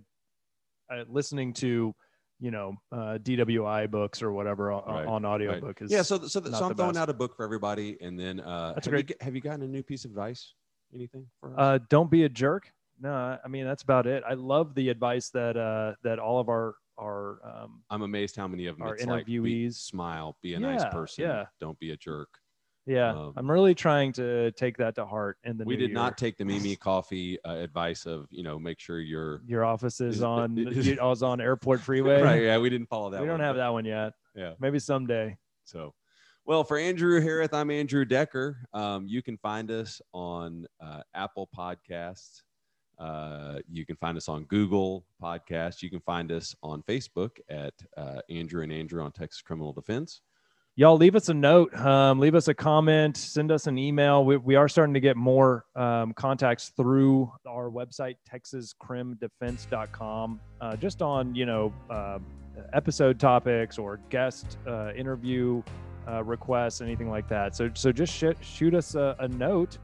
I 0.90 1.04
listening 1.08 1.54
to, 1.56 1.94
you 2.40 2.52
know, 2.52 2.76
uh, 2.92 3.18
DWI 3.22 3.92
books 3.92 4.22
or 4.22 4.32
whatever 4.32 4.72
on, 4.72 4.84
Right, 4.94 5.06
on 5.06 5.24
right. 5.48 5.82
is 5.82 5.92
yeah 5.92 6.02
so 6.02 6.18
so, 6.28 6.40
th- 6.40 6.52
not 6.52 6.60
so 6.60 6.66
i'm 6.66 6.76
throwing 6.76 6.92
best. 6.94 7.02
out 7.02 7.10
a 7.10 7.14
book 7.14 7.36
for 7.36 7.44
everybody 7.44 7.98
and 8.00 8.18
then 8.20 8.40
uh 8.40 8.74
That's 8.74 8.86
have, 8.86 8.92
great. 8.92 9.10
You, 9.10 9.16
have 9.22 9.36
you 9.36 9.42
gotten 9.42 9.64
a 9.64 9.68
new 9.68 9.84
piece 9.84 10.06
of 10.06 10.12
advice 10.12 10.54
anything 10.94 11.26
for? 11.40 11.54
Uh, 11.60 11.80
don't 11.90 12.10
be 12.10 12.24
a 12.24 12.30
jerk. 12.30 12.72
No, 13.02 13.12
I 13.12 13.38
I 13.44 13.48
mean 13.48 13.66
that's 13.66 13.84
about 13.84 14.08
it. 14.08 14.24
I 14.28 14.34
love 14.34 14.74
the 14.76 14.90
advice 14.90 15.30
that 15.32 15.58
uh, 15.58 15.94
that 16.04 16.20
all 16.20 16.40
of 16.40 16.48
our 16.50 16.76
our 17.00 17.40
um, 17.44 17.82
i'm 17.90 18.02
amazed 18.02 18.36
how 18.36 18.48
many 18.48 18.68
of 18.68 18.78
them 18.78 18.88
our 18.88 18.96
it's 18.96 19.06
like, 19.06 19.26
be- 19.26 19.38
interviewees- 19.38 19.76
smile 19.76 20.38
be 20.42 20.54
a 20.54 20.60
nice 20.60 20.84
person 20.92 21.24
yeah. 21.24 21.46
don't 21.60 21.78
be 21.80 21.92
a 21.92 21.98
jerk 21.98 22.30
yeah. 22.88 23.12
Um, 23.12 23.34
I'm 23.36 23.52
really 23.52 23.76
trying 23.76 24.14
to 24.14 24.50
take 24.54 24.78
that 24.78 24.96
to 24.96 25.06
heart. 25.06 25.38
And 25.44 25.62
we 25.66 25.76
did 25.76 25.90
year. 25.90 25.94
not 25.94 26.18
take 26.18 26.38
the 26.38 26.46
mimi 26.46 26.76
coffee 26.78 27.38
uh, 27.44 27.56
advice 27.56 28.06
of 28.06 28.28
you 28.32 28.44
know 28.44 28.58
make 28.58 28.80
sure 28.80 29.02
you're 29.02 29.42
Your 29.46 29.66
office 29.66 30.00
is 30.00 30.24
on. 30.24 30.58
I 31.02 31.06
was 31.06 31.22
on 31.22 31.42
Airport 31.42 31.82
Freeway. 31.82 32.22
right 32.22 32.42
yeah 32.42 32.58
we 32.58 32.70
didn't 32.70 32.88
follow 32.88 33.10
that 33.10 33.20
we 33.22 33.28
don't 33.28 33.42
have 33.42 33.56
but- 33.56 33.60
that 33.60 33.74
one 33.74 33.84
yet. 33.84 34.14
yeah 34.36 34.54
Maybe 34.62 34.80
someday. 34.80 35.38
So, 35.66 35.94
well, 36.46 36.64
for 36.64 36.78
Andrew 36.78 37.20
Harris, 37.20 37.50
I'm 37.52 37.70
Andrew 37.72 38.06
Decker. 38.06 38.58
Um, 38.74 39.06
you 39.06 39.22
can 39.22 39.38
find 39.38 39.70
us 39.70 40.02
on 40.14 40.66
uh, 40.82 41.02
Apple 41.14 41.50
Podcasts. 41.54 42.42
Uh, 43.00 43.60
you 43.70 43.86
can 43.86 43.96
find 43.96 44.18
us 44.18 44.28
on 44.28 44.44
Google 44.46 45.06
Podcasts. 45.22 45.82
You 45.82 45.90
can 45.90 46.02
find 46.02 46.32
us 46.32 46.56
on 46.64 46.82
Facebook 46.84 47.38
at 47.50 47.74
uh, 47.96 48.20
Andrew 48.30 48.64
and 48.64 48.72
Andrew 48.72 49.04
on 49.04 49.12
Texas 49.12 49.42
Criminal 49.42 49.74
Defense. 49.74 50.22
Y'all 50.80 50.96
leave 50.96 51.16
us 51.16 51.30
a 51.30 51.34
note, 51.34 51.76
um, 51.76 52.20
leave 52.20 52.36
us 52.36 52.50
a 52.50 52.54
comment, 52.54 53.18
send 53.18 53.52
us 53.52 53.66
an 53.66 53.80
email. 53.80 54.24
We, 54.24 54.38
we 54.38 54.54
are 54.54 54.68
starting 54.68 54.94
to 54.94 55.00
get 55.00 55.18
more 55.18 55.66
um, 55.76 56.14
contacts 56.14 56.72
through 56.78 57.32
our 57.48 57.72
website, 57.72 58.18
texascrimdefense.com, 58.32 60.40
uh, 60.62 60.76
just 60.76 61.02
on, 61.02 61.34
you 61.34 61.48
know, 61.48 61.74
uh, 61.90 62.20
episode 62.74 63.20
topics 63.20 63.80
or 63.80 64.00
guest 64.10 64.60
uh, 64.68 64.92
interview 64.96 65.64
uh, 66.08 66.24
requests, 66.24 66.82
anything 66.82 67.10
like 67.10 67.28
that. 67.28 67.56
So 67.56 67.70
so 67.74 67.92
just 67.92 68.14
sh- 68.14 68.26
shoot 68.42 68.74
us 68.74 68.96
a, 68.96 69.16
a 69.20 69.28
note, 69.28 69.78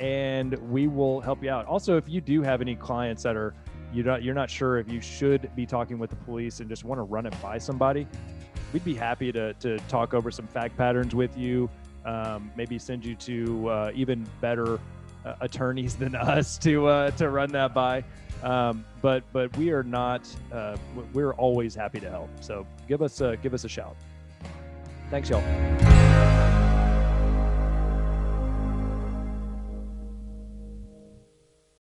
and 0.00 0.54
we 0.70 0.88
will 0.88 1.20
help 1.20 1.42
you 1.42 1.50
out. 1.50 1.66
Also, 1.66 1.96
if 1.96 2.08
you 2.08 2.20
do 2.20 2.42
have 2.42 2.60
any 2.60 2.74
clients 2.74 3.22
that 3.22 3.36
are 3.36 3.54
you're 3.92 4.04
not 4.04 4.22
you're 4.22 4.34
not 4.34 4.50
sure 4.50 4.78
if 4.78 4.90
you 4.90 5.00
should 5.00 5.48
be 5.54 5.64
talking 5.64 5.98
with 5.98 6.10
the 6.10 6.16
police 6.16 6.60
and 6.60 6.68
just 6.68 6.84
want 6.84 6.98
to 6.98 7.02
run 7.02 7.26
it 7.26 7.34
by 7.40 7.58
somebody, 7.58 8.06
we'd 8.72 8.84
be 8.84 8.94
happy 8.94 9.30
to 9.32 9.54
to 9.54 9.78
talk 9.88 10.14
over 10.14 10.30
some 10.30 10.46
fact 10.46 10.76
patterns 10.76 11.14
with 11.14 11.36
you. 11.36 11.70
Um, 12.04 12.50
maybe 12.56 12.78
send 12.78 13.04
you 13.04 13.14
to 13.14 13.68
uh, 13.68 13.92
even 13.94 14.26
better 14.40 14.78
uh, 15.24 15.34
attorneys 15.40 15.94
than 15.96 16.14
us 16.14 16.58
to 16.58 16.86
uh, 16.86 17.10
to 17.12 17.30
run 17.30 17.50
that 17.52 17.72
by. 17.72 18.04
Um, 18.42 18.84
but 19.00 19.22
but 19.32 19.56
we 19.56 19.70
are 19.70 19.84
not. 19.84 20.28
Uh, 20.52 20.76
we're 21.12 21.32
always 21.34 21.74
happy 21.74 22.00
to 22.00 22.10
help. 22.10 22.30
So 22.40 22.66
give 22.88 23.00
us 23.00 23.20
a 23.20 23.36
give 23.36 23.54
us 23.54 23.64
a 23.64 23.68
shout. 23.68 23.96
Thanks, 25.10 25.30
y'all. 25.30 26.62